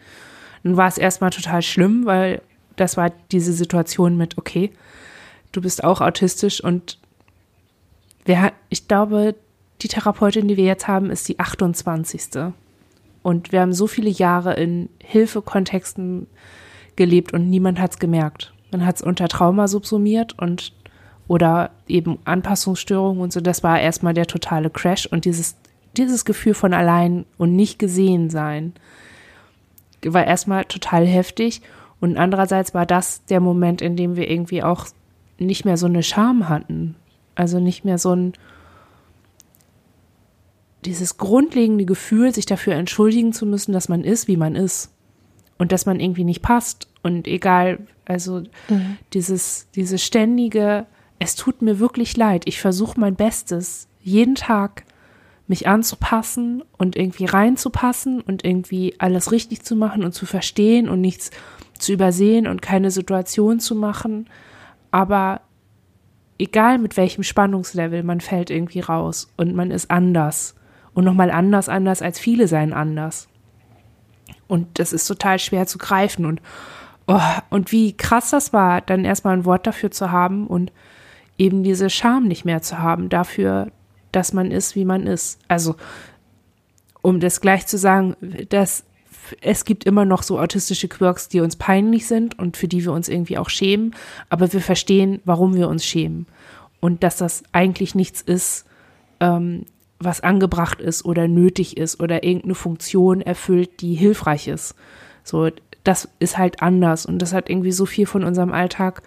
Dann 0.63 0.77
war 0.77 0.87
es 0.87 0.97
erstmal 0.97 1.29
total 1.29 1.61
schlimm, 1.61 2.05
weil 2.05 2.41
das 2.75 2.97
war 2.97 3.11
diese 3.31 3.53
Situation 3.53 4.17
mit, 4.17 4.37
okay, 4.37 4.71
du 5.51 5.61
bist 5.61 5.83
auch 5.83 6.01
autistisch 6.01 6.63
und 6.63 6.97
wer, 8.25 8.53
ich 8.69 8.87
glaube, 8.87 9.35
die 9.81 9.87
Therapeutin, 9.87 10.47
die 10.47 10.57
wir 10.57 10.65
jetzt 10.65 10.87
haben, 10.87 11.09
ist 11.09 11.27
die 11.27 11.39
28. 11.39 12.51
Und 13.23 13.51
wir 13.51 13.61
haben 13.61 13.73
so 13.73 13.87
viele 13.87 14.09
Jahre 14.09 14.53
in 14.55 14.89
Hilfekontexten 15.03 16.27
gelebt 16.95 17.33
und 17.33 17.49
niemand 17.49 17.79
hat 17.79 17.91
es 17.91 17.99
gemerkt. 17.99 18.53
Man 18.71 18.85
hat 18.85 18.97
es 18.97 19.01
unter 19.01 19.27
Trauma 19.27 19.67
subsumiert 19.67 20.37
und 20.39 20.73
oder 21.27 21.71
eben 21.87 22.19
Anpassungsstörungen 22.25 23.21
und 23.21 23.33
so. 23.33 23.41
Das 23.41 23.63
war 23.63 23.79
erstmal 23.79 24.13
der 24.13 24.27
totale 24.27 24.69
Crash 24.69 25.05
und 25.05 25.25
dieses, 25.25 25.55
dieses 25.97 26.25
Gefühl 26.25 26.53
von 26.53 26.73
allein 26.73 27.25
und 27.37 27.55
nicht 27.55 27.79
gesehen 27.79 28.29
sein 28.29 28.73
war 30.03 30.25
erstmal 30.25 30.65
total 30.65 31.05
heftig. 31.05 31.61
Und 31.99 32.17
andererseits 32.17 32.73
war 32.73 32.85
das 32.85 33.25
der 33.25 33.39
Moment, 33.39 33.81
in 33.81 33.95
dem 33.95 34.15
wir 34.15 34.29
irgendwie 34.29 34.63
auch 34.63 34.87
nicht 35.37 35.65
mehr 35.65 35.77
so 35.77 35.85
eine 35.85 36.03
Scham 36.03 36.49
hatten. 36.49 36.95
Also 37.35 37.59
nicht 37.59 37.85
mehr 37.85 37.97
so 37.97 38.13
ein, 38.15 38.33
dieses 40.85 41.17
grundlegende 41.17 41.85
Gefühl, 41.85 42.33
sich 42.33 42.45
dafür 42.45 42.73
entschuldigen 42.73 43.33
zu 43.33 43.45
müssen, 43.45 43.71
dass 43.71 43.89
man 43.89 44.03
ist, 44.03 44.27
wie 44.27 44.37
man 44.37 44.55
ist. 44.55 44.91
Und 45.57 45.71
dass 45.71 45.85
man 45.85 45.99
irgendwie 45.99 46.23
nicht 46.23 46.41
passt. 46.41 46.87
Und 47.03 47.27
egal, 47.27 47.79
also 48.05 48.41
mhm. 48.69 48.97
dieses, 49.13 49.67
dieses 49.75 50.03
ständige, 50.03 50.87
es 51.21 51.35
tut 51.35 51.61
mir 51.61 51.77
wirklich 51.77 52.17
leid, 52.17 52.47
ich 52.47 52.59
versuche 52.59 52.99
mein 52.99 53.15
Bestes, 53.15 53.87
jeden 54.01 54.33
Tag 54.33 54.85
mich 55.45 55.67
anzupassen 55.67 56.63
und 56.79 56.95
irgendwie 56.95 57.25
reinzupassen 57.25 58.21
und 58.21 58.43
irgendwie 58.43 58.95
alles 58.97 59.31
richtig 59.31 59.61
zu 59.61 59.75
machen 59.75 60.03
und 60.03 60.13
zu 60.13 60.25
verstehen 60.25 60.89
und 60.89 60.99
nichts 60.99 61.29
zu 61.77 61.93
übersehen 61.93 62.47
und 62.47 62.63
keine 62.63 62.89
Situation 62.89 63.59
zu 63.59 63.75
machen. 63.75 64.29
Aber 64.89 65.41
egal 66.39 66.79
mit 66.79 66.97
welchem 66.97 67.21
Spannungslevel, 67.21 68.01
man 68.01 68.19
fällt 68.19 68.49
irgendwie 68.49 68.79
raus 68.79 69.31
und 69.37 69.53
man 69.53 69.69
ist 69.69 69.91
anders 69.91 70.55
und 70.95 71.03
nochmal 71.03 71.29
anders, 71.29 71.69
anders 71.69 72.01
als 72.01 72.17
viele 72.17 72.47
seien 72.47 72.73
anders. 72.73 73.29
Und 74.47 74.79
das 74.79 74.91
ist 74.91 75.05
total 75.05 75.37
schwer 75.37 75.67
zu 75.67 75.77
greifen 75.77 76.25
und, 76.25 76.41
oh, 77.05 77.19
und 77.51 77.71
wie 77.71 77.95
krass 77.95 78.31
das 78.31 78.53
war, 78.53 78.81
dann 78.81 79.05
erstmal 79.05 79.37
ein 79.37 79.45
Wort 79.45 79.67
dafür 79.67 79.91
zu 79.91 80.11
haben 80.11 80.47
und 80.47 80.71
eben 81.41 81.63
diese 81.63 81.89
Scham 81.89 82.27
nicht 82.27 82.45
mehr 82.45 82.61
zu 82.61 82.77
haben 82.77 83.09
dafür, 83.09 83.71
dass 84.11 84.31
man 84.31 84.51
ist, 84.51 84.75
wie 84.75 84.85
man 84.85 85.07
ist. 85.07 85.39
Also, 85.47 85.75
um 87.01 87.19
das 87.19 87.41
gleich 87.41 87.65
zu 87.65 87.79
sagen, 87.79 88.15
dass 88.49 88.83
es 89.41 89.65
gibt 89.65 89.85
immer 89.85 90.05
noch 90.05 90.21
so 90.21 90.39
autistische 90.39 90.87
Quirks, 90.87 91.29
die 91.29 91.39
uns 91.39 91.55
peinlich 91.55 92.05
sind 92.05 92.37
und 92.37 92.57
für 92.57 92.67
die 92.67 92.85
wir 92.85 92.91
uns 92.91 93.09
irgendwie 93.09 93.39
auch 93.39 93.49
schämen, 93.49 93.95
aber 94.29 94.53
wir 94.53 94.61
verstehen, 94.61 95.19
warum 95.25 95.55
wir 95.55 95.67
uns 95.67 95.83
schämen 95.83 96.27
und 96.79 97.03
dass 97.03 97.17
das 97.17 97.43
eigentlich 97.51 97.95
nichts 97.95 98.21
ist, 98.21 98.65
ähm, 99.19 99.65
was 99.99 100.21
angebracht 100.21 100.79
ist 100.79 101.05
oder 101.05 101.27
nötig 101.27 101.77
ist 101.77 101.99
oder 101.99 102.23
irgendeine 102.23 102.55
Funktion 102.55 103.21
erfüllt, 103.21 103.81
die 103.81 103.95
hilfreich 103.95 104.47
ist. 104.47 104.75
So, 105.23 105.49
das 105.83 106.09
ist 106.19 106.37
halt 106.37 106.61
anders 106.61 107.07
und 107.07 107.19
das 107.19 107.33
hat 107.33 107.49
irgendwie 107.49 107.71
so 107.71 107.87
viel 107.87 108.05
von 108.05 108.23
unserem 108.23 108.51
Alltag 108.51 109.01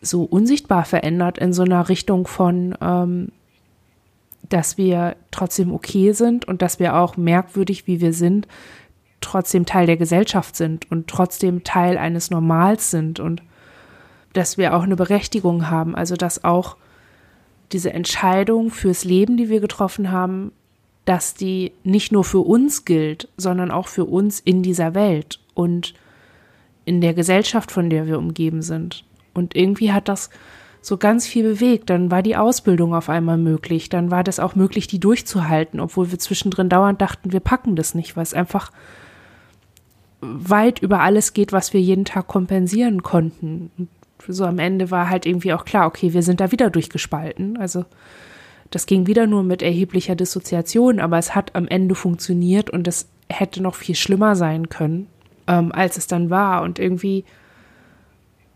so 0.00 0.22
unsichtbar 0.22 0.84
verändert 0.84 1.38
in 1.38 1.52
so 1.52 1.62
einer 1.62 1.88
Richtung 1.88 2.26
von, 2.26 2.74
ähm, 2.80 3.32
dass 4.48 4.78
wir 4.78 5.16
trotzdem 5.30 5.72
okay 5.72 6.12
sind 6.12 6.46
und 6.46 6.62
dass 6.62 6.78
wir 6.78 6.96
auch 6.96 7.16
merkwürdig, 7.16 7.86
wie 7.86 8.00
wir 8.00 8.12
sind, 8.12 8.46
trotzdem 9.20 9.66
Teil 9.66 9.86
der 9.86 9.96
Gesellschaft 9.96 10.56
sind 10.56 10.90
und 10.90 11.08
trotzdem 11.08 11.64
Teil 11.64 11.98
eines 11.98 12.30
Normals 12.30 12.90
sind 12.90 13.20
und 13.20 13.42
dass 14.32 14.58
wir 14.58 14.74
auch 14.74 14.82
eine 14.82 14.96
Berechtigung 14.96 15.70
haben, 15.70 15.94
also 15.94 16.14
dass 16.14 16.44
auch 16.44 16.76
diese 17.72 17.92
Entscheidung 17.92 18.70
fürs 18.70 19.04
Leben, 19.04 19.36
die 19.36 19.48
wir 19.48 19.60
getroffen 19.60 20.10
haben, 20.10 20.52
dass 21.04 21.34
die 21.34 21.72
nicht 21.84 22.12
nur 22.12 22.24
für 22.24 22.40
uns 22.40 22.84
gilt, 22.84 23.28
sondern 23.36 23.70
auch 23.70 23.88
für 23.88 24.04
uns 24.04 24.40
in 24.40 24.62
dieser 24.62 24.94
Welt 24.94 25.40
und 25.54 25.94
in 26.84 27.00
der 27.00 27.14
Gesellschaft, 27.14 27.70
von 27.70 27.90
der 27.90 28.06
wir 28.06 28.18
umgeben 28.18 28.62
sind. 28.62 29.04
Und 29.38 29.56
irgendwie 29.56 29.92
hat 29.92 30.08
das 30.08 30.28
so 30.82 30.96
ganz 30.96 31.26
viel 31.26 31.44
bewegt. 31.44 31.90
Dann 31.90 32.10
war 32.10 32.22
die 32.22 32.36
Ausbildung 32.36 32.94
auf 32.94 33.08
einmal 33.08 33.38
möglich. 33.38 33.88
Dann 33.88 34.10
war 34.10 34.24
das 34.24 34.40
auch 34.40 34.54
möglich, 34.54 34.86
die 34.86 35.00
durchzuhalten, 35.00 35.80
obwohl 35.80 36.10
wir 36.10 36.18
zwischendrin 36.18 36.68
dauernd 36.68 37.00
dachten, 37.00 37.32
wir 37.32 37.40
packen 37.40 37.76
das 37.76 37.94
nicht, 37.94 38.16
weil 38.16 38.22
es 38.22 38.34
einfach 38.34 38.70
weit 40.20 40.80
über 40.80 41.00
alles 41.00 41.32
geht, 41.32 41.52
was 41.52 41.72
wir 41.72 41.80
jeden 41.80 42.04
Tag 42.04 42.26
kompensieren 42.28 43.02
konnten. 43.02 43.70
Und 43.76 43.88
so 44.26 44.44
am 44.44 44.58
Ende 44.58 44.90
war 44.90 45.08
halt 45.08 45.26
irgendwie 45.26 45.52
auch 45.52 45.64
klar, 45.64 45.86
okay, 45.86 46.12
wir 46.12 46.22
sind 46.22 46.40
da 46.40 46.52
wieder 46.52 46.70
durchgespalten. 46.70 47.56
Also 47.56 47.84
das 48.70 48.86
ging 48.86 49.06
wieder 49.06 49.26
nur 49.26 49.42
mit 49.42 49.62
erheblicher 49.62 50.16
Dissoziation, 50.16 51.00
aber 51.00 51.18
es 51.18 51.34
hat 51.34 51.54
am 51.54 51.68
Ende 51.68 51.94
funktioniert 51.94 52.68
und 52.70 52.86
es 52.86 53.08
hätte 53.30 53.62
noch 53.62 53.74
viel 53.74 53.94
schlimmer 53.94 54.36
sein 54.36 54.68
können, 54.68 55.06
ähm, 55.46 55.72
als 55.72 55.96
es 55.96 56.06
dann 56.06 56.30
war. 56.30 56.62
Und 56.62 56.78
irgendwie, 56.78 57.24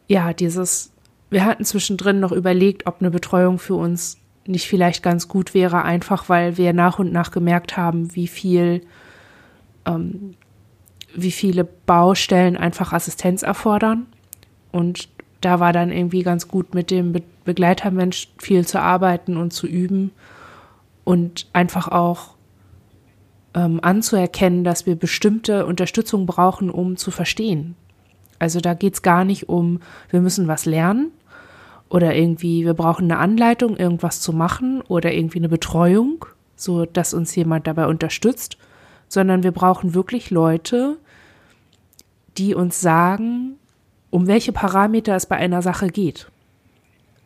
ja, 0.08 0.32
dieses, 0.32 0.92
wir 1.30 1.44
hatten 1.44 1.64
zwischendrin 1.64 2.20
noch 2.20 2.32
überlegt, 2.32 2.86
ob 2.86 3.00
eine 3.00 3.10
Betreuung 3.10 3.58
für 3.58 3.74
uns 3.74 4.18
nicht 4.46 4.68
vielleicht 4.68 5.02
ganz 5.02 5.28
gut 5.28 5.54
wäre, 5.54 5.82
einfach 5.82 6.28
weil 6.28 6.56
wir 6.56 6.72
nach 6.72 6.98
und 6.98 7.12
nach 7.12 7.30
gemerkt 7.30 7.76
haben, 7.76 8.14
wie 8.14 8.26
viel, 8.26 8.82
ähm, 9.86 10.34
wie 11.14 11.30
viele 11.30 11.64
Baustellen 11.64 12.56
einfach 12.56 12.92
Assistenz 12.92 13.42
erfordern. 13.42 14.06
Und 14.72 15.08
da 15.40 15.60
war 15.60 15.72
dann 15.72 15.90
irgendwie 15.90 16.22
ganz 16.22 16.48
gut 16.48 16.74
mit 16.74 16.90
dem 16.90 17.12
Be 17.12 17.22
Begleitermensch 17.44 18.28
viel 18.38 18.64
zu 18.64 18.80
arbeiten 18.80 19.36
und 19.36 19.52
zu 19.52 19.66
üben 19.66 20.12
und 21.02 21.48
einfach 21.52 21.88
auch 21.88 22.36
ähm, 23.54 23.80
anzuerkennen, 23.82 24.62
dass 24.62 24.86
wir 24.86 24.94
bestimmte 24.94 25.66
Unterstützung 25.66 26.24
brauchen, 26.24 26.70
um 26.70 26.96
zu 26.96 27.10
verstehen. 27.10 27.74
Also 28.42 28.58
da 28.58 28.74
geht 28.74 28.94
es 28.94 29.02
gar 29.02 29.24
nicht 29.24 29.48
um, 29.48 29.78
wir 30.10 30.20
müssen 30.20 30.48
was 30.48 30.66
lernen 30.66 31.12
oder 31.88 32.12
irgendwie, 32.12 32.64
wir 32.64 32.74
brauchen 32.74 33.04
eine 33.04 33.20
Anleitung, 33.20 33.76
irgendwas 33.76 34.20
zu 34.20 34.32
machen 34.32 34.80
oder 34.80 35.12
irgendwie 35.12 35.38
eine 35.38 35.48
Betreuung, 35.48 36.26
so 36.56 36.84
dass 36.84 37.14
uns 37.14 37.36
jemand 37.36 37.68
dabei 37.68 37.86
unterstützt, 37.86 38.58
sondern 39.06 39.44
wir 39.44 39.52
brauchen 39.52 39.94
wirklich 39.94 40.32
Leute, 40.32 40.96
die 42.36 42.56
uns 42.56 42.80
sagen, 42.80 43.60
um 44.10 44.26
welche 44.26 44.50
Parameter 44.50 45.14
es 45.14 45.26
bei 45.26 45.36
einer 45.36 45.62
Sache 45.62 45.86
geht. 45.86 46.26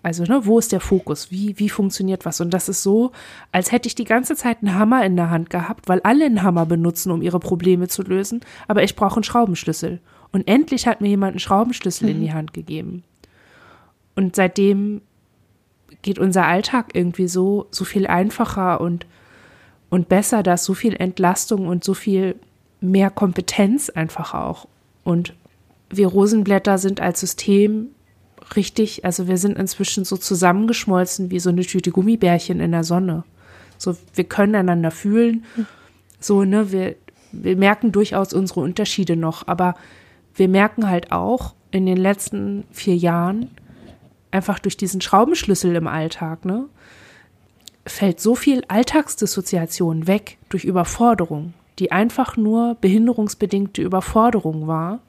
Also, 0.02 0.24
ne, 0.24 0.44
wo 0.44 0.58
ist 0.58 0.70
der 0.70 0.80
Fokus? 0.80 1.30
Wie, 1.30 1.58
wie 1.58 1.70
funktioniert 1.70 2.26
was? 2.26 2.42
Und 2.42 2.52
das 2.52 2.68
ist 2.68 2.82
so, 2.82 3.12
als 3.52 3.72
hätte 3.72 3.88
ich 3.88 3.94
die 3.94 4.04
ganze 4.04 4.36
Zeit 4.36 4.58
einen 4.60 4.78
Hammer 4.78 5.02
in 5.06 5.16
der 5.16 5.30
Hand 5.30 5.48
gehabt, 5.48 5.88
weil 5.88 6.00
alle 6.02 6.26
einen 6.26 6.42
Hammer 6.42 6.66
benutzen, 6.66 7.10
um 7.10 7.22
ihre 7.22 7.40
Probleme 7.40 7.88
zu 7.88 8.02
lösen, 8.02 8.40
aber 8.68 8.82
ich 8.82 8.96
brauche 8.96 9.16
einen 9.16 9.24
Schraubenschlüssel. 9.24 10.00
Und 10.32 10.46
endlich 10.48 10.86
hat 10.86 11.00
mir 11.00 11.08
jemand 11.08 11.32
einen 11.32 11.40
Schraubenschlüssel 11.40 12.08
mhm. 12.08 12.14
in 12.14 12.20
die 12.20 12.32
Hand 12.32 12.52
gegeben. 12.52 13.04
Und 14.14 14.36
seitdem 14.36 15.02
geht 16.02 16.18
unser 16.18 16.46
Alltag 16.46 16.90
irgendwie 16.94 17.28
so, 17.28 17.66
so 17.70 17.84
viel 17.84 18.06
einfacher 18.06 18.80
und, 18.80 19.06
und 19.90 20.08
besser, 20.08 20.42
da 20.42 20.54
ist 20.54 20.64
so 20.64 20.74
viel 20.74 20.94
Entlastung 20.94 21.66
und 21.66 21.84
so 21.84 21.94
viel 21.94 22.36
mehr 22.80 23.10
Kompetenz 23.10 23.90
einfach 23.90 24.34
auch. 24.34 24.68
Und 25.04 25.34
wir 25.90 26.08
Rosenblätter 26.08 26.78
sind 26.78 27.00
als 27.00 27.20
System 27.20 27.88
richtig, 28.54 29.04
also 29.04 29.28
wir 29.28 29.38
sind 29.38 29.58
inzwischen 29.58 30.04
so 30.04 30.16
zusammengeschmolzen 30.16 31.30
wie 31.30 31.40
so 31.40 31.50
eine 31.50 31.62
Tüte 31.62 31.90
Gummibärchen 31.90 32.60
in 32.60 32.72
der 32.72 32.84
Sonne. 32.84 33.24
So, 33.78 33.96
wir 34.14 34.24
können 34.24 34.54
einander 34.54 34.90
fühlen. 34.90 35.44
So, 36.20 36.44
ne, 36.44 36.72
wir, 36.72 36.96
wir 37.32 37.56
merken 37.56 37.92
durchaus 37.92 38.32
unsere 38.32 38.60
Unterschiede 38.60 39.16
noch, 39.16 39.46
aber 39.46 39.74
wir 40.36 40.48
merken 40.48 40.88
halt 40.88 41.12
auch 41.12 41.54
in 41.70 41.86
den 41.86 41.96
letzten 41.96 42.64
vier 42.72 42.96
Jahren, 42.96 43.50
einfach 44.30 44.58
durch 44.58 44.76
diesen 44.76 45.00
Schraubenschlüssel 45.00 45.74
im 45.74 45.86
Alltag, 45.86 46.44
ne, 46.44 46.66
fällt 47.86 48.20
so 48.20 48.34
viel 48.34 48.62
Alltagsdissoziation 48.68 50.06
weg 50.06 50.38
durch 50.48 50.64
Überforderung, 50.64 51.54
die 51.78 51.92
einfach 51.92 52.36
nur 52.36 52.76
behinderungsbedingte 52.80 53.82
Überforderung 53.82 54.66
war 54.66 55.00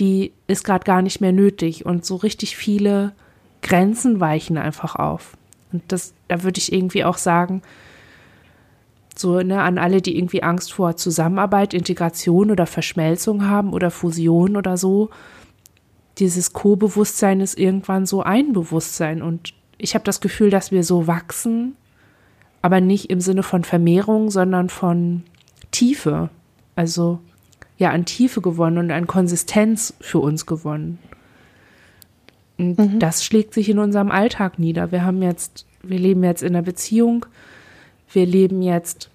die 0.00 0.32
ist 0.46 0.64
gerade 0.64 0.84
gar 0.84 1.02
nicht 1.02 1.20
mehr 1.20 1.32
nötig 1.32 1.84
und 1.84 2.04
so 2.04 2.16
richtig 2.16 2.56
viele 2.56 3.12
Grenzen 3.62 4.18
weichen 4.18 4.56
einfach 4.56 4.96
auf. 4.96 5.36
Und 5.72 5.82
das, 5.88 6.14
da 6.26 6.42
würde 6.42 6.58
ich 6.58 6.72
irgendwie 6.72 7.04
auch 7.04 7.18
sagen, 7.18 7.62
so 9.20 9.40
ne, 9.40 9.62
an 9.62 9.78
alle, 9.78 10.02
die 10.02 10.16
irgendwie 10.16 10.42
Angst 10.42 10.72
vor 10.72 10.96
Zusammenarbeit, 10.96 11.74
Integration 11.74 12.50
oder 12.50 12.66
Verschmelzung 12.66 13.46
haben 13.46 13.72
oder 13.72 13.90
Fusion 13.90 14.56
oder 14.56 14.76
so, 14.76 15.10
dieses 16.18 16.52
Co-Bewusstsein 16.52 17.40
ist 17.40 17.58
irgendwann 17.58 18.06
so 18.06 18.22
ein 18.22 18.52
Bewusstsein. 18.52 19.22
Und 19.22 19.54
ich 19.78 19.94
habe 19.94 20.04
das 20.04 20.20
Gefühl, 20.20 20.50
dass 20.50 20.70
wir 20.70 20.84
so 20.84 21.06
wachsen, 21.06 21.76
aber 22.62 22.80
nicht 22.80 23.10
im 23.10 23.20
Sinne 23.20 23.42
von 23.42 23.64
Vermehrung, 23.64 24.30
sondern 24.30 24.68
von 24.68 25.22
Tiefe. 25.70 26.28
Also 26.76 27.20
ja 27.78 27.90
an 27.90 28.04
Tiefe 28.04 28.40
gewonnen 28.40 28.78
und 28.78 28.90
an 28.90 29.06
Konsistenz 29.06 29.94
für 30.00 30.18
uns 30.18 30.46
gewonnen. 30.46 30.98
Und 32.58 32.78
mhm. 32.78 32.98
das 32.98 33.24
schlägt 33.24 33.54
sich 33.54 33.70
in 33.70 33.78
unserem 33.78 34.10
Alltag 34.10 34.58
nieder. 34.58 34.92
Wir 34.92 35.02
haben 35.02 35.22
jetzt, 35.22 35.66
wir 35.82 35.98
leben 35.98 36.22
jetzt 36.22 36.42
in 36.42 36.54
einer 36.54 36.62
Beziehung, 36.62 37.24
wir 38.12 38.26
leben 38.26 38.60
jetzt 38.60 39.09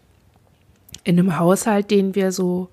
in 1.05 1.17
einem 1.17 1.39
Haushalt, 1.39 1.91
den 1.91 2.15
wir 2.15 2.33
so 2.33 2.67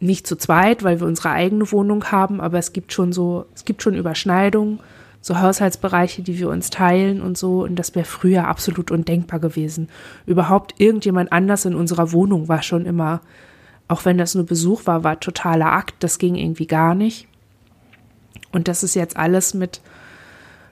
nicht 0.00 0.26
zu 0.26 0.36
zweit, 0.36 0.82
weil 0.82 1.00
wir 1.00 1.06
unsere 1.06 1.30
eigene 1.30 1.70
Wohnung 1.70 2.04
haben, 2.06 2.40
aber 2.40 2.58
es 2.58 2.72
gibt 2.72 2.92
schon 2.92 3.12
so, 3.12 3.46
es 3.54 3.64
gibt 3.64 3.82
schon 3.82 3.94
Überschneidungen, 3.94 4.80
so 5.20 5.40
Haushaltsbereiche, 5.40 6.22
die 6.22 6.38
wir 6.38 6.48
uns 6.48 6.70
teilen 6.70 7.20
und 7.20 7.38
so. 7.38 7.62
Und 7.64 7.76
das 7.76 7.94
wäre 7.94 8.04
früher 8.04 8.46
absolut 8.46 8.90
undenkbar 8.90 9.40
gewesen. 9.40 9.88
Überhaupt 10.26 10.74
irgendjemand 10.78 11.32
anders 11.32 11.64
in 11.64 11.74
unserer 11.74 12.12
Wohnung 12.12 12.48
war 12.48 12.62
schon 12.62 12.86
immer 12.86 13.20
auch 13.88 14.04
wenn 14.04 14.18
das 14.18 14.34
nur 14.34 14.44
Besuch 14.44 14.86
war, 14.86 15.02
war 15.02 15.18
totaler 15.18 15.72
Akt, 15.72 15.94
das 16.00 16.18
ging 16.18 16.36
irgendwie 16.36 16.66
gar 16.66 16.94
nicht. 16.94 17.26
Und 18.52 18.68
das 18.68 18.82
ist 18.82 18.94
jetzt 18.94 19.16
alles 19.16 19.54
mit, 19.54 19.80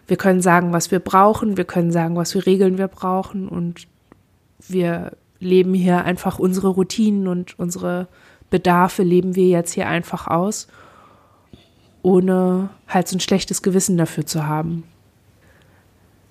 wir 0.07 0.19
können 0.19 0.43
sagen, 0.43 0.73
was 0.73 0.91
wir 0.91 1.01
brauchen, 1.01 1.57
wir 1.57 1.65
können 1.65 1.91
sagen, 1.91 2.15
was 2.17 2.33
für 2.33 2.45
Regeln 2.45 2.79
wir 2.79 2.89
brauchen 2.89 3.49
und 3.49 3.89
wir 4.69 5.13
leben 5.39 5.75
hier 5.75 6.05
einfach 6.05 6.39
unsere 6.39 6.69
Routinen 6.69 7.29
und 7.29 7.59
unsere 7.59 8.09
Bedarfe 8.51 9.03
leben 9.03 9.35
wir 9.35 9.49
jetzt 9.49 9.73
hier 9.73 9.89
einfach 9.89 10.27
aus, 10.27 10.69
ohne 12.03 12.71
halt 12.89 13.09
so 13.09 13.17
ein 13.17 13.21
schlechtes 13.21 13.63
Gewissen 13.63 13.97
dafür 13.97 14.27
zu 14.27 14.47
haben. 14.47 14.85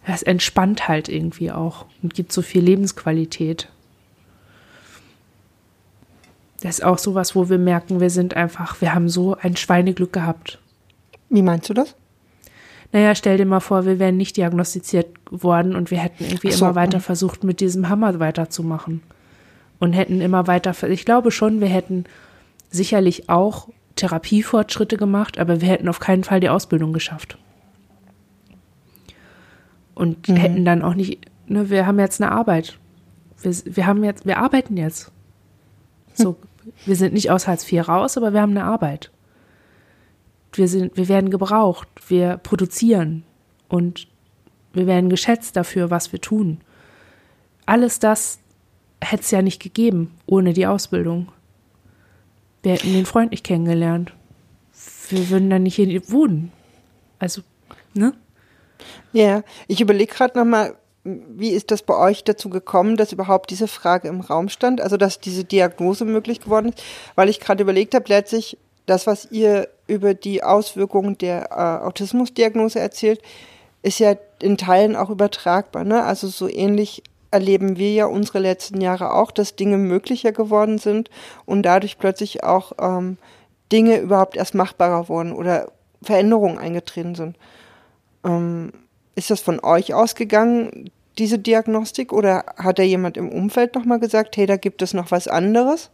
Es 0.05 0.23
entspannt 0.23 0.87
halt 0.87 1.09
irgendwie 1.09 1.51
auch 1.51 1.85
und 2.01 2.13
gibt 2.13 2.31
so 2.31 2.41
viel 2.41 2.63
Lebensqualität. 2.63 3.69
Das 6.61 6.79
ist 6.79 6.83
auch 6.83 6.97
sowas, 6.97 7.35
wo 7.35 7.49
wir 7.49 7.57
merken, 7.57 7.99
wir 7.99 8.09
sind 8.09 8.35
einfach, 8.35 8.79
wir 8.81 8.93
haben 8.93 9.09
so 9.09 9.35
ein 9.35 9.55
Schweineglück 9.55 10.13
gehabt. 10.13 10.59
Wie 11.29 11.41
meinst 11.41 11.69
du 11.69 11.73
das? 11.73 11.95
Naja, 12.95 13.13
stell 13.13 13.35
dir 13.35 13.45
mal 13.45 13.59
vor, 13.59 13.85
wir 13.85 13.99
wären 13.99 14.15
nicht 14.15 14.37
diagnostiziert 14.37 15.07
worden 15.29 15.75
und 15.75 15.91
wir 15.91 15.97
hätten 15.97 16.23
irgendwie 16.23 16.51
so. 16.51 16.63
immer 16.63 16.75
weiter 16.75 17.01
versucht, 17.01 17.43
mit 17.43 17.59
diesem 17.59 17.89
Hammer 17.89 18.21
weiterzumachen. 18.21 19.03
Und 19.79 19.91
hätten 19.91 20.21
immer 20.21 20.47
weiter, 20.47 20.73
ich 20.87 21.03
glaube 21.03 21.29
schon, 21.31 21.59
wir 21.59 21.67
hätten 21.67 22.05
sicherlich 22.69 23.27
auch 23.27 23.67
Therapiefortschritte 23.97 24.95
gemacht, 24.95 25.39
aber 25.39 25.59
wir 25.59 25.67
hätten 25.67 25.89
auf 25.89 25.99
keinen 25.99 26.23
Fall 26.23 26.39
die 26.39 26.47
Ausbildung 26.47 26.93
geschafft. 26.93 27.37
Und 29.93 30.29
mhm. 30.29 30.37
hätten 30.37 30.63
dann 30.63 30.81
auch 30.81 30.93
nicht, 30.93 31.19
ne, 31.47 31.69
wir 31.69 31.85
haben 31.87 31.99
jetzt 31.99 32.21
eine 32.21 32.31
Arbeit. 32.31 32.79
Wir, 33.41 33.53
wir 33.65 33.87
haben 33.87 34.05
jetzt, 34.05 34.25
wir 34.25 34.37
arbeiten 34.37 34.77
jetzt. 34.77 35.11
So 36.13 36.37
wir 36.85 36.95
sind 36.95 37.13
nicht 37.13 37.29
aus 37.29 37.45
Hartz 37.45 37.69
IV 37.69 37.89
raus, 37.89 38.15
aber 38.15 38.31
wir 38.31 38.41
haben 38.41 38.51
eine 38.51 38.63
Arbeit. 38.63 39.11
Wir, 40.57 40.67
sind, 40.67 40.95
wir 40.97 41.07
werden 41.07 41.29
gebraucht, 41.29 41.87
wir 42.07 42.37
produzieren 42.37 43.23
und 43.67 44.07
wir 44.73 44.87
werden 44.87 45.09
geschätzt 45.09 45.55
dafür, 45.55 45.89
was 45.89 46.11
wir 46.11 46.21
tun. 46.21 46.59
Alles 47.65 47.99
das 47.99 48.39
hätte 49.01 49.23
es 49.23 49.31
ja 49.31 49.41
nicht 49.41 49.61
gegeben 49.61 50.11
ohne 50.25 50.53
die 50.53 50.67
Ausbildung. 50.67 51.29
Wir 52.63 52.73
hätten 52.73 52.93
den 52.93 53.05
Freund 53.05 53.31
nicht 53.31 53.45
kennengelernt. 53.45 54.13
Wir 55.09 55.29
würden 55.29 55.49
dann 55.49 55.63
nicht 55.63 55.75
hier 55.75 56.09
wohnen. 56.09 56.51
Also, 57.19 57.41
ne? 57.93 58.13
Ja, 59.13 59.43
ich 59.67 59.81
überlege 59.81 60.13
gerade 60.13 60.37
nochmal, 60.37 60.75
wie 61.03 61.51
ist 61.51 61.69
das 61.69 61.83
bei 61.83 61.95
euch 61.95 62.23
dazu 62.23 62.49
gekommen, 62.49 62.97
dass 62.97 63.13
überhaupt 63.13 63.51
diese 63.51 63.67
Frage 63.67 64.07
im 64.07 64.21
Raum 64.21 64.49
stand, 64.49 64.81
also 64.81 64.97
dass 64.97 65.19
diese 65.19 65.43
Diagnose 65.43 66.03
möglich 66.03 66.41
geworden 66.41 66.69
ist? 66.69 66.83
Weil 67.13 67.29
ich 67.29 67.39
gerade 67.39 67.61
überlegt 67.61 67.93
habe, 67.93 68.05
letztlich 68.07 68.57
das, 68.85 69.07
was 69.07 69.31
ihr 69.31 69.69
über 69.87 70.13
die 70.13 70.43
Auswirkungen 70.43 71.17
der 71.17 71.51
äh, 71.51 71.85
Autismusdiagnose 71.85 72.79
erzählt, 72.79 73.21
ist 73.81 73.99
ja 73.99 74.15
in 74.41 74.57
Teilen 74.57 74.95
auch 74.95 75.09
übertragbar. 75.09 75.83
Ne? 75.83 76.03
Also 76.03 76.27
so 76.27 76.47
ähnlich 76.47 77.03
erleben 77.31 77.77
wir 77.77 77.93
ja 77.93 78.05
unsere 78.05 78.39
letzten 78.39 78.81
Jahre 78.81 79.13
auch, 79.13 79.31
dass 79.31 79.55
Dinge 79.55 79.77
möglicher 79.77 80.31
geworden 80.31 80.77
sind 80.77 81.09
und 81.45 81.63
dadurch 81.63 81.97
plötzlich 81.97 82.43
auch 82.43 82.71
ähm, 82.79 83.17
Dinge 83.71 83.97
überhaupt 83.99 84.37
erst 84.37 84.55
machbarer 84.55 85.09
wurden 85.09 85.33
oder 85.33 85.71
Veränderungen 86.01 86.57
eingetreten 86.57 87.15
sind. 87.15 87.37
Ähm, 88.23 88.71
ist 89.15 89.31
das 89.31 89.41
von 89.41 89.59
euch 89.63 89.93
ausgegangen, 89.93 90.91
diese 91.17 91.39
Diagnostik, 91.39 92.11
oder 92.11 92.43
hat 92.57 92.79
da 92.79 92.83
jemand 92.83 93.17
im 93.17 93.29
Umfeld 93.29 93.75
nochmal 93.75 93.99
gesagt, 93.99 94.35
hey, 94.35 94.45
da 94.45 94.57
gibt 94.57 94.81
es 94.81 94.93
noch 94.93 95.11
was 95.11 95.27
anderes? 95.27 95.89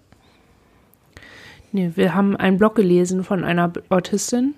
Nee, 1.71 1.91
wir 1.95 2.13
haben 2.13 2.35
einen 2.35 2.57
Blog 2.57 2.75
gelesen 2.75 3.23
von 3.23 3.43
einer 3.43 3.71
Autistin. 3.89 4.55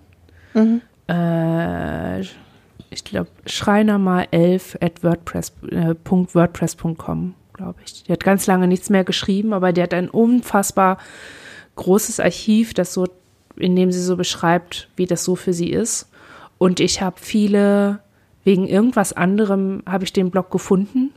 Mhm. 0.53 0.81
Äh, 1.07 2.21
ich 2.21 3.03
glaube, 3.03 3.29
Schreiner 3.45 3.97
mal 3.97 4.27
11 4.31 4.77
at 4.81 5.03
WordPress, 5.03 5.53
äh, 5.69 5.95
.wordpress.com, 6.05 7.33
glaube 7.53 7.79
ich. 7.85 8.03
Die 8.03 8.11
hat 8.11 8.23
ganz 8.23 8.47
lange 8.47 8.67
nichts 8.67 8.89
mehr 8.89 9.03
geschrieben, 9.03 9.53
aber 9.53 9.73
die 9.73 9.81
hat 9.81 9.93
ein 9.93 10.09
unfassbar 10.09 10.97
großes 11.75 12.19
Archiv, 12.19 12.73
das 12.73 12.93
so, 12.93 13.07
in 13.55 13.75
dem 13.75 13.91
sie 13.91 14.01
so 14.01 14.15
beschreibt, 14.15 14.89
wie 14.95 15.05
das 15.05 15.23
so 15.23 15.35
für 15.35 15.53
sie 15.53 15.69
ist. 15.69 16.09
Und 16.57 16.79
ich 16.79 17.01
habe 17.01 17.15
viele 17.19 17.99
wegen 18.43 18.67
irgendwas 18.67 19.13
anderem 19.13 19.83
habe 19.85 20.03
ich 20.03 20.13
den 20.13 20.29
Blog 20.29 20.51
gefunden 20.51 21.11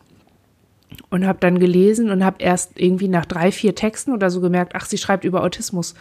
und 1.10 1.26
habe 1.26 1.38
dann 1.40 1.58
gelesen 1.58 2.10
und 2.10 2.24
habe 2.24 2.42
erst 2.42 2.78
irgendwie 2.78 3.08
nach 3.08 3.26
drei, 3.26 3.52
vier 3.52 3.74
Texten 3.74 4.12
oder 4.12 4.30
so 4.30 4.40
gemerkt, 4.40 4.72
ach, 4.74 4.86
sie 4.86 4.98
schreibt 4.98 5.24
über 5.24 5.42
Autismus, 5.42 5.94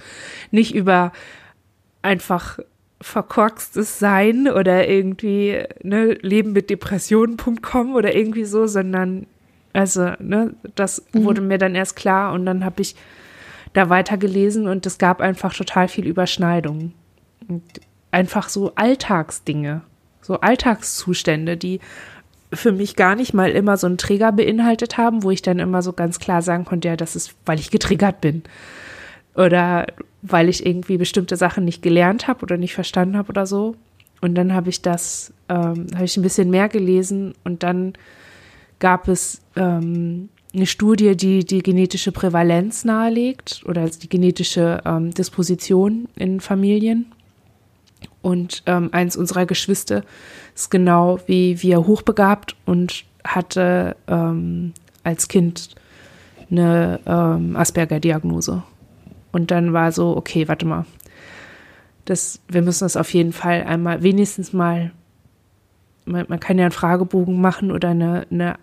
nicht 0.52 0.74
über 0.74 1.12
einfach 2.02 2.60
verkorkstes 3.02 4.00
Sein 4.00 4.48
oder 4.48 4.88
irgendwie 4.88 5.64
ne, 5.84 6.14
Leben 6.22 6.54
mit 6.54 6.70
Depressionen.com 6.70 7.94
oder 7.94 8.16
irgendwie 8.16 8.46
so, 8.46 8.68
sondern 8.68 9.28
Also, 9.74 10.14
ne, 10.20 10.56
das 10.76 11.04
mhm. 11.12 11.26
wurde 11.26 11.42
mir 11.42 11.58
dann 11.58 11.76
erst 11.76 11.96
klar 11.96 12.34
und 12.34 12.46
dann 12.46 12.64
habe 12.64 12.82
ich 12.82 12.96
da 13.74 13.90
weiter 13.90 14.18
gelesen 14.18 14.68
und 14.68 14.86
es 14.86 14.98
gab 14.98 15.20
einfach 15.20 15.54
total 15.54 15.90
viel 15.90 16.08
Überschneidung. 16.08 16.94
Und 17.48 17.62
einfach 18.10 18.48
so 18.48 18.74
Alltagsdinge, 18.76 19.82
so 20.22 20.40
Alltagszustände, 20.40 21.58
die 21.58 21.82
für 22.54 22.72
mich 22.72 22.96
gar 22.96 23.16
nicht 23.16 23.34
mal 23.34 23.52
immer 23.52 23.78
so 23.78 23.88
einen 23.88 23.98
Trigger 23.98 24.32
beinhaltet 24.32 24.98
haben, 24.98 25.24
wo 25.24 25.32
ich 25.32 25.42
dann 25.42 25.60
immer 25.60 25.82
so 25.82 25.94
ganz 25.94 26.20
klar 26.20 26.42
sagen 26.42 26.66
konnte, 26.66 26.88
ja, 26.88 26.96
das 26.96 27.16
ist, 27.16 27.36
weil 27.46 27.60
ich 27.60 27.72
getriggert 27.72 28.22
bin. 28.22 28.44
Oder 29.36 29.88
weil 30.22 30.48
ich 30.48 30.66
irgendwie 30.66 30.98
bestimmte 30.98 31.36
Sachen 31.36 31.66
nicht 31.66 31.82
gelernt 31.82 32.28
habe 32.28 32.44
oder 32.44 32.58
nicht 32.58 32.74
verstanden 32.74 33.18
habe 33.18 33.30
oder 33.30 33.46
so. 33.46 33.76
Und 34.22 34.36
dann 34.36 34.54
habe 34.54 34.70
ich 34.70 34.82
das, 34.82 35.34
ähm, 35.50 35.88
habe 35.94 36.06
ich 36.06 36.18
ein 36.18 36.24
bisschen 36.24 36.50
mehr 36.50 36.70
gelesen 36.70 37.34
und 37.44 37.64
dann 37.64 37.94
gab 38.80 39.08
es 39.08 39.42
ähm, 39.56 40.30
eine 40.54 40.66
Studie, 40.66 41.18
die 41.18 41.46
die 41.46 41.62
genetische 41.62 42.12
Prävalenz 42.12 42.86
nahelegt 42.86 43.64
oder 43.66 43.90
die 43.90 44.10
genetische 44.10 44.82
ähm, 44.86 45.12
Disposition 45.12 46.08
in 46.16 46.40
Familien. 46.40 47.12
Und 48.26 48.64
ähm, 48.66 48.90
eins 48.92 49.16
unserer 49.16 49.46
Geschwister 49.46 50.02
ist 50.56 50.72
genau 50.72 51.20
wie 51.28 51.62
wir 51.62 51.86
hochbegabt 51.86 52.56
und 52.66 53.04
hatte 53.24 53.96
ähm, 54.08 54.74
als 55.04 55.28
Kind 55.28 55.76
eine 56.50 57.00
ähm, 57.06 57.56
Asperger-Diagnose. 57.56 58.64
Und 59.32 59.52
dann 59.52 59.74
war 59.74 59.92
so, 59.92 60.18
okay, 60.18 60.48
warte 60.48 60.66
mal, 60.66 60.88
das, 62.06 62.40
wir 62.48 62.64
müssen 62.64 62.86
das 62.86 62.98
auf 62.98 63.14
jeden 63.14 63.32
Fall 63.32 63.64
einmal, 63.64 64.02
wenigstens 64.02 64.54
mal, 64.54 64.90
man, 66.06 66.26
man 66.28 66.40
kann 66.40 66.58
ja 66.58 66.66
einen 66.66 66.72
Fragebogen 66.72 67.40
machen 67.40 67.72
oder 67.72 67.90
eine, 67.90 68.26
eine 68.32 68.56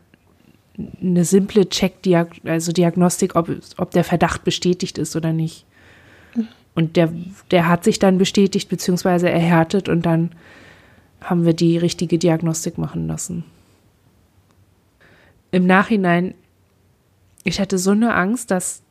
eine 1.00 1.24
simple 1.24 1.68
Check, 1.68 1.98
also 2.46 2.72
Diagnostik, 2.72 3.36
ob, 3.36 3.48
ob 3.76 3.90
der 3.92 4.02
Verdacht 4.02 4.42
bestätigt 4.42 4.98
ist 4.98 5.14
oder 5.14 5.32
nicht. 5.32 5.66
Und 6.74 6.96
der, 6.96 7.12
der 7.50 7.68
hat 7.68 7.84
sich 7.84 7.98
dann 7.98 8.18
bestätigt 8.18 8.68
bzw. 8.68 9.28
erhärtet 9.30 9.88
und 9.88 10.06
dann 10.06 10.30
haben 11.20 11.44
wir 11.44 11.52
die 11.52 11.78
richtige 11.78 12.18
Diagnostik 12.18 12.78
machen 12.78 13.06
lassen. 13.06 13.44
Im 15.50 15.66
Nachhinein, 15.66 16.34
ich 17.44 17.60
hatte 17.60 17.78
so 17.78 17.90
eine 17.90 18.14
Angst, 18.14 18.50
dass 18.50 18.82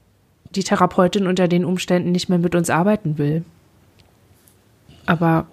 die 0.55 0.63
Therapeutin 0.63 1.27
unter 1.27 1.47
den 1.47 1.65
Umständen 1.65 2.11
nicht 2.11 2.29
mehr 2.29 2.37
mit 2.37 2.55
uns 2.55 2.69
arbeiten 2.69 3.17
will. 3.17 3.43
Aber 5.05 5.47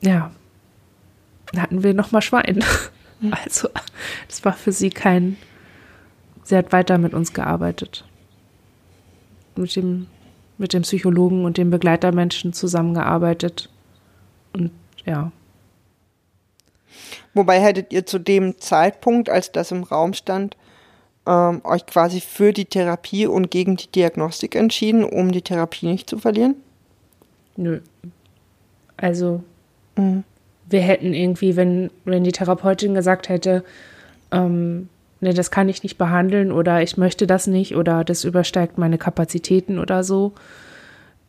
ja, 0.00 0.32
hatten 1.56 1.82
wir 1.82 1.94
noch 1.94 2.12
mal 2.12 2.22
Schwein. 2.22 2.64
Also, 3.30 3.70
das 4.28 4.44
war 4.44 4.52
für 4.52 4.72
sie 4.72 4.90
kein. 4.90 5.38
Sie 6.42 6.56
hat 6.56 6.72
weiter 6.72 6.98
mit 6.98 7.14
uns 7.14 7.32
gearbeitet. 7.32 8.04
Mit 9.56 9.74
dem, 9.76 10.08
mit 10.58 10.72
dem 10.72 10.82
Psychologen 10.82 11.44
und 11.44 11.58
dem 11.58 11.70
Begleitermenschen 11.70 12.52
zusammengearbeitet. 12.52 13.68
Und 14.52 14.70
ja. 15.04 15.32
Wobei 17.34 17.60
hättet 17.60 17.92
ihr 17.92 18.06
zu 18.06 18.18
dem 18.18 18.58
Zeitpunkt, 18.58 19.28
als 19.28 19.50
das 19.50 19.72
im 19.72 19.82
Raum 19.82 20.14
stand, 20.14 20.56
ähm, 21.26 21.60
euch 21.64 21.86
quasi 21.86 22.20
für 22.20 22.52
die 22.52 22.66
Therapie 22.66 23.26
und 23.26 23.50
gegen 23.50 23.76
die 23.76 23.88
Diagnostik 23.88 24.54
entschieden, 24.54 25.04
um 25.04 25.32
die 25.32 25.42
Therapie 25.42 25.86
nicht 25.86 26.08
zu 26.08 26.18
verlieren? 26.18 26.56
Nö. 27.56 27.80
Also, 28.96 29.42
mhm 29.96 30.24
wir 30.68 30.80
hätten 30.80 31.12
irgendwie, 31.14 31.56
wenn, 31.56 31.90
wenn 32.04 32.24
die 32.24 32.32
Therapeutin 32.32 32.94
gesagt 32.94 33.28
hätte, 33.28 33.64
ähm, 34.30 34.88
ne, 35.24 35.34
das 35.34 35.50
kann 35.50 35.68
ich 35.68 35.82
nicht 35.82 35.98
behandeln 35.98 36.52
oder 36.52 36.82
ich 36.82 36.96
möchte 36.96 37.26
das 37.26 37.46
nicht 37.46 37.74
oder 37.74 38.04
das 38.04 38.24
übersteigt 38.24 38.78
meine 38.78 38.98
Kapazitäten 38.98 39.78
oder 39.78 40.04
so, 40.04 40.32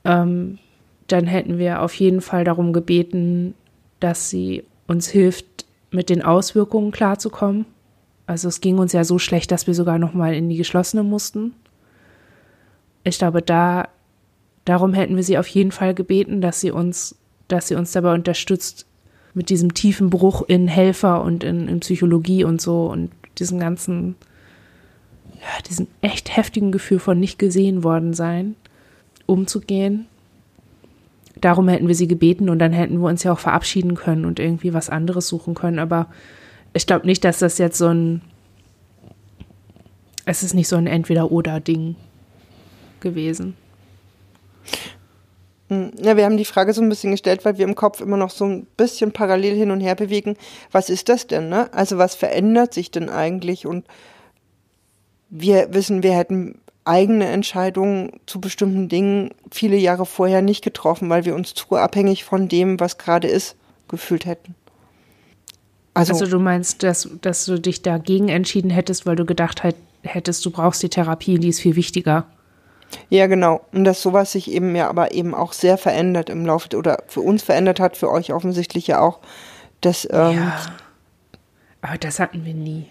ähm, 0.04 0.60
dann 1.08 1.26
hätten 1.26 1.58
wir 1.58 1.82
auf 1.82 1.94
jeden 1.96 2.22
Fall 2.22 2.44
darum 2.44 2.74
gebeten, 2.74 3.56
dass 4.00 4.30
sie 4.30 4.64
uns 4.88 5.08
hilft, 5.08 5.66
mit 5.92 6.10
den 6.10 6.22
Auswirkungen 6.22 6.92
klarzukommen. 6.92 7.66
Also 8.28 8.50
es 8.50 8.60
ging 8.60 8.80
uns 8.80 8.92
ja 8.92 9.04
so 9.06 9.18
schlecht, 9.18 9.52
dass 9.52 9.66
wir 9.66 9.74
sogar 9.74 9.98
noch 9.98 10.14
mal 10.14 10.34
in 10.34 10.50
die 10.50 10.58
geschlossene 10.58 11.04
mussten. 11.04 11.54
Ich 13.04 13.18
glaube, 13.18 13.42
da 13.42 13.88
darum 14.66 14.94
hätten 14.94 15.16
wir 15.16 15.24
sie 15.24 15.38
auf 15.38 15.48
jeden 15.48 15.72
Fall 15.72 15.94
gebeten, 15.94 16.42
dass 16.42 16.60
sie 16.60 16.72
uns, 16.72 17.16
dass 17.48 17.68
sie 17.68 17.76
uns 17.76 17.94
dabei 17.94 18.14
unterstützt, 18.14 18.88
mit 19.34 19.50
diesem 19.50 19.74
tiefen 19.74 20.10
Bruch 20.10 20.42
in 20.48 20.68
Helfer 20.68 21.22
und 21.22 21.44
in, 21.44 21.68
in 21.68 21.80
Psychologie 21.82 22.44
und 22.44 22.62
so 22.62 22.88
und 22.88 23.12
diesen 23.40 23.60
ganzen, 23.60 24.16
ja, 25.34 25.62
diesen 25.68 25.88
echt 26.02 26.36
heftigen 26.36 26.72
Gefühl 26.72 27.00
von 27.00 27.20
nicht 27.20 27.40
gesehen 27.40 27.84
worden 27.84 28.14
sein, 28.14 28.56
umzugehen. 29.26 30.06
Darum 31.42 31.68
hätten 31.68 31.88
wir 31.88 31.96
sie 31.96 32.08
gebeten 32.08 32.50
und 32.50 32.60
dann 32.60 32.72
hätten 32.72 33.00
wir 33.00 33.08
uns 33.08 33.24
ja 33.24 33.34
auch 33.34 33.40
verabschieden 33.40 33.96
können 33.96 34.26
und 34.26 34.40
irgendwie 34.40 34.74
was 34.74 34.90
anderes 34.90 35.28
suchen 35.28 35.54
können. 35.54 35.80
Aber 35.80 36.08
ich 36.74 36.88
glaube 36.88 37.06
nicht, 37.06 37.24
dass 37.24 37.40
das 37.40 37.58
jetzt 37.58 37.78
so 37.78 37.88
ein, 37.88 38.22
es 40.26 40.44
ist 40.44 40.54
nicht 40.54 40.68
so 40.68 40.76
ein 40.76 40.88
Entweder-Oder-Ding 40.88 41.96
gewesen. 43.00 43.56
Hm, 45.70 45.92
ja, 46.00 46.16
wir 46.16 46.26
haben 46.26 46.38
die 46.38 46.46
Frage 46.46 46.74
so 46.74 46.82
ein 46.82 46.90
bisschen 46.90 47.12
gestellt, 47.12 47.44
weil 47.44 47.58
wir 47.58 47.66
im 47.66 47.76
Kopf 47.76 48.02
immer 48.02 48.18
noch 48.18 48.30
so 48.30 48.46
ein 48.46 48.66
bisschen 48.78 49.12
parallel 49.12 49.56
hin 49.56 49.72
und 49.72 49.82
her 49.82 49.96
bewegen. 49.96 50.38
Was 50.72 50.90
ist 50.90 51.10
das 51.10 51.28
denn, 51.28 51.50
ne? 51.50 51.74
Also 51.74 51.98
was 51.98 52.16
verändert 52.16 52.74
sich 52.74 52.92
denn 52.92 53.10
eigentlich? 53.10 53.66
Und 53.66 53.86
wir 55.30 55.74
wissen, 55.74 56.04
wir 56.04 56.14
hätten 56.14 56.60
eigene 56.86 57.26
Entscheidungen 57.26 58.20
zu 58.28 58.40
bestimmten 58.40 58.90
Dingen 58.90 59.32
viele 59.52 59.76
Jahre 59.76 60.06
vorher 60.06 60.44
nicht 60.44 60.64
getroffen, 60.64 61.10
weil 61.10 61.26
wir 61.26 61.34
uns 61.34 61.56
zu 61.56 61.76
abhängig 61.76 62.24
von 62.24 62.48
dem, 62.48 62.80
was 62.80 63.00
gerade 63.00 63.28
ist, 63.28 63.56
gefühlt 63.88 64.26
hätten. 64.26 64.54
Also, 65.96 66.14
also 66.14 66.28
du 66.28 66.40
meinst, 66.40 66.84
dass, 66.84 67.10
dass 67.22 67.46
du 67.46 67.60
dich 67.60 67.82
dagegen 67.82 68.30
entschieden 68.30 68.70
hättest, 68.70 69.06
weil 69.06 69.16
du 69.16 69.26
gedacht 69.26 69.64
hättest, 70.04 70.46
du 70.46 70.52
brauchst 70.52 70.84
die 70.84 70.90
Therapie, 70.90 71.40
die 71.40 71.50
ist 71.50 71.62
viel 71.62 71.76
wichtiger. 71.76 72.28
Ja, 73.10 73.28
genau. 73.28 73.62
Und 73.72 73.84
dass 73.84 74.02
sowas 74.02 74.32
sich 74.32 74.50
eben 74.52 74.76
ja 74.76 74.90
aber 74.90 75.14
eben 75.14 75.34
auch 75.34 75.54
sehr 75.54 75.78
verändert 75.78 76.30
im 76.30 76.46
Laufe 76.46 76.76
oder 76.78 77.04
für 77.08 77.22
uns 77.22 77.44
verändert 77.44 77.80
hat, 77.80 77.98
für 77.98 78.10
euch 78.10 78.34
offensichtlich 78.34 78.88
ja 78.88 79.00
auch. 79.00 79.20
Dass, 79.82 80.08
ähm, 80.12 80.38
ja. 80.38 80.60
Aber 81.82 81.98
das 81.98 82.20
hatten 82.20 82.46
wir 82.46 82.54
nie. 82.54 82.88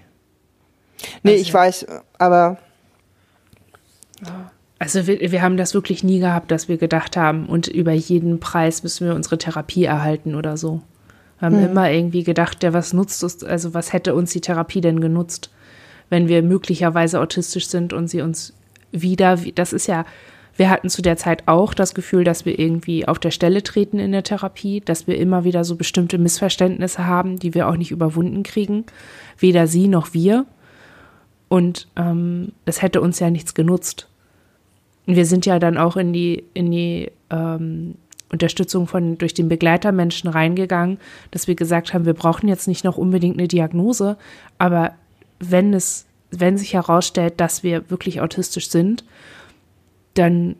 Nee, 1.22 1.32
also, 1.32 1.42
ich 1.42 1.52
weiß, 1.52 1.86
aber. 2.18 2.58
Also 4.78 5.06
wir, 5.06 5.20
wir 5.32 5.42
haben 5.42 5.56
das 5.56 5.74
wirklich 5.74 6.04
nie 6.04 6.20
gehabt, 6.20 6.50
dass 6.50 6.68
wir 6.68 6.76
gedacht 6.76 7.16
haben, 7.16 7.46
und 7.46 7.68
über 7.68 7.92
jeden 7.92 8.40
Preis 8.40 8.82
müssen 8.82 9.06
wir 9.06 9.14
unsere 9.14 9.38
Therapie 9.38 9.84
erhalten 9.84 10.34
oder 10.34 10.56
so. 10.56 10.82
Wir 11.38 11.46
haben 11.46 11.58
hm. 11.58 11.70
immer 11.70 11.90
irgendwie 11.90 12.22
gedacht, 12.22 12.62
ja, 12.62 12.72
was 12.72 12.92
nutzt 12.92 13.22
uns, 13.24 13.42
also 13.42 13.74
was 13.74 13.92
hätte 13.92 14.14
uns 14.14 14.32
die 14.32 14.40
Therapie 14.40 14.80
denn 14.80 15.00
genutzt, 15.00 15.50
wenn 16.10 16.28
wir 16.28 16.42
möglicherweise 16.42 17.20
autistisch 17.20 17.68
sind 17.68 17.92
und 17.92 18.08
sie 18.08 18.20
uns 18.20 18.52
wieder, 18.94 19.36
das 19.54 19.72
ist 19.72 19.86
ja, 19.86 20.04
wir 20.56 20.70
hatten 20.70 20.88
zu 20.88 21.02
der 21.02 21.16
Zeit 21.16 21.42
auch 21.46 21.74
das 21.74 21.94
Gefühl, 21.94 22.22
dass 22.24 22.46
wir 22.46 22.58
irgendwie 22.58 23.08
auf 23.08 23.18
der 23.18 23.32
Stelle 23.32 23.62
treten 23.62 23.98
in 23.98 24.12
der 24.12 24.22
Therapie, 24.22 24.80
dass 24.80 25.06
wir 25.06 25.18
immer 25.18 25.44
wieder 25.44 25.64
so 25.64 25.74
bestimmte 25.76 26.16
Missverständnisse 26.16 27.06
haben, 27.06 27.38
die 27.38 27.54
wir 27.54 27.68
auch 27.68 27.76
nicht 27.76 27.90
überwunden 27.90 28.44
kriegen, 28.44 28.84
weder 29.38 29.66
sie 29.66 29.88
noch 29.88 30.14
wir. 30.14 30.46
Und 31.48 31.88
ähm, 31.96 32.52
es 32.64 32.82
hätte 32.82 33.00
uns 33.00 33.18
ja 33.18 33.30
nichts 33.30 33.54
genutzt. 33.54 34.08
Wir 35.06 35.26
sind 35.26 35.44
ja 35.44 35.58
dann 35.58 35.76
auch 35.76 35.96
in 35.96 36.12
die, 36.12 36.44
in 36.54 36.70
die 36.70 37.10
ähm, 37.30 37.96
Unterstützung 38.30 38.86
von 38.86 39.18
durch 39.18 39.34
den 39.34 39.48
Begleitermenschen 39.48 40.30
reingegangen, 40.30 40.98
dass 41.30 41.48
wir 41.48 41.54
gesagt 41.54 41.94
haben, 41.94 42.06
wir 42.06 42.14
brauchen 42.14 42.48
jetzt 42.48 42.68
nicht 42.68 42.84
noch 42.84 42.96
unbedingt 42.96 43.38
eine 43.38 43.48
Diagnose, 43.48 44.16
aber 44.58 44.92
wenn 45.40 45.74
es 45.74 46.06
wenn 46.40 46.58
sich 46.58 46.74
herausstellt, 46.74 47.34
dass 47.38 47.62
wir 47.62 47.90
wirklich 47.90 48.20
autistisch 48.20 48.70
sind, 48.70 49.04
dann 50.14 50.56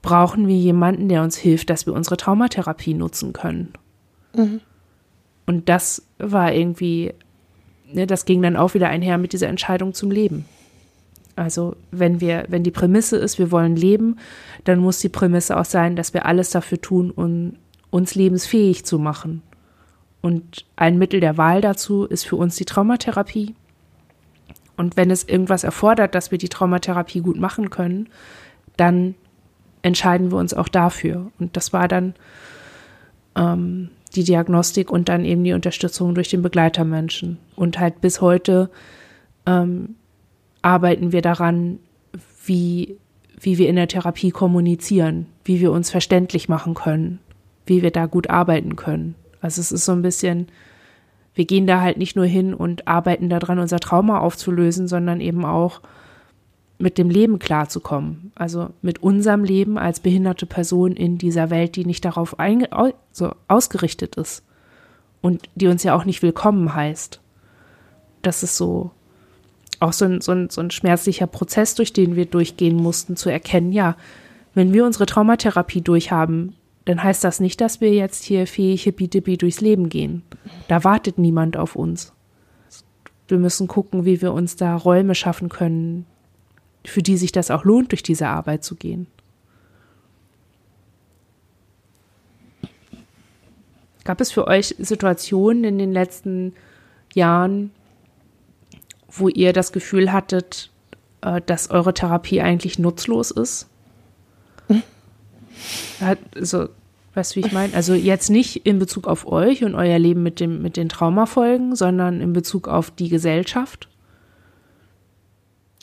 brauchen 0.00 0.48
wir 0.48 0.56
jemanden, 0.56 1.08
der 1.08 1.22
uns 1.22 1.36
hilft, 1.36 1.70
dass 1.70 1.86
wir 1.86 1.94
unsere 1.94 2.16
Traumatherapie 2.16 2.94
nutzen 2.94 3.32
können. 3.32 3.72
Mhm. 4.34 4.60
Und 5.46 5.68
das 5.68 6.02
war 6.18 6.52
irgendwie, 6.52 7.14
ne, 7.92 8.06
das 8.06 8.24
ging 8.24 8.42
dann 8.42 8.56
auch 8.56 8.74
wieder 8.74 8.88
einher 8.88 9.18
mit 9.18 9.32
dieser 9.32 9.48
Entscheidung 9.48 9.94
zum 9.94 10.10
Leben. 10.10 10.44
Also 11.36 11.76
wenn 11.90 12.20
wir, 12.20 12.44
wenn 12.48 12.62
die 12.62 12.70
Prämisse 12.70 13.16
ist, 13.16 13.38
wir 13.38 13.50
wollen 13.50 13.76
leben, 13.76 14.18
dann 14.64 14.78
muss 14.78 14.98
die 14.98 15.08
Prämisse 15.08 15.56
auch 15.56 15.64
sein, 15.64 15.96
dass 15.96 16.12
wir 16.14 16.26
alles 16.26 16.50
dafür 16.50 16.80
tun, 16.80 17.10
um 17.10 17.54
uns 17.90 18.14
lebensfähig 18.14 18.84
zu 18.84 18.98
machen. 18.98 19.42
Und 20.20 20.64
ein 20.76 20.98
Mittel 20.98 21.20
der 21.20 21.36
Wahl 21.36 21.60
dazu 21.60 22.04
ist 22.04 22.24
für 22.24 22.36
uns 22.36 22.56
die 22.56 22.64
Traumatherapie. 22.64 23.54
Und 24.76 24.96
wenn 24.96 25.10
es 25.10 25.24
irgendwas 25.24 25.64
erfordert, 25.64 26.14
dass 26.14 26.30
wir 26.30 26.38
die 26.38 26.48
Traumatherapie 26.48 27.20
gut 27.20 27.38
machen 27.38 27.70
können, 27.70 28.08
dann 28.76 29.14
entscheiden 29.82 30.30
wir 30.30 30.38
uns 30.38 30.54
auch 30.54 30.68
dafür. 30.68 31.30
Und 31.38 31.56
das 31.56 31.72
war 31.72 31.88
dann 31.88 32.14
ähm, 33.36 33.90
die 34.14 34.24
Diagnostik 34.24 34.90
und 34.90 35.08
dann 35.08 35.24
eben 35.24 35.44
die 35.44 35.52
Unterstützung 35.52 36.14
durch 36.14 36.30
den 36.30 36.42
Begleitermenschen. 36.42 37.38
Und 37.56 37.78
halt 37.78 38.00
bis 38.00 38.20
heute 38.20 38.70
ähm, 39.46 39.96
arbeiten 40.62 41.12
wir 41.12 41.22
daran, 41.22 41.78
wie, 42.44 42.96
wie 43.40 43.58
wir 43.58 43.68
in 43.68 43.76
der 43.76 43.88
Therapie 43.88 44.30
kommunizieren, 44.30 45.26
wie 45.44 45.60
wir 45.60 45.72
uns 45.72 45.90
verständlich 45.90 46.48
machen 46.48 46.74
können, 46.74 47.18
wie 47.66 47.82
wir 47.82 47.90
da 47.90 48.06
gut 48.06 48.30
arbeiten 48.30 48.76
können. 48.76 49.14
Also 49.40 49.60
es 49.60 49.72
ist 49.72 49.84
so 49.84 49.92
ein 49.92 50.02
bisschen, 50.02 50.48
wir 51.34 51.44
gehen 51.44 51.66
da 51.66 51.80
halt 51.80 51.96
nicht 51.96 52.16
nur 52.16 52.26
hin 52.26 52.52
und 52.54 52.86
arbeiten 52.86 53.28
daran, 53.28 53.58
unser 53.58 53.80
Trauma 53.80 54.18
aufzulösen, 54.20 54.88
sondern 54.88 55.20
eben 55.20 55.44
auch 55.44 55.80
mit 56.78 56.98
dem 56.98 57.08
Leben 57.08 57.38
klarzukommen. 57.38 58.32
Also 58.34 58.70
mit 58.82 59.02
unserem 59.02 59.44
Leben 59.44 59.78
als 59.78 60.00
behinderte 60.00 60.46
Person 60.46 60.92
in 60.92 61.16
dieser 61.16 61.48
Welt, 61.50 61.76
die 61.76 61.84
nicht 61.84 62.04
darauf 62.04 62.36
so 63.12 63.32
ausgerichtet 63.48 64.16
ist 64.16 64.44
und 65.20 65.48
die 65.54 65.68
uns 65.68 65.84
ja 65.84 65.94
auch 65.94 66.04
nicht 66.04 66.22
willkommen 66.22 66.74
heißt. 66.74 67.20
Das 68.20 68.42
ist 68.42 68.56
so 68.56 68.90
auch 69.82 69.92
so 69.92 70.04
ein, 70.04 70.20
so, 70.20 70.32
ein, 70.32 70.48
so 70.48 70.60
ein 70.60 70.70
schmerzlicher 70.70 71.26
Prozess, 71.26 71.74
durch 71.74 71.92
den 71.92 72.14
wir 72.14 72.26
durchgehen 72.26 72.76
mussten, 72.76 73.16
zu 73.16 73.30
erkennen, 73.30 73.72
ja, 73.72 73.96
wenn 74.54 74.72
wir 74.72 74.84
unsere 74.84 75.06
Traumatherapie 75.06 75.80
durchhaben, 75.80 76.54
dann 76.84 77.02
heißt 77.02 77.22
das 77.22 77.40
nicht, 77.40 77.60
dass 77.60 77.80
wir 77.80 77.92
jetzt 77.92 78.24
hier 78.24 78.46
fähig 78.46 78.82
hippie 78.82 79.36
durchs 79.36 79.60
Leben 79.60 79.88
gehen. 79.88 80.22
Da 80.68 80.84
wartet 80.84 81.18
niemand 81.18 81.56
auf 81.56 81.76
uns. 81.76 82.12
Wir 83.28 83.38
müssen 83.38 83.68
gucken, 83.68 84.04
wie 84.04 84.20
wir 84.20 84.32
uns 84.32 84.56
da 84.56 84.76
Räume 84.76 85.14
schaffen 85.14 85.48
können, 85.48 86.06
für 86.84 87.02
die 87.02 87.16
sich 87.16 87.32
das 87.32 87.50
auch 87.50 87.64
lohnt, 87.64 87.92
durch 87.92 88.02
diese 88.02 88.26
Arbeit 88.26 88.64
zu 88.64 88.74
gehen. 88.74 89.06
Gab 94.04 94.20
es 94.20 94.32
für 94.32 94.48
euch 94.48 94.74
Situationen 94.78 95.62
in 95.62 95.78
den 95.78 95.92
letzten 95.92 96.54
Jahren, 97.14 97.70
wo 99.08 99.28
ihr 99.28 99.52
das 99.52 99.72
Gefühl 99.72 100.12
hattet, 100.12 100.70
äh, 101.20 101.40
dass 101.46 101.70
eure 101.70 101.94
Therapie 101.94 102.40
eigentlich 102.40 102.80
nutzlos 102.80 103.30
ist? 103.30 103.68
Also, 106.00 106.68
weißt 107.14 107.32
du, 107.32 107.36
wie 107.36 107.46
ich 107.46 107.52
meine? 107.52 107.74
Also 107.74 107.94
jetzt 107.94 108.30
nicht 108.30 108.66
in 108.66 108.78
Bezug 108.78 109.06
auf 109.06 109.26
euch 109.26 109.64
und 109.64 109.74
euer 109.74 109.98
Leben 109.98 110.22
mit, 110.22 110.40
dem, 110.40 110.62
mit 110.62 110.76
den 110.76 110.88
Traumafolgen, 110.88 111.76
sondern 111.76 112.20
in 112.20 112.32
Bezug 112.32 112.68
auf 112.68 112.90
die 112.90 113.08
Gesellschaft? 113.08 113.88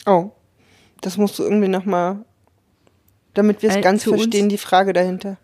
Oh, 0.06 0.30
das 1.00 1.16
musst 1.16 1.38
du 1.38 1.42
irgendwie 1.42 1.68
nochmal, 1.68 2.24
damit 3.34 3.62
wir 3.62 3.70
es 3.70 3.80
ganz 3.80 4.04
verstehen, 4.04 4.48
die 4.48 4.58
Frage 4.58 4.92
dahinter. 4.92 5.36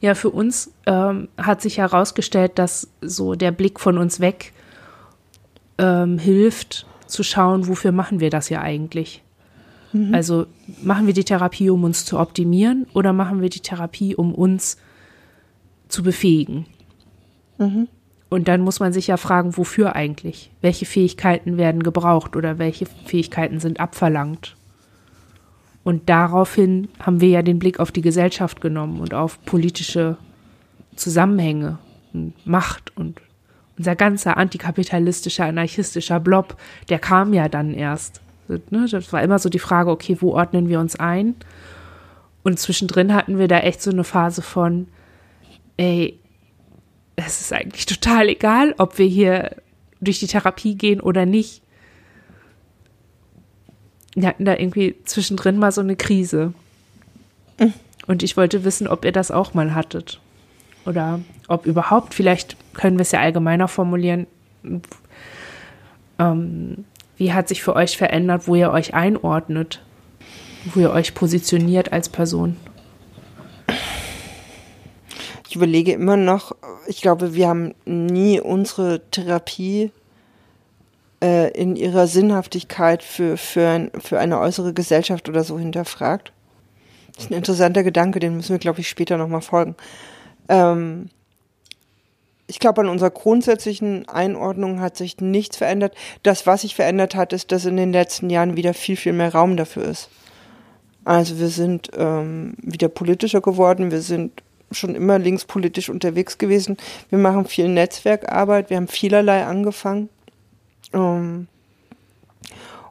Ja, 0.00 0.14
für 0.14 0.30
uns 0.30 0.72
ähm, 0.86 1.28
hat 1.36 1.60
sich 1.60 1.78
herausgestellt, 1.78 2.52
dass 2.54 2.88
so 3.02 3.34
der 3.34 3.52
Blick 3.52 3.78
von 3.78 3.98
uns 3.98 4.18
weg 4.20 4.52
ähm, 5.78 6.18
hilft, 6.18 6.86
zu 7.06 7.22
schauen, 7.22 7.68
wofür 7.68 7.92
machen 7.92 8.20
wir 8.20 8.30
das 8.30 8.48
ja 8.48 8.62
eigentlich. 8.62 9.22
Mhm. 9.92 10.14
Also 10.14 10.46
machen 10.82 11.06
wir 11.06 11.14
die 11.14 11.24
Therapie, 11.24 11.70
um 11.70 11.84
uns 11.84 12.04
zu 12.04 12.18
optimieren 12.18 12.86
oder 12.94 13.12
machen 13.12 13.40
wir 13.42 13.50
die 13.50 13.60
Therapie, 13.60 14.14
um 14.14 14.34
uns 14.34 14.76
zu 15.88 16.02
befähigen? 16.02 16.66
Mhm. 17.58 17.88
Und 18.28 18.46
dann 18.46 18.60
muss 18.60 18.78
man 18.78 18.92
sich 18.92 19.08
ja 19.08 19.16
fragen, 19.16 19.56
wofür 19.56 19.96
eigentlich? 19.96 20.52
Welche 20.60 20.86
Fähigkeiten 20.86 21.56
werden 21.56 21.82
gebraucht 21.82 22.36
oder 22.36 22.58
welche 22.58 22.86
Fähigkeiten 22.86 23.58
sind 23.58 23.80
abverlangt? 23.80 24.56
Und 25.82 26.08
daraufhin 26.08 26.88
haben 27.00 27.20
wir 27.20 27.28
ja 27.28 27.42
den 27.42 27.58
Blick 27.58 27.80
auf 27.80 27.90
die 27.90 28.02
Gesellschaft 28.02 28.60
genommen 28.60 29.00
und 29.00 29.14
auf 29.14 29.44
politische 29.44 30.16
Zusammenhänge 30.94 31.78
und 32.12 32.34
Macht 32.46 32.96
und 32.96 33.20
unser 33.78 33.96
ganzer 33.96 34.36
antikapitalistischer, 34.36 35.46
anarchistischer 35.46 36.20
Blob, 36.20 36.56
der 36.90 36.98
kam 36.98 37.32
ja 37.32 37.48
dann 37.48 37.72
erst. 37.72 38.20
Ne, 38.70 38.86
das 38.90 39.12
war 39.12 39.22
immer 39.22 39.38
so 39.38 39.48
die 39.48 39.58
Frage, 39.58 39.90
okay, 39.90 40.16
wo 40.20 40.32
ordnen 40.34 40.68
wir 40.68 40.80
uns 40.80 40.96
ein? 40.96 41.34
Und 42.42 42.58
zwischendrin 42.58 43.14
hatten 43.14 43.38
wir 43.38 43.48
da 43.48 43.58
echt 43.58 43.82
so 43.82 43.90
eine 43.90 44.04
Phase 44.04 44.42
von, 44.42 44.88
ey, 45.76 46.18
es 47.16 47.40
ist 47.40 47.52
eigentlich 47.52 47.86
total 47.86 48.28
egal, 48.28 48.74
ob 48.78 48.98
wir 48.98 49.06
hier 49.06 49.56
durch 50.00 50.20
die 50.20 50.26
Therapie 50.26 50.74
gehen 50.74 51.00
oder 51.00 51.26
nicht 51.26 51.62
wir 54.14 54.28
hatten 54.28 54.44
da 54.44 54.56
irgendwie 54.56 54.96
zwischendrin 55.04 55.58
mal 55.58 55.72
so 55.72 55.80
eine 55.80 55.96
Krise. 55.96 56.52
Und 58.06 58.22
ich 58.22 58.36
wollte 58.36 58.64
wissen, 58.64 58.88
ob 58.88 59.04
ihr 59.04 59.12
das 59.12 59.30
auch 59.30 59.54
mal 59.54 59.74
hattet. 59.74 60.20
Oder 60.86 61.20
ob 61.46 61.66
überhaupt, 61.66 62.14
vielleicht 62.14 62.56
können 62.74 62.96
wir 62.96 63.02
es 63.02 63.12
ja 63.12 63.20
allgemeiner 63.20 63.68
formulieren, 63.68 64.26
ähm, 66.18 66.84
wie 67.20 67.34
hat 67.34 67.48
sich 67.48 67.62
für 67.62 67.76
euch 67.76 67.98
verändert, 67.98 68.48
wo 68.48 68.54
ihr 68.54 68.70
euch 68.70 68.94
einordnet, 68.94 69.82
wo 70.64 70.80
ihr 70.80 70.90
euch 70.90 71.12
positioniert 71.14 71.92
als 71.92 72.08
Person? 72.08 72.56
Ich 75.46 75.54
überlege 75.54 75.92
immer 75.92 76.16
noch, 76.16 76.56
ich 76.86 77.02
glaube, 77.02 77.34
wir 77.34 77.46
haben 77.46 77.74
nie 77.84 78.40
unsere 78.40 79.02
Therapie 79.10 79.92
äh, 81.22 81.50
in 81.50 81.76
ihrer 81.76 82.06
Sinnhaftigkeit 82.06 83.02
für, 83.02 83.36
für, 83.36 83.68
ein, 83.68 83.90
für 84.00 84.18
eine 84.18 84.40
äußere 84.40 84.72
Gesellschaft 84.72 85.28
oder 85.28 85.44
so 85.44 85.58
hinterfragt. 85.58 86.32
Das 87.14 87.24
ist 87.24 87.30
ein 87.32 87.36
interessanter 87.36 87.82
Gedanke, 87.82 88.18
den 88.18 88.34
müssen 88.36 88.52
wir, 88.52 88.58
glaube 88.58 88.80
ich, 88.80 88.88
später 88.88 89.18
nochmal 89.18 89.42
folgen. 89.42 89.76
Ähm, 90.48 91.10
ich 92.50 92.58
glaube, 92.58 92.80
an 92.80 92.88
unserer 92.88 93.10
grundsätzlichen 93.10 94.08
Einordnung 94.08 94.80
hat 94.80 94.96
sich 94.96 95.20
nichts 95.20 95.56
verändert. 95.56 95.94
Das, 96.24 96.46
was 96.46 96.62
sich 96.62 96.74
verändert 96.74 97.14
hat, 97.14 97.32
ist, 97.32 97.52
dass 97.52 97.64
in 97.64 97.76
den 97.76 97.92
letzten 97.92 98.28
Jahren 98.28 98.56
wieder 98.56 98.74
viel, 98.74 98.96
viel 98.96 99.12
mehr 99.12 99.32
Raum 99.32 99.56
dafür 99.56 99.84
ist. 99.84 100.10
Also 101.04 101.38
wir 101.38 101.48
sind 101.48 101.90
ähm, 101.96 102.54
wieder 102.60 102.88
politischer 102.88 103.40
geworden, 103.40 103.90
wir 103.90 104.02
sind 104.02 104.42
schon 104.72 104.94
immer 104.94 105.18
linkspolitisch 105.18 105.88
unterwegs 105.88 106.38
gewesen. 106.38 106.76
Wir 107.08 107.18
machen 107.18 107.46
viel 107.46 107.68
Netzwerkarbeit, 107.68 108.68
wir 108.68 108.76
haben 108.76 108.88
vielerlei 108.88 109.44
angefangen 109.44 110.08
ähm, 110.92 111.46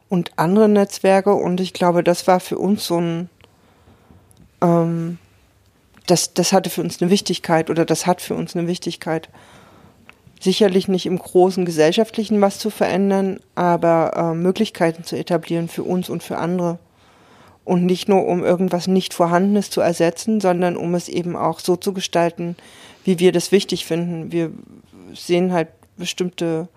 und 0.08 0.32
andere 0.36 0.68
Netzwerke. 0.70 1.34
Und 1.34 1.60
ich 1.60 1.74
glaube, 1.74 2.02
das 2.02 2.26
war 2.26 2.40
für 2.40 2.58
uns 2.58 2.86
so 2.86 2.98
ein, 2.98 3.28
ähm, 4.62 5.18
das, 6.06 6.34
das 6.34 6.52
hatte 6.52 6.70
für 6.70 6.82
uns 6.82 7.00
eine 7.00 7.10
Wichtigkeit 7.10 7.70
oder 7.70 7.84
das 7.84 8.06
hat 8.06 8.20
für 8.20 8.34
uns 8.34 8.56
eine 8.56 8.66
Wichtigkeit. 8.66 9.28
Sicherlich 10.40 10.88
nicht 10.88 11.06
im 11.06 11.18
großen 11.18 11.64
gesellschaftlichen 11.64 12.40
was 12.40 12.58
zu 12.58 12.70
verändern, 12.70 13.40
aber 13.54 14.12
äh, 14.16 14.34
Möglichkeiten 14.34 15.04
zu 15.04 15.16
etablieren 15.16 15.68
für 15.68 15.82
uns 15.82 16.08
und 16.08 16.22
für 16.22 16.38
andere. 16.38 16.78
Und 17.64 17.84
nicht 17.84 18.08
nur, 18.08 18.26
um 18.26 18.42
irgendwas 18.42 18.86
nicht 18.86 19.12
Vorhandenes 19.12 19.70
zu 19.70 19.82
ersetzen, 19.82 20.40
sondern 20.40 20.76
um 20.76 20.94
es 20.94 21.08
eben 21.08 21.36
auch 21.36 21.60
so 21.60 21.76
zu 21.76 21.92
gestalten, 21.92 22.56
wie 23.04 23.18
wir 23.18 23.32
das 23.32 23.52
wichtig 23.52 23.84
finden. 23.84 24.32
Wir 24.32 24.50
sehen 25.14 25.52
halt 25.52 25.68
bestimmte 25.96 26.68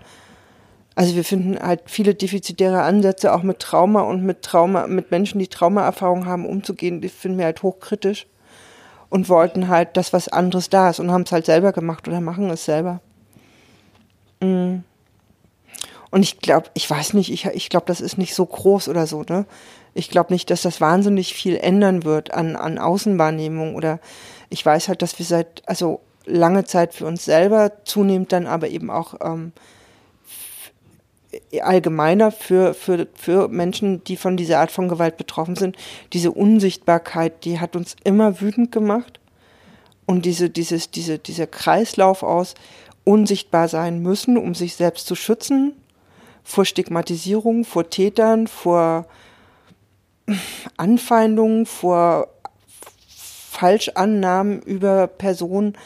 also 0.96 1.16
wir 1.16 1.24
finden 1.24 1.58
halt 1.60 1.82
viele 1.86 2.14
defizitäre 2.14 2.84
Ansätze, 2.84 3.34
auch 3.34 3.42
mit 3.42 3.58
Trauma 3.58 4.02
und 4.02 4.24
mit 4.24 4.44
Trauma, 4.44 4.86
mit 4.86 5.10
Menschen, 5.10 5.40
die 5.40 5.48
Traumaerfahrung 5.48 6.28
haben, 6.28 6.46
umzugehen, 6.46 7.02
die 7.02 7.10
finden 7.10 7.40
wir 7.40 7.46
halt 7.46 7.64
hochkritisch 7.64 8.28
und 9.14 9.30
wollten 9.30 9.68
halt 9.68 9.96
das, 9.96 10.12
was 10.12 10.28
anderes 10.28 10.72
da 10.72 10.90
ist 10.90 11.00
und 11.00 11.12
haben 11.12 11.22
es 11.22 11.32
halt 11.32 11.46
selber 11.46 11.72
gemacht 11.72 12.08
oder 12.08 12.20
machen 12.20 12.50
es 12.50 12.66
selber. 12.66 13.00
Mm. 14.40 14.78
Und 16.10 16.24
ich 16.24 16.40
glaube, 16.40 16.72
ich 16.74 16.90
weiß 16.90 17.14
nicht, 17.14 17.32
ich, 17.32 17.46
ich 17.46 17.70
glaube, 17.70 17.86
das 17.86 18.02
ist 18.02 18.18
nicht 18.18 18.34
so 18.34 18.44
groß 18.44 18.90
oder 18.90 19.06
so, 19.06 19.22
ne? 19.22 19.46
Ich 19.94 20.10
glaube 20.10 20.34
nicht, 20.34 20.50
dass 20.50 20.64
das 20.64 20.82
wahnsinnig 20.82 21.36
viel 21.36 21.58
ändern 21.58 22.04
wird 22.04 22.34
an, 22.34 22.56
an 22.56 22.80
Außenwahrnehmung 22.80 23.76
oder 23.76 24.00
ich 24.50 24.66
weiß 24.66 24.88
halt, 24.88 25.04
dass 25.04 25.20
wir 25.20 25.28
seit, 25.28 25.62
also 25.68 26.00
lange 26.26 26.64
Zeit 26.64 26.96
für 26.96 27.06
uns 27.06 27.24
selber, 27.24 27.72
zunehmend 27.84 28.32
dann 28.32 28.48
aber 28.48 28.70
eben 28.70 28.90
auch 28.90 29.14
ähm, 29.22 29.52
allgemeiner 31.62 32.32
für, 32.32 32.74
für, 32.74 33.08
für 33.14 33.48
Menschen, 33.48 34.04
die 34.04 34.18
von 34.18 34.38
dieser 34.38 34.60
Art 34.60 34.72
von 34.72 34.90
Gewalt 34.90 35.18
betroffen 35.18 35.56
sind. 35.56 35.78
Diese 36.14 36.32
Unsichtbarkeit, 36.32 37.46
die 37.46 37.60
hat 37.60 37.76
uns 37.76 37.96
immer 38.04 38.42
wütend 38.42 38.72
gemacht. 38.72 39.20
Und 40.06 40.26
diese, 40.26 40.50
dieses, 40.50 40.92
diese, 40.92 41.20
dieser 41.20 41.48
Kreislauf 41.48 42.24
aus 42.24 42.56
unsichtbar 43.04 43.68
sein 43.68 44.02
müssen, 44.02 44.38
um 44.38 44.56
sich 44.56 44.76
selbst 44.76 45.08
zu 45.08 45.16
schützen, 45.16 45.74
vor 46.44 46.66
Stigmatisierung, 46.66 47.64
vor 47.64 47.90
Tätern, 47.90 48.48
vor 48.48 49.06
Anfeindungen, 50.78 51.66
vor 51.66 52.28
Falschannahmen 53.08 54.62
über 54.62 55.08
Personen 55.08 55.78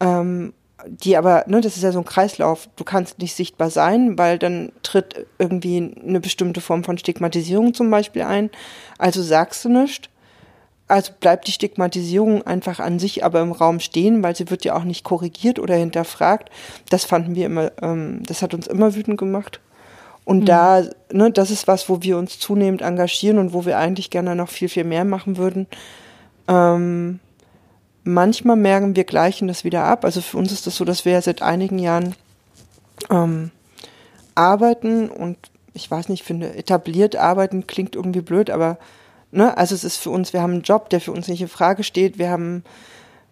ähm, 0.00 0.54
die 0.86 1.16
aber, 1.16 1.44
ne, 1.46 1.60
das 1.60 1.76
ist 1.76 1.82
ja 1.82 1.92
so 1.92 1.98
ein 1.98 2.04
Kreislauf. 2.04 2.68
Du 2.76 2.84
kannst 2.84 3.18
nicht 3.18 3.34
sichtbar 3.34 3.70
sein, 3.70 4.18
weil 4.18 4.38
dann 4.38 4.72
tritt 4.82 5.26
irgendwie 5.38 5.94
eine 6.04 6.20
bestimmte 6.20 6.60
Form 6.60 6.84
von 6.84 6.98
Stigmatisierung 6.98 7.74
zum 7.74 7.90
Beispiel 7.90 8.22
ein. 8.22 8.50
Also 8.98 9.22
sagst 9.22 9.64
du 9.64 9.68
nichts. 9.68 10.08
Also 10.88 11.12
bleibt 11.18 11.46
die 11.46 11.52
Stigmatisierung 11.52 12.46
einfach 12.46 12.78
an 12.78 12.98
sich 12.98 13.24
aber 13.24 13.40
im 13.40 13.52
Raum 13.52 13.80
stehen, 13.80 14.22
weil 14.22 14.36
sie 14.36 14.50
wird 14.50 14.64
ja 14.64 14.76
auch 14.76 14.84
nicht 14.84 15.04
korrigiert 15.04 15.58
oder 15.58 15.74
hinterfragt. 15.74 16.50
Das 16.90 17.04
fanden 17.04 17.34
wir 17.34 17.46
immer, 17.46 17.72
ähm, 17.80 18.22
das 18.26 18.42
hat 18.42 18.52
uns 18.52 18.66
immer 18.66 18.94
wütend 18.94 19.18
gemacht. 19.18 19.60
Und 20.24 20.40
mhm. 20.40 20.44
da, 20.44 20.82
ne, 21.12 21.30
das 21.30 21.50
ist 21.50 21.66
was, 21.66 21.88
wo 21.88 22.02
wir 22.02 22.18
uns 22.18 22.38
zunehmend 22.38 22.82
engagieren 22.82 23.38
und 23.38 23.52
wo 23.52 23.64
wir 23.64 23.78
eigentlich 23.78 24.10
gerne 24.10 24.36
noch 24.36 24.48
viel, 24.48 24.68
viel 24.68 24.84
mehr 24.84 25.04
machen 25.04 25.36
würden. 25.36 25.66
Ähm, 26.48 27.20
manchmal 28.04 28.56
merken 28.56 28.96
wir 28.96 29.04
gleichen 29.04 29.48
das 29.48 29.64
wieder 29.64 29.84
ab. 29.84 30.04
Also 30.04 30.20
für 30.20 30.38
uns 30.38 30.52
ist 30.52 30.66
das 30.66 30.76
so, 30.76 30.84
dass 30.84 31.04
wir 31.04 31.12
ja 31.12 31.22
seit 31.22 31.42
einigen 31.42 31.78
Jahren 31.78 32.14
ähm, 33.10 33.50
arbeiten 34.34 35.08
und 35.08 35.36
ich 35.74 35.90
weiß 35.90 36.08
nicht, 36.08 36.20
ich 36.20 36.26
finde, 36.26 36.54
etabliert 36.54 37.16
arbeiten 37.16 37.66
klingt 37.66 37.96
irgendwie 37.96 38.20
blöd, 38.20 38.50
aber 38.50 38.78
ne, 39.30 39.56
also 39.56 39.74
es 39.74 39.84
ist 39.84 39.96
für 39.96 40.10
uns, 40.10 40.32
wir 40.32 40.42
haben 40.42 40.52
einen 40.52 40.62
Job, 40.62 40.90
der 40.90 41.00
für 41.00 41.12
uns 41.12 41.28
nicht 41.28 41.40
in 41.40 41.48
Frage 41.48 41.82
steht. 41.82 42.18
Wir 42.18 42.30
haben 42.30 42.62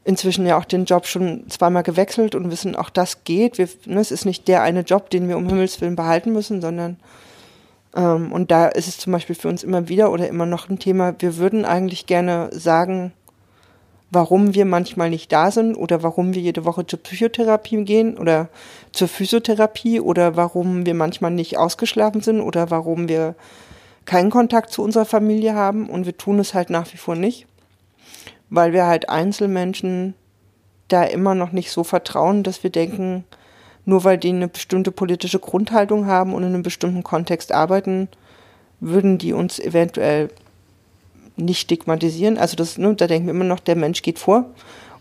inzwischen 0.05 0.47
ja 0.47 0.57
auch 0.57 0.65
den 0.65 0.87
Job 0.87 1.07
schon 1.07 1.49
zweimal 1.51 1.83
gewechselt 1.83 2.35
und 2.35 2.51
wissen, 2.51 2.75
auch 2.75 2.91
das 2.91 3.25
geht. 3.25 3.59
Wir, 3.59 3.69
ne, 3.85 4.01
es 4.01 4.11
ist 4.11 4.25
nicht 4.25 4.49
der 4.49 4.63
eine 4.63 4.81
Job, 4.81 5.11
den 5.11 5.29
wir 5.29 5.37
um 5.37 5.47
Himmels 5.47 5.81
Willen 5.81 5.97
behalten 5.97 6.33
müssen, 6.33 6.63
sondern 6.63 6.97
ähm, 7.95 8.33
und 8.33 8.51
da 8.51 8.69
ist 8.69 8.89
es 8.89 8.99
zum 8.99 9.13
Beispiel 9.13 9.37
für 9.37 9.49
uns 9.49 9.63
immer 9.63 9.89
wieder 9.89 10.11
oder 10.11 10.29
immer 10.29 10.47
noch 10.47 10.69
ein 10.69 10.79
Thema, 10.79 11.15
wir 11.19 11.37
würden 11.37 11.65
eigentlich 11.65 12.07
gerne 12.07 12.51
sagen, 12.53 13.13
warum 14.11 14.55
wir 14.55 14.65
manchmal 14.65 15.11
nicht 15.11 15.31
da 15.33 15.51
sind 15.51 15.77
oder 15.77 16.03
warum 16.03 16.35
wir 16.35 16.43
jede 16.43 16.65
Woche 16.65 16.87
zur 16.87 17.01
Psychotherapie 17.01 17.85
gehen 17.85 18.19
oder 18.19 18.49
zur 18.93 19.09
Physiotherapie 19.09 20.01
oder 20.01 20.37
warum 20.37 20.85
wir 20.85 20.95
manchmal 20.95 21.31
nicht 21.31 21.59
ausgeschlafen 21.59 22.21
sind 22.21 22.41
oder 22.41 22.71
warum 22.71 23.09
wir 23.09 23.37
keinen 24.05 24.31
Kontakt 24.31 24.73
zu 24.73 24.83
unserer 24.83 25.05
Familie 25.05 25.55
haben 25.55 25.89
und 25.89 26.07
wir 26.07 26.17
tun 26.17 26.41
es 26.41 26.55
halt 26.55 26.71
nach 26.71 26.93
wie 26.93 26.97
vor 26.97 27.15
nicht, 27.15 27.47
weil 28.49 28.73
wir 28.73 28.87
halt 28.87 29.09
Einzelmenschen 29.09 30.15
da 30.89 31.05
immer 31.05 31.37
noch 31.37 31.53
nicht 31.53 31.71
so 31.71 31.85
vertrauen, 31.85 32.43
dass 32.43 32.65
wir 32.65 32.71
denken, 32.71 33.25
nur 33.85 34.03
weil 34.03 34.19
die 34.19 34.31
eine 34.31 34.49
bestimmte 34.49 34.91
politische 34.91 35.39
Grundhaltung 35.39 36.07
haben 36.07 36.35
und 36.35 36.43
in 36.43 36.49
einem 36.49 36.63
bestimmten 36.65 37.05
Kontext 37.05 37.53
arbeiten, 37.53 38.09
würden 38.81 39.19
die 39.19 39.33
uns 39.33 39.61
eventuell 39.61 40.31
nicht 41.41 41.61
stigmatisieren. 41.61 42.39
Also 42.39 42.57
das, 42.57 42.79
ne, 42.79 42.95
da 42.95 43.07
denken 43.07 43.27
wir 43.27 43.35
immer 43.35 43.45
noch, 43.45 43.61
der 43.61 43.77
Mensch 43.77 44.03
geht 44.03 44.19
vor. 44.19 44.47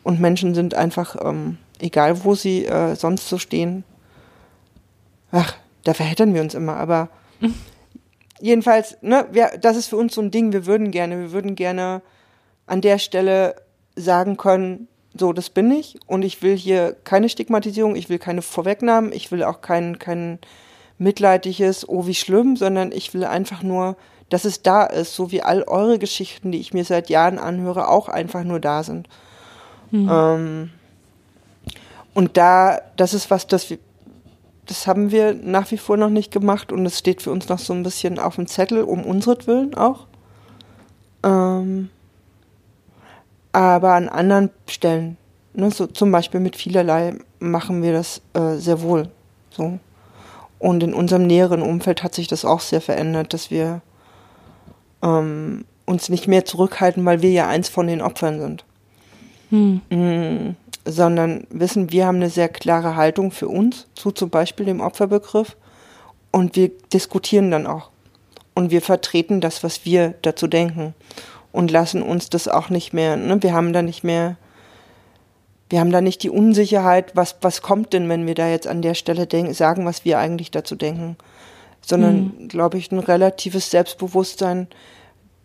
Und 0.03 0.19
Menschen 0.19 0.55
sind 0.55 0.73
einfach, 0.73 1.15
ähm, 1.23 1.57
egal 1.79 2.23
wo 2.23 2.35
sie 2.35 2.65
äh, 2.65 2.95
sonst 2.95 3.27
so 3.29 3.37
stehen, 3.37 3.83
ach, 5.31 5.55
da 5.83 5.93
verheddern 5.93 6.33
wir 6.33 6.41
uns 6.41 6.53
immer, 6.53 6.77
aber 6.77 7.09
mhm. 7.39 7.53
jedenfalls, 8.39 8.97
ne, 9.01 9.27
wir, 9.31 9.51
das 9.59 9.77
ist 9.77 9.87
für 9.87 9.97
uns 9.97 10.15
so 10.15 10.21
ein 10.21 10.31
Ding, 10.31 10.53
wir 10.53 10.65
würden 10.65 10.91
gerne, 10.91 11.19
wir 11.19 11.31
würden 11.31 11.55
gerne 11.55 12.01
an 12.65 12.81
der 12.81 12.99
Stelle 12.99 13.55
sagen 13.95 14.37
können, 14.37 14.87
so, 15.17 15.33
das 15.33 15.49
bin 15.49 15.71
ich. 15.71 15.97
Und 16.05 16.23
ich 16.23 16.41
will 16.41 16.55
hier 16.55 16.95
keine 17.03 17.29
Stigmatisierung, 17.29 17.95
ich 17.95 18.09
will 18.09 18.19
keine 18.19 18.41
Vorwegnahmen, 18.41 19.11
ich 19.11 19.31
will 19.31 19.43
auch 19.43 19.61
kein, 19.61 19.99
kein 19.99 20.39
mitleidiges, 20.97 21.87
oh 21.87 22.05
wie 22.07 22.15
schlimm, 22.15 22.55
sondern 22.55 22.91
ich 22.91 23.13
will 23.13 23.23
einfach 23.23 23.63
nur 23.63 23.95
dass 24.29 24.45
es 24.45 24.61
da 24.61 24.85
ist, 24.85 25.15
so 25.15 25.31
wie 25.31 25.41
all 25.41 25.63
eure 25.63 25.99
Geschichten, 25.99 26.51
die 26.51 26.59
ich 26.59 26.73
mir 26.73 26.85
seit 26.85 27.09
Jahren 27.09 27.39
anhöre, 27.39 27.87
auch 27.87 28.07
einfach 28.07 28.43
nur 28.43 28.59
da 28.59 28.83
sind. 28.83 29.07
Mhm. 29.91 30.09
Ähm, 30.11 30.69
und 32.13 32.37
da, 32.37 32.81
das 32.95 33.13
ist 33.13 33.31
was, 33.31 33.47
das 33.47 33.69
wir, 33.69 33.79
das 34.65 34.85
haben 34.85 35.11
wir 35.11 35.33
nach 35.33 35.71
wie 35.71 35.77
vor 35.77 35.97
noch 35.97 36.09
nicht 36.09 36.31
gemacht 36.31 36.71
und 36.71 36.85
es 36.85 36.99
steht 36.99 37.21
für 37.21 37.31
uns 37.31 37.49
noch 37.49 37.59
so 37.59 37.73
ein 37.73 37.83
bisschen 37.83 38.19
auf 38.19 38.35
dem 38.35 38.45
Zettel, 38.45 38.83
um 38.83 39.03
unseren 39.03 39.73
auch. 39.73 40.05
Ähm, 41.23 41.89
aber 43.51 43.93
an 43.93 44.09
anderen 44.09 44.51
Stellen, 44.67 45.17
ne, 45.53 45.71
so 45.71 45.87
zum 45.87 46.11
Beispiel 46.11 46.39
mit 46.39 46.55
vielerlei, 46.55 47.15
machen 47.39 47.81
wir 47.81 47.93
das 47.93 48.21
äh, 48.33 48.55
sehr 48.57 48.81
wohl. 48.81 49.09
So. 49.49 49.79
Und 50.59 50.83
in 50.83 50.93
unserem 50.93 51.25
näheren 51.25 51.61
Umfeld 51.61 52.03
hat 52.03 52.13
sich 52.13 52.27
das 52.27 52.45
auch 52.45 52.59
sehr 52.59 52.81
verändert, 52.81 53.33
dass 53.33 53.49
wir 53.49 53.81
ähm, 55.01 55.65
uns 55.85 56.09
nicht 56.09 56.27
mehr 56.27 56.45
zurückhalten, 56.45 57.03
weil 57.05 57.21
wir 57.21 57.31
ja 57.31 57.47
eins 57.47 57.69
von 57.69 57.87
den 57.87 58.01
Opfern 58.01 58.39
sind. 58.39 58.65
Hm. 59.49 59.81
Mhm, 59.89 60.55
sondern 60.85 61.47
wissen, 61.49 61.91
wir 61.91 62.05
haben 62.05 62.17
eine 62.17 62.29
sehr 62.29 62.49
klare 62.49 62.95
Haltung 62.95 63.31
für 63.31 63.47
uns 63.47 63.87
zu 63.95 64.11
zum 64.11 64.29
Beispiel 64.29 64.65
dem 64.65 64.81
Opferbegriff 64.81 65.57
und 66.31 66.55
wir 66.55 66.69
diskutieren 66.93 67.49
dann 67.49 67.65
auch. 67.65 67.89
Und 68.53 68.71
wir 68.71 68.81
vertreten 68.81 69.41
das, 69.41 69.63
was 69.63 69.85
wir 69.85 70.15
dazu 70.21 70.47
denken 70.47 70.93
und 71.51 71.71
lassen 71.71 72.03
uns 72.03 72.29
das 72.29 72.47
auch 72.47 72.69
nicht 72.69 72.93
mehr, 72.93 73.17
ne? 73.17 73.41
wir 73.41 73.53
haben 73.53 73.73
da 73.73 73.81
nicht 73.81 74.03
mehr, 74.03 74.35
wir 75.69 75.79
haben 75.79 75.91
da 75.91 76.01
nicht 76.01 76.21
die 76.23 76.29
Unsicherheit, 76.29 77.15
was, 77.15 77.37
was 77.41 77.61
kommt 77.61 77.93
denn, 77.93 78.09
wenn 78.09 78.27
wir 78.27 78.35
da 78.35 78.47
jetzt 78.47 78.67
an 78.67 78.81
der 78.81 78.95
Stelle 78.95 79.27
sagen, 79.53 79.85
was 79.85 80.05
wir 80.05 80.19
eigentlich 80.19 80.51
dazu 80.51 80.75
denken 80.75 81.15
sondern, 81.81 82.33
mhm. 82.37 82.47
glaube 82.47 82.77
ich, 82.77 82.91
ein 82.91 82.99
relatives 82.99 83.71
Selbstbewusstsein, 83.71 84.67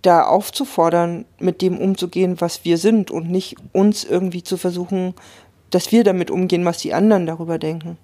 da 0.03 0.25
aufzufordern, 0.25 1.25
mit 1.39 1.63
dem 1.63 1.79
umzugehen, 1.79 2.41
was 2.41 2.65
wir 2.65 2.77
sind 2.77 3.11
und 3.11 3.31
nicht 3.31 3.57
uns 3.73 4.05
irgendwie 4.05 4.43
zu 4.43 4.57
versuchen, 4.57 5.15
dass 5.71 5.93
wir 5.93 6.05
damit 6.05 6.31
umgehen, 6.31 6.65
was 6.65 6.79
die 6.79 6.93
anderen 6.93 7.27
darüber 7.27 7.59
denken. 7.59 7.97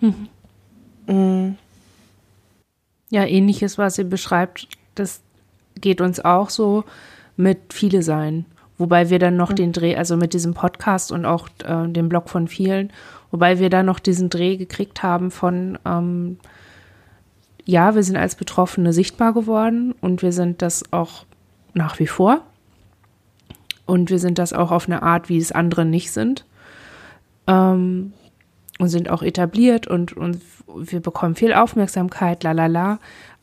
Mhm. 0.00 0.28
Mhm. 1.06 1.56
Ja, 3.10 3.24
ähnliches, 3.24 3.76
was 3.76 3.98
ihr 3.98 4.04
beschreibt, 4.04 4.68
das 4.94 5.20
geht 5.80 6.00
uns 6.00 6.20
auch 6.20 6.48
so 6.48 6.84
mit 7.36 7.72
viele 7.72 8.02
sein. 8.02 8.46
Wobei 8.78 9.10
wir 9.10 9.18
dann 9.18 9.36
noch 9.36 9.50
mhm. 9.50 9.56
den 9.56 9.72
Dreh, 9.72 9.96
also 9.96 10.16
mit 10.16 10.32
diesem 10.32 10.54
Podcast 10.54 11.12
und 11.12 11.26
auch 11.26 11.48
äh, 11.64 11.88
dem 11.88 12.08
Blog 12.08 12.30
von 12.30 12.48
vielen, 12.48 12.92
wobei 13.30 13.58
wir 13.58 13.68
dann 13.68 13.86
noch 13.86 13.98
diesen 13.98 14.30
Dreh 14.30 14.56
gekriegt 14.56 15.02
haben 15.02 15.30
von 15.30 15.78
ähm, 15.84 16.38
ja, 17.64 17.94
wir 17.94 18.02
sind 18.02 18.16
als 18.16 18.34
Betroffene 18.34 18.92
sichtbar 18.92 19.32
geworden 19.32 19.94
und 20.00 20.22
wir 20.22 20.32
sind 20.32 20.62
das 20.62 20.92
auch 20.92 21.24
nach 21.74 21.98
wie 21.98 22.06
vor. 22.06 22.42
Und 23.86 24.10
wir 24.10 24.18
sind 24.18 24.38
das 24.38 24.52
auch 24.52 24.70
auf 24.70 24.86
eine 24.86 25.02
Art, 25.02 25.28
wie 25.28 25.38
es 25.38 25.52
andere 25.52 25.84
nicht 25.84 26.12
sind. 26.12 26.44
Ähm, 27.46 28.12
und 28.78 28.88
sind 28.88 29.10
auch 29.10 29.22
etabliert 29.22 29.86
und, 29.88 30.16
und 30.16 30.40
wir 30.66 31.00
bekommen 31.00 31.34
viel 31.34 31.52
Aufmerksamkeit, 31.52 32.42
la 32.44 32.52
la 32.52 32.66
la. 32.66 32.98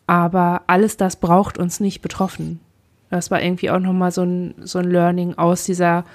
Aber 0.08 0.64
alles 0.68 0.98
das 0.98 1.18
braucht 1.18 1.60
uns 1.60 1.80
nicht 1.80 2.02
betroffen. 2.02 2.60
Das 3.10 3.30
war 3.30 3.42
irgendwie 3.42 3.70
auch 3.70 3.80
nochmal 3.80 4.12
so 4.12 4.24
ein, 4.24 4.56
so 4.64 4.80
ein 4.80 4.90
Learning 4.90 5.38
aus 5.38 5.64
dieser, 5.66 6.06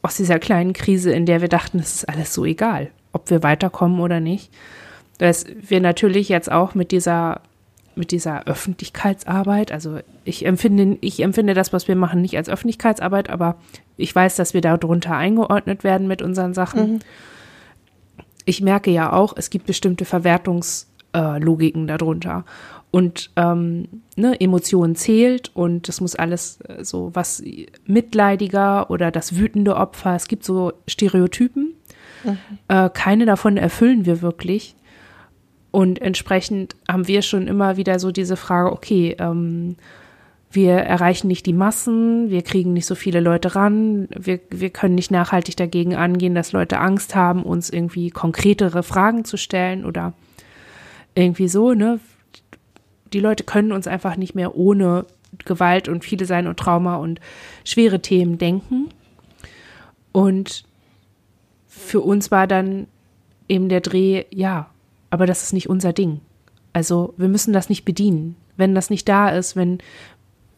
aus 0.00 0.16
dieser 0.16 0.38
kleinen 0.38 0.72
Krise, 0.72 1.12
in 1.12 1.26
der 1.26 1.40
wir 1.42 1.48
dachten, 1.48 1.80
es 1.80 1.96
ist 1.96 2.08
alles 2.08 2.32
so 2.32 2.44
egal, 2.44 2.90
ob 3.12 3.28
wir 3.30 3.42
weiterkommen 3.42 4.00
oder 4.00 4.20
nicht 4.20 4.50
dass 5.20 5.44
wir 5.60 5.80
natürlich 5.80 6.30
jetzt 6.30 6.50
auch 6.50 6.74
mit 6.74 6.92
dieser 6.92 7.42
mit 7.94 8.12
dieser 8.12 8.46
Öffentlichkeitsarbeit, 8.46 9.72
also 9.72 9.98
ich 10.24 10.46
empfinde, 10.46 10.96
ich 11.02 11.22
empfinde 11.22 11.52
das, 11.52 11.74
was 11.74 11.88
wir 11.88 11.96
machen, 11.96 12.22
nicht 12.22 12.36
als 12.38 12.48
Öffentlichkeitsarbeit, 12.48 13.28
aber 13.28 13.56
ich 13.98 14.14
weiß, 14.14 14.36
dass 14.36 14.54
wir 14.54 14.62
darunter 14.62 15.14
eingeordnet 15.16 15.84
werden 15.84 16.08
mit 16.08 16.22
unseren 16.22 16.54
Sachen. 16.54 16.92
Mhm. 16.94 16.98
Ich 18.46 18.62
merke 18.62 18.90
ja 18.90 19.12
auch, 19.12 19.34
es 19.36 19.50
gibt 19.50 19.66
bestimmte 19.66 20.06
Verwertungslogiken 20.06 21.84
äh, 21.84 21.98
darunter. 21.98 22.44
Und 22.90 23.30
ähm, 23.36 23.88
ne, 24.16 24.40
Emotionen 24.40 24.96
zählt 24.96 25.50
und 25.54 25.86
das 25.86 26.00
muss 26.00 26.14
alles 26.16 26.60
äh, 26.62 26.82
so 26.82 27.10
was 27.12 27.42
mitleidiger 27.84 28.90
oder 28.90 29.10
das 29.10 29.36
wütende 29.36 29.76
Opfer. 29.76 30.14
Es 30.14 30.26
gibt 30.26 30.44
so 30.44 30.72
Stereotypen. 30.88 31.74
Mhm. 32.24 32.38
Äh, 32.68 32.88
keine 32.88 33.26
davon 33.26 33.58
erfüllen 33.58 34.06
wir 34.06 34.22
wirklich. 34.22 34.74
Und 35.70 36.00
entsprechend 36.00 36.74
haben 36.88 37.06
wir 37.06 37.22
schon 37.22 37.46
immer 37.46 37.76
wieder 37.76 37.98
so 37.98 38.10
diese 38.10 38.36
Frage, 38.36 38.72
okay, 38.72 39.16
ähm, 39.18 39.76
wir 40.50 40.72
erreichen 40.74 41.28
nicht 41.28 41.46
die 41.46 41.52
Massen, 41.52 42.28
wir 42.28 42.42
kriegen 42.42 42.72
nicht 42.72 42.86
so 42.86 42.96
viele 42.96 43.20
Leute 43.20 43.54
ran, 43.54 44.08
wir, 44.10 44.40
wir 44.50 44.70
können 44.70 44.96
nicht 44.96 45.12
nachhaltig 45.12 45.56
dagegen 45.56 45.94
angehen, 45.94 46.34
dass 46.34 46.50
Leute 46.50 46.80
Angst 46.80 47.14
haben, 47.14 47.44
uns 47.44 47.70
irgendwie 47.70 48.10
konkretere 48.10 48.82
Fragen 48.82 49.24
zu 49.24 49.36
stellen 49.36 49.84
oder 49.84 50.12
irgendwie 51.14 51.48
so, 51.48 51.72
ne? 51.72 52.00
Die 53.12 53.20
Leute 53.20 53.44
können 53.44 53.72
uns 53.72 53.86
einfach 53.86 54.16
nicht 54.16 54.34
mehr 54.34 54.56
ohne 54.56 55.04
Gewalt 55.44 55.88
und 55.88 56.04
viele 56.04 56.24
sein 56.24 56.46
und 56.46 56.58
Trauma 56.58 56.96
und 56.96 57.20
schwere 57.64 58.00
Themen 58.00 58.38
denken. 58.38 58.88
Und 60.12 60.64
für 61.66 62.00
uns 62.00 62.30
war 62.30 62.46
dann 62.46 62.86
eben 63.48 63.68
der 63.68 63.80
Dreh, 63.80 64.24
ja, 64.30 64.70
aber 65.10 65.26
das 65.26 65.42
ist 65.42 65.52
nicht 65.52 65.68
unser 65.68 65.92
Ding. 65.92 66.20
Also 66.72 67.14
wir 67.16 67.28
müssen 67.28 67.52
das 67.52 67.68
nicht 67.68 67.84
bedienen. 67.84 68.36
Wenn 68.56 68.74
das 68.74 68.90
nicht 68.90 69.08
da 69.08 69.28
ist, 69.28 69.56
wenn 69.56 69.78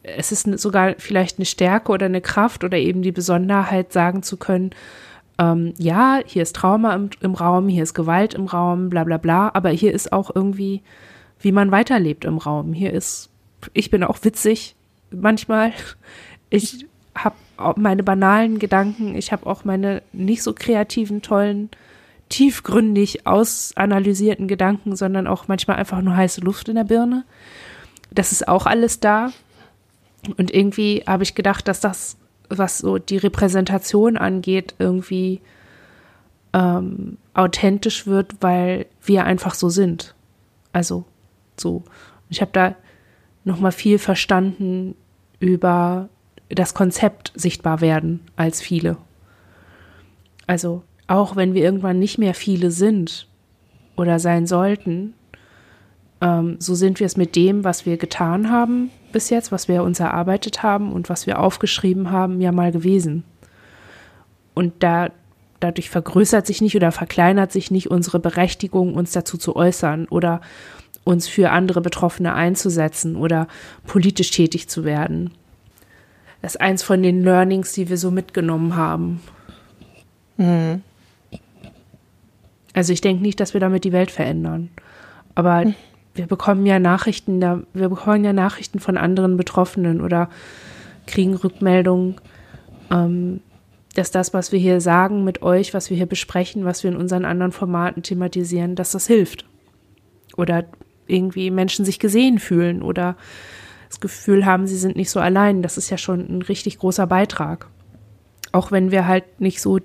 es 0.02 0.32
ist 0.32 0.46
sogar 0.60 0.94
vielleicht 0.98 1.38
eine 1.38 1.46
Stärke 1.46 1.92
oder 1.92 2.06
eine 2.06 2.20
Kraft 2.20 2.64
oder 2.64 2.76
eben 2.76 3.02
die 3.02 3.12
Besonderheit, 3.12 3.92
sagen 3.92 4.22
zu 4.22 4.36
können, 4.36 4.70
ähm, 5.38 5.74
ja, 5.78 6.20
hier 6.26 6.42
ist 6.42 6.56
Trauma 6.56 6.94
im, 6.94 7.10
im 7.20 7.34
Raum, 7.34 7.68
hier 7.68 7.82
ist 7.82 7.94
Gewalt 7.94 8.34
im 8.34 8.46
Raum, 8.46 8.90
bla 8.90 9.04
bla 9.04 9.16
bla, 9.16 9.50
aber 9.54 9.70
hier 9.70 9.92
ist 9.92 10.12
auch 10.12 10.30
irgendwie, 10.34 10.82
wie 11.40 11.52
man 11.52 11.70
weiterlebt 11.70 12.24
im 12.24 12.38
Raum. 12.38 12.72
Hier 12.72 12.92
ist, 12.92 13.30
ich 13.72 13.90
bin 13.90 14.02
auch 14.04 14.18
witzig 14.22 14.74
manchmal. 15.10 15.72
Ich 16.50 16.86
habe 17.14 17.36
meine 17.76 18.02
banalen 18.02 18.58
Gedanken, 18.58 19.14
ich 19.14 19.32
habe 19.32 19.46
auch 19.46 19.64
meine 19.64 20.02
nicht 20.12 20.42
so 20.42 20.52
kreativen, 20.52 21.22
tollen 21.22 21.70
tiefgründig 22.32 23.26
ausanalysierten 23.26 24.48
Gedanken, 24.48 24.96
sondern 24.96 25.26
auch 25.26 25.48
manchmal 25.48 25.76
einfach 25.76 26.00
nur 26.00 26.16
heiße 26.16 26.40
Luft 26.40 26.70
in 26.70 26.76
der 26.76 26.84
Birne. 26.84 27.24
Das 28.10 28.32
ist 28.32 28.48
auch 28.48 28.64
alles 28.64 29.00
da. 29.00 29.32
Und 30.38 30.52
irgendwie 30.52 31.04
habe 31.06 31.24
ich 31.24 31.34
gedacht, 31.34 31.68
dass 31.68 31.80
das, 31.80 32.16
was 32.48 32.78
so 32.78 32.96
die 32.96 33.18
Repräsentation 33.18 34.16
angeht, 34.16 34.74
irgendwie 34.78 35.42
ähm, 36.54 37.18
authentisch 37.34 38.06
wird, 38.06 38.36
weil 38.40 38.86
wir 39.02 39.24
einfach 39.24 39.52
so 39.52 39.68
sind. 39.68 40.14
Also 40.72 41.04
so. 41.58 41.82
Ich 42.30 42.40
habe 42.40 42.52
da 42.54 42.74
noch 43.44 43.60
mal 43.60 43.72
viel 43.72 43.98
verstanden 43.98 44.94
über 45.38 46.08
das 46.48 46.72
Konzept 46.72 47.32
sichtbar 47.34 47.82
werden 47.82 48.20
als 48.36 48.62
viele. 48.62 48.96
Also 50.46 50.82
auch 51.12 51.36
wenn 51.36 51.52
wir 51.52 51.62
irgendwann 51.62 51.98
nicht 51.98 52.16
mehr 52.16 52.32
viele 52.32 52.70
sind 52.70 53.28
oder 53.96 54.18
sein 54.18 54.46
sollten, 54.46 55.12
ähm, 56.22 56.56
so 56.58 56.74
sind 56.74 57.00
wir 57.00 57.06
es 57.06 57.18
mit 57.18 57.36
dem, 57.36 57.64
was 57.64 57.84
wir 57.84 57.98
getan 57.98 58.50
haben 58.50 58.90
bis 59.12 59.28
jetzt, 59.28 59.52
was 59.52 59.68
wir 59.68 59.82
uns 59.82 60.00
erarbeitet 60.00 60.62
haben 60.62 60.90
und 60.90 61.10
was 61.10 61.26
wir 61.26 61.38
aufgeschrieben 61.38 62.10
haben, 62.10 62.40
ja 62.40 62.50
mal 62.50 62.72
gewesen. 62.72 63.24
Und 64.54 64.82
da, 64.82 65.10
dadurch 65.60 65.90
vergrößert 65.90 66.46
sich 66.46 66.62
nicht 66.62 66.74
oder 66.76 66.92
verkleinert 66.92 67.52
sich 67.52 67.70
nicht 67.70 67.90
unsere 67.90 68.18
Berechtigung, 68.18 68.94
uns 68.94 69.12
dazu 69.12 69.36
zu 69.36 69.54
äußern 69.54 70.06
oder 70.08 70.40
uns 71.04 71.28
für 71.28 71.50
andere 71.50 71.82
Betroffene 71.82 72.32
einzusetzen 72.32 73.16
oder 73.16 73.48
politisch 73.86 74.30
tätig 74.30 74.68
zu 74.68 74.84
werden. 74.84 75.32
Das 76.40 76.54
ist 76.54 76.60
eins 76.60 76.82
von 76.82 77.02
den 77.02 77.22
Learnings, 77.22 77.72
die 77.72 77.90
wir 77.90 77.98
so 77.98 78.10
mitgenommen 78.10 78.76
haben. 78.76 79.20
Mhm. 80.38 80.82
Also 82.72 82.92
ich 82.92 83.00
denke 83.00 83.22
nicht, 83.22 83.40
dass 83.40 83.54
wir 83.54 83.60
damit 83.60 83.84
die 83.84 83.92
Welt 83.92 84.10
verändern. 84.10 84.70
Aber 85.34 85.66
mhm. 85.66 85.74
wir 86.14 86.26
bekommen 86.26 86.66
ja 86.66 86.78
Nachrichten, 86.78 87.40
wir 87.40 87.88
bekommen 87.88 88.24
ja 88.24 88.32
Nachrichten 88.32 88.80
von 88.80 88.96
anderen 88.96 89.36
Betroffenen 89.36 90.00
oder 90.00 90.28
kriegen 91.06 91.34
Rückmeldungen, 91.34 92.16
ähm, 92.90 93.40
dass 93.94 94.10
das, 94.10 94.32
was 94.32 94.52
wir 94.52 94.58
hier 94.58 94.80
sagen 94.80 95.24
mit 95.24 95.42
euch, 95.42 95.74
was 95.74 95.90
wir 95.90 95.96
hier 95.96 96.06
besprechen, 96.06 96.64
was 96.64 96.82
wir 96.82 96.90
in 96.90 96.96
unseren 96.96 97.24
anderen 97.24 97.52
Formaten 97.52 98.02
thematisieren, 98.02 98.74
dass 98.74 98.92
das 98.92 99.06
hilft. 99.06 99.44
Oder 100.36 100.64
irgendwie 101.06 101.50
Menschen 101.50 101.84
sich 101.84 101.98
gesehen 101.98 102.38
fühlen 102.38 102.82
oder 102.82 103.16
das 103.88 104.00
Gefühl 104.00 104.46
haben, 104.46 104.66
sie 104.66 104.78
sind 104.78 104.96
nicht 104.96 105.10
so 105.10 105.20
allein. 105.20 105.60
Das 105.60 105.76
ist 105.76 105.90
ja 105.90 105.98
schon 105.98 106.20
ein 106.20 106.42
richtig 106.42 106.78
großer 106.78 107.06
Beitrag. 107.06 107.66
Auch 108.50 108.70
wenn 108.70 108.90
wir 108.90 109.06
halt 109.06 109.40
nicht 109.40 109.60
so 109.60 109.78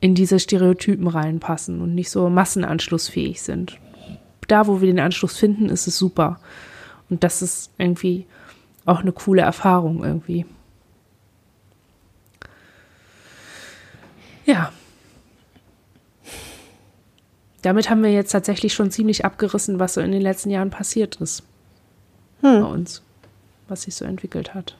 in 0.00 0.14
diese 0.14 0.38
Stereotypen 0.38 1.08
reinpassen 1.08 1.80
und 1.80 1.94
nicht 1.94 2.10
so 2.10 2.28
massenanschlussfähig 2.28 3.42
sind. 3.42 3.78
Da, 4.46 4.66
wo 4.66 4.80
wir 4.80 4.86
den 4.86 5.00
Anschluss 5.00 5.36
finden, 5.36 5.68
ist 5.68 5.86
es 5.86 5.98
super. 5.98 6.40
Und 7.10 7.24
das 7.24 7.42
ist 7.42 7.70
irgendwie 7.78 8.26
auch 8.86 9.00
eine 9.00 9.12
coole 9.12 9.42
Erfahrung 9.42 10.02
irgendwie. 10.02 10.46
Ja. 14.46 14.72
Damit 17.60 17.90
haben 17.90 18.02
wir 18.02 18.12
jetzt 18.12 18.30
tatsächlich 18.30 18.72
schon 18.72 18.90
ziemlich 18.90 19.24
abgerissen, 19.24 19.78
was 19.78 19.94
so 19.94 20.00
in 20.00 20.12
den 20.12 20.22
letzten 20.22 20.48
Jahren 20.48 20.70
passiert 20.70 21.16
ist. 21.16 21.42
Hm. 22.40 22.62
Bei 22.62 22.68
uns. 22.68 23.02
Was 23.66 23.82
sich 23.82 23.94
so 23.94 24.06
entwickelt 24.06 24.54
hat. 24.54 24.76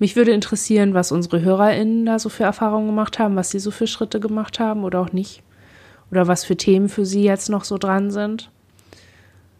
Mich 0.00 0.16
würde 0.16 0.32
interessieren, 0.32 0.94
was 0.94 1.12
unsere 1.12 1.42
HörerInnen 1.42 2.06
da 2.06 2.18
so 2.18 2.30
für 2.30 2.44
Erfahrungen 2.44 2.86
gemacht 2.86 3.18
haben, 3.18 3.36
was 3.36 3.50
sie 3.50 3.58
so 3.58 3.70
für 3.70 3.86
Schritte 3.86 4.18
gemacht 4.18 4.58
haben 4.58 4.82
oder 4.82 4.98
auch 4.98 5.12
nicht. 5.12 5.42
Oder 6.10 6.26
was 6.26 6.42
für 6.42 6.56
Themen 6.56 6.88
für 6.88 7.04
sie 7.04 7.22
jetzt 7.22 7.50
noch 7.50 7.64
so 7.64 7.76
dran 7.76 8.10
sind. 8.10 8.50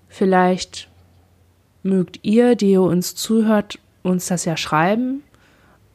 Vielleicht 0.09 0.89
mögt 1.83 2.21
ihr, 2.23 2.57
die 2.57 2.73
ihr 2.73 2.83
uns 2.83 3.15
zuhört, 3.15 3.79
uns 4.03 4.27
das 4.27 4.47
ja 4.47 4.57
schreiben. 4.57 5.23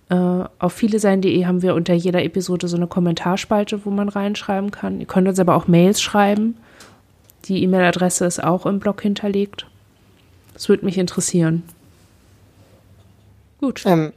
Äh, 0.10 0.16
auf 0.60 0.74
vielesein.de 0.74 1.46
haben 1.48 1.64
wir 1.64 1.74
unter 1.74 1.96
jeder 1.96 2.24
Episode 2.24 2.68
so 2.68 2.78
eine 2.78 2.88
Kommentarspalte, 2.88 3.84
wo 3.84 3.90
man 3.90 4.10
reinschreiben 4.10 4.70
kann. 4.70 5.00
Ihr 5.00 5.08
könnt 5.08 5.28
uns 5.28 5.40
aber 5.40 5.56
auch 5.56 5.68
Mails 5.68 6.00
schreiben. 6.00 6.56
Die 7.46 7.64
E-Mail-Adresse 7.64 8.26
ist 8.26 8.44
auch 8.44 8.68
im 8.68 8.80
Blog 8.80 9.02
hinterlegt. 9.02 9.66
Das 10.54 10.70
würde 10.70 10.86
mich 10.86 11.00
interessieren. 11.00 11.64
Gut. 13.60 13.84
Ähm, 13.88 14.14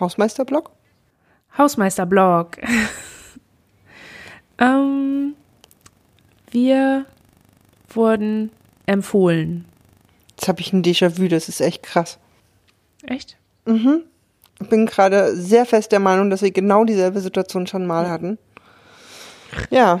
Hausmeisterblog? 0.00 0.70
Hausmeisterblog. 1.56 2.58
ähm, 4.58 5.34
wir 6.50 7.04
wurden 7.90 8.50
empfohlen. 8.86 9.64
Jetzt 10.30 10.48
habe 10.48 10.60
ich 10.60 10.72
ein 10.72 10.82
Déjà-vu, 10.82 11.28
das 11.28 11.48
ist 11.48 11.60
echt 11.60 11.82
krass. 11.82 12.18
Echt? 13.06 13.36
Mhm. 13.66 14.02
Ich 14.60 14.68
bin 14.68 14.86
gerade 14.86 15.36
sehr 15.36 15.64
fest 15.64 15.92
der 15.92 16.00
Meinung, 16.00 16.30
dass 16.30 16.42
wir 16.42 16.50
genau 16.50 16.84
dieselbe 16.84 17.20
Situation 17.20 17.66
schon 17.66 17.86
mal 17.86 18.08
hatten. 18.08 18.38
Ja, 19.70 20.00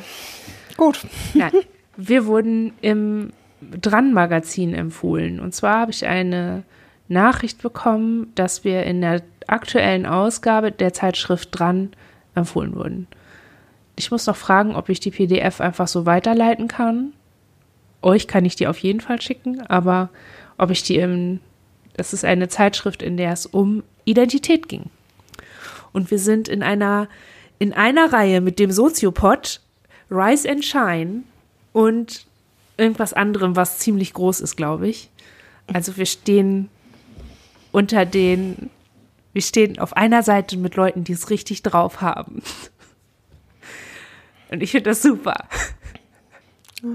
gut. 0.76 1.00
Ja, 1.34 1.50
wir 1.96 2.26
wurden 2.26 2.72
im 2.80 3.32
Dran-Magazin 3.60 4.74
empfohlen. 4.74 5.40
Und 5.40 5.54
zwar 5.54 5.80
habe 5.80 5.92
ich 5.92 6.06
eine 6.06 6.62
Nachricht 7.08 7.62
bekommen, 7.62 8.32
dass 8.34 8.64
wir 8.64 8.84
in 8.84 9.00
der 9.00 9.22
aktuellen 9.50 10.06
Ausgabe 10.06 10.72
der 10.72 10.92
Zeitschrift 10.92 11.48
dran 11.52 11.90
empfohlen 12.34 12.74
wurden. 12.74 13.06
Ich 13.96 14.10
muss 14.10 14.26
noch 14.26 14.36
fragen, 14.36 14.76
ob 14.76 14.88
ich 14.88 15.00
die 15.00 15.10
PDF 15.10 15.60
einfach 15.60 15.88
so 15.88 16.06
weiterleiten 16.06 16.68
kann. 16.68 17.12
Euch 18.02 18.26
kann 18.26 18.44
ich 18.44 18.56
die 18.56 18.66
auf 18.66 18.78
jeden 18.78 19.00
Fall 19.00 19.20
schicken, 19.20 19.60
aber 19.66 20.08
ob 20.56 20.70
ich 20.70 20.82
die 20.82 20.96
im, 20.96 21.40
das 21.96 22.12
ist 22.12 22.24
eine 22.24 22.48
Zeitschrift, 22.48 23.02
in 23.02 23.16
der 23.16 23.32
es 23.32 23.46
um 23.46 23.82
Identität 24.04 24.68
ging. 24.68 24.84
Und 25.92 26.10
wir 26.10 26.18
sind 26.18 26.48
in 26.48 26.62
einer, 26.62 27.08
in 27.58 27.72
einer 27.72 28.12
Reihe 28.12 28.40
mit 28.40 28.58
dem 28.58 28.70
Soziopod, 28.70 29.60
Rise 30.10 30.50
and 30.50 30.64
Shine 30.64 31.22
und 31.72 32.26
irgendwas 32.76 33.12
anderem, 33.12 33.56
was 33.56 33.78
ziemlich 33.78 34.14
groß 34.14 34.40
ist, 34.40 34.56
glaube 34.56 34.88
ich. 34.88 35.10
Also 35.72 35.96
wir 35.96 36.06
stehen 36.06 36.68
unter 37.72 38.06
den 38.06 38.70
wir 39.32 39.42
stehen 39.42 39.78
auf 39.78 39.96
einer 39.96 40.22
Seite 40.22 40.56
mit 40.56 40.76
Leuten, 40.76 41.04
die 41.04 41.12
es 41.12 41.30
richtig 41.30 41.62
drauf 41.62 42.00
haben. 42.00 42.42
Und 44.50 44.62
ich 44.62 44.72
finde 44.72 44.90
das 44.90 45.02
super. 45.02 45.44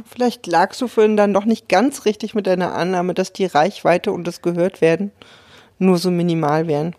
Vielleicht 0.06 0.48
lagst 0.48 0.82
du 0.82 0.88
vorhin 0.88 1.16
dann 1.16 1.34
doch 1.34 1.46
nicht 1.46 1.70
ganz 1.70 2.06
richtig 2.06 2.34
mit 2.34 2.48
deiner 2.48 2.74
Annahme, 2.74 3.14
dass 3.14 3.34
die 3.34 3.46
Reichweite 3.46 4.12
und 4.12 4.26
das 4.26 4.42
Gehörtwerden 4.42 5.12
nur 5.78 5.98
so 5.98 6.12
minimal 6.12 6.68
wären. 6.68 6.96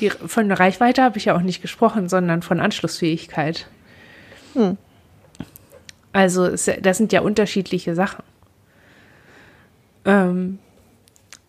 Die, 0.00 0.10
von 0.10 0.48
der 0.48 0.58
Reichweite 0.58 1.02
habe 1.02 1.18
ich 1.18 1.26
ja 1.26 1.36
auch 1.36 1.42
nicht 1.42 1.62
gesprochen, 1.62 2.08
sondern 2.08 2.42
von 2.42 2.60
Anschlussfähigkeit. 2.60 3.68
Hm. 4.54 4.76
Also 6.12 6.44
es, 6.46 6.70
das 6.80 6.98
sind 6.98 7.12
ja 7.12 7.20
unterschiedliche 7.20 7.94
Sachen. 7.94 8.24
Ähm, 10.04 10.58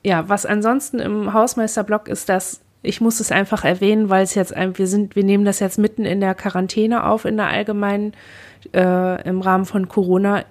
ja, 0.04 0.30
was 0.30 0.46
ansonsten 0.46 1.00
im 1.00 1.34
Hausmeisterblock 1.34 2.08
ist, 2.08 2.30
dass 2.30 2.62
ich 2.86 3.02
muss 3.02 3.20
es 3.20 3.32
einfach 3.32 3.64
erwähnen, 3.64 4.10
weil 4.10 4.24
es 4.24 4.36
jetzt 4.36 4.54
wir 4.56 4.88
sind, 4.88 5.16
wir 5.16 5.24
nehmen 5.24 5.46
das 5.46 5.60
jetzt 5.60 5.78
mitten 5.78 6.06
in 6.06 6.20
der 6.20 6.36
Quarantäne 6.36 7.06
auf, 7.06 7.26
in 7.26 7.38
der 7.38 7.48
allgemeinen, 7.48 8.14
äh, 8.74 9.28
im 9.28 9.42
Rahmen 9.42 9.66
von 9.66 9.88
Corona. 9.88 10.46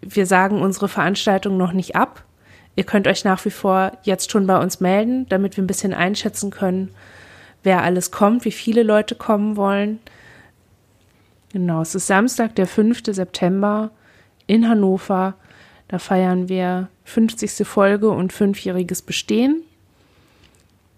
Wir 0.00 0.26
sagen 0.26 0.60
unsere 0.60 0.88
Veranstaltung 0.88 1.56
noch 1.56 1.72
nicht 1.72 1.96
ab. 1.96 2.24
Ihr 2.76 2.84
könnt 2.84 3.08
euch 3.08 3.24
nach 3.24 3.44
wie 3.44 3.50
vor 3.50 3.92
jetzt 4.02 4.30
schon 4.30 4.46
bei 4.46 4.60
uns 4.60 4.80
melden, 4.80 5.26
damit 5.28 5.56
wir 5.56 5.64
ein 5.64 5.66
bisschen 5.66 5.94
einschätzen 5.94 6.50
können, 6.50 6.90
wer 7.62 7.82
alles 7.82 8.10
kommt, 8.10 8.44
wie 8.44 8.52
viele 8.52 8.82
Leute 8.82 9.14
kommen 9.14 9.56
wollen. 9.56 9.98
Genau, 11.52 11.80
es 11.80 11.94
ist 11.94 12.06
Samstag, 12.06 12.54
der 12.56 12.66
5. 12.66 13.02
September 13.06 13.90
in 14.46 14.68
Hannover. 14.68 15.34
Da 15.88 15.98
feiern 15.98 16.48
wir 16.48 16.88
50. 17.04 17.66
Folge 17.66 18.10
und 18.10 18.32
fünfjähriges 18.32 19.02
Bestehen. 19.02 19.62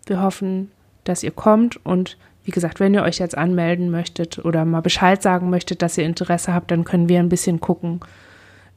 Wir 0.08 0.22
hoffen, 0.22 0.70
dass 1.04 1.22
ihr 1.22 1.30
kommt 1.30 1.84
und 1.84 2.16
wie 2.44 2.50
gesagt, 2.50 2.80
wenn 2.80 2.94
ihr 2.94 3.02
euch 3.02 3.18
jetzt 3.18 3.36
anmelden 3.36 3.90
möchtet 3.90 4.42
oder 4.42 4.64
mal 4.64 4.80
Bescheid 4.80 5.22
sagen 5.22 5.50
möchtet, 5.50 5.82
dass 5.82 5.98
ihr 5.98 6.04
Interesse 6.04 6.54
habt, 6.54 6.70
dann 6.70 6.84
können 6.84 7.08
wir 7.08 7.18
ein 7.18 7.28
bisschen 7.28 7.60
gucken, 7.60 8.00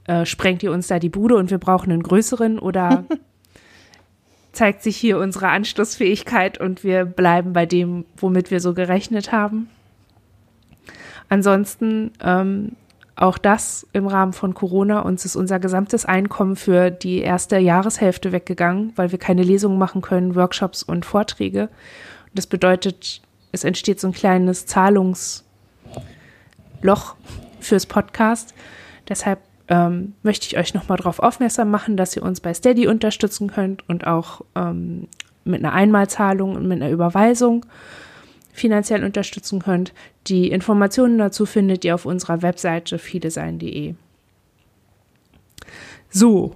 äh, 0.07 0.25
sprengt 0.25 0.61
ihr 0.61 0.73
uns 0.73 0.87
da 0.87 0.99
die 0.99 1.09
Bude 1.09 1.35
und 1.35 1.51
wir 1.51 1.57
brauchen 1.57 1.91
einen 1.91 2.03
größeren 2.03 2.59
oder 2.59 3.05
zeigt 4.51 4.83
sich 4.83 4.97
hier 4.97 5.19
unsere 5.19 5.47
Anschlussfähigkeit 5.47 6.59
und 6.59 6.83
wir 6.83 7.05
bleiben 7.05 7.53
bei 7.53 7.65
dem, 7.65 8.03
womit 8.17 8.51
wir 8.51 8.59
so 8.59 8.73
gerechnet 8.73 9.31
haben. 9.31 9.69
Ansonsten 11.29 12.11
ähm, 12.21 12.73
auch 13.21 13.37
das 13.37 13.87
im 13.93 14.07
Rahmen 14.07 14.33
von 14.33 14.53
Corona. 14.53 15.01
Uns 15.01 15.25
ist 15.25 15.35
unser 15.35 15.59
gesamtes 15.59 16.05
Einkommen 16.05 16.55
für 16.55 16.91
die 16.91 17.19
erste 17.19 17.57
Jahreshälfte 17.57 18.31
weggegangen, 18.31 18.93
weil 18.95 19.11
wir 19.11 19.19
keine 19.19 19.43
Lesungen 19.43 19.77
machen 19.77 20.01
können, 20.01 20.35
Workshops 20.35 20.83
und 20.83 21.05
Vorträge. 21.05 21.63
Und 21.63 22.35
das 22.35 22.47
bedeutet, 22.47 23.21
es 23.51 23.63
entsteht 23.63 23.99
so 23.99 24.07
ein 24.07 24.13
kleines 24.13 24.65
Zahlungsproblem 24.65 25.51
Loch 26.81 27.15
fürs 27.59 27.85
Podcast. 27.85 28.53
Deshalb 29.07 29.39
ähm, 29.67 30.13
möchte 30.23 30.47
ich 30.47 30.57
euch 30.57 30.73
nochmal 30.73 30.97
darauf 30.97 31.19
aufmerksam 31.19 31.69
machen, 31.69 31.97
dass 31.97 32.15
ihr 32.15 32.23
uns 32.23 32.39
bei 32.39 32.53
Steady 32.53 32.87
unterstützen 32.87 33.51
könnt 33.51 33.87
und 33.87 34.07
auch 34.07 34.41
ähm, 34.55 35.07
mit 35.43 35.63
einer 35.63 35.73
Einmalzahlung 35.73 36.55
und 36.55 36.67
mit 36.67 36.81
einer 36.81 36.91
Überweisung 36.91 37.65
finanziell 38.53 39.03
unterstützen 39.03 39.61
könnt. 39.61 39.93
Die 40.27 40.51
Informationen 40.51 41.17
dazu 41.17 41.45
findet 41.45 41.85
ihr 41.85 41.95
auf 41.95 42.05
unserer 42.05 42.41
Webseite 42.41 42.99
fielesein.de. 42.99 43.95
So. 46.09 46.55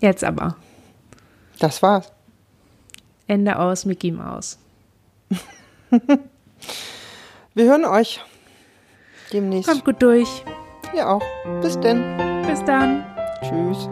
Jetzt 0.00 0.22
aber. 0.24 0.56
Das 1.58 1.82
war's. 1.82 2.12
Ende 3.26 3.58
aus, 3.58 3.84
Mickey 3.84 4.12
Maus. 4.12 4.58
Wir 7.54 7.64
hören 7.64 7.84
euch 7.84 8.20
demnächst. 9.32 9.68
Kommt 9.68 9.84
gut 9.84 10.00
durch. 10.00 10.44
Ihr 10.94 11.08
auch. 11.08 11.22
Bis 11.60 11.78
denn. 11.80 12.16
Bis 12.46 12.64
dann. 12.64 13.04
Tschüss. 13.42 13.88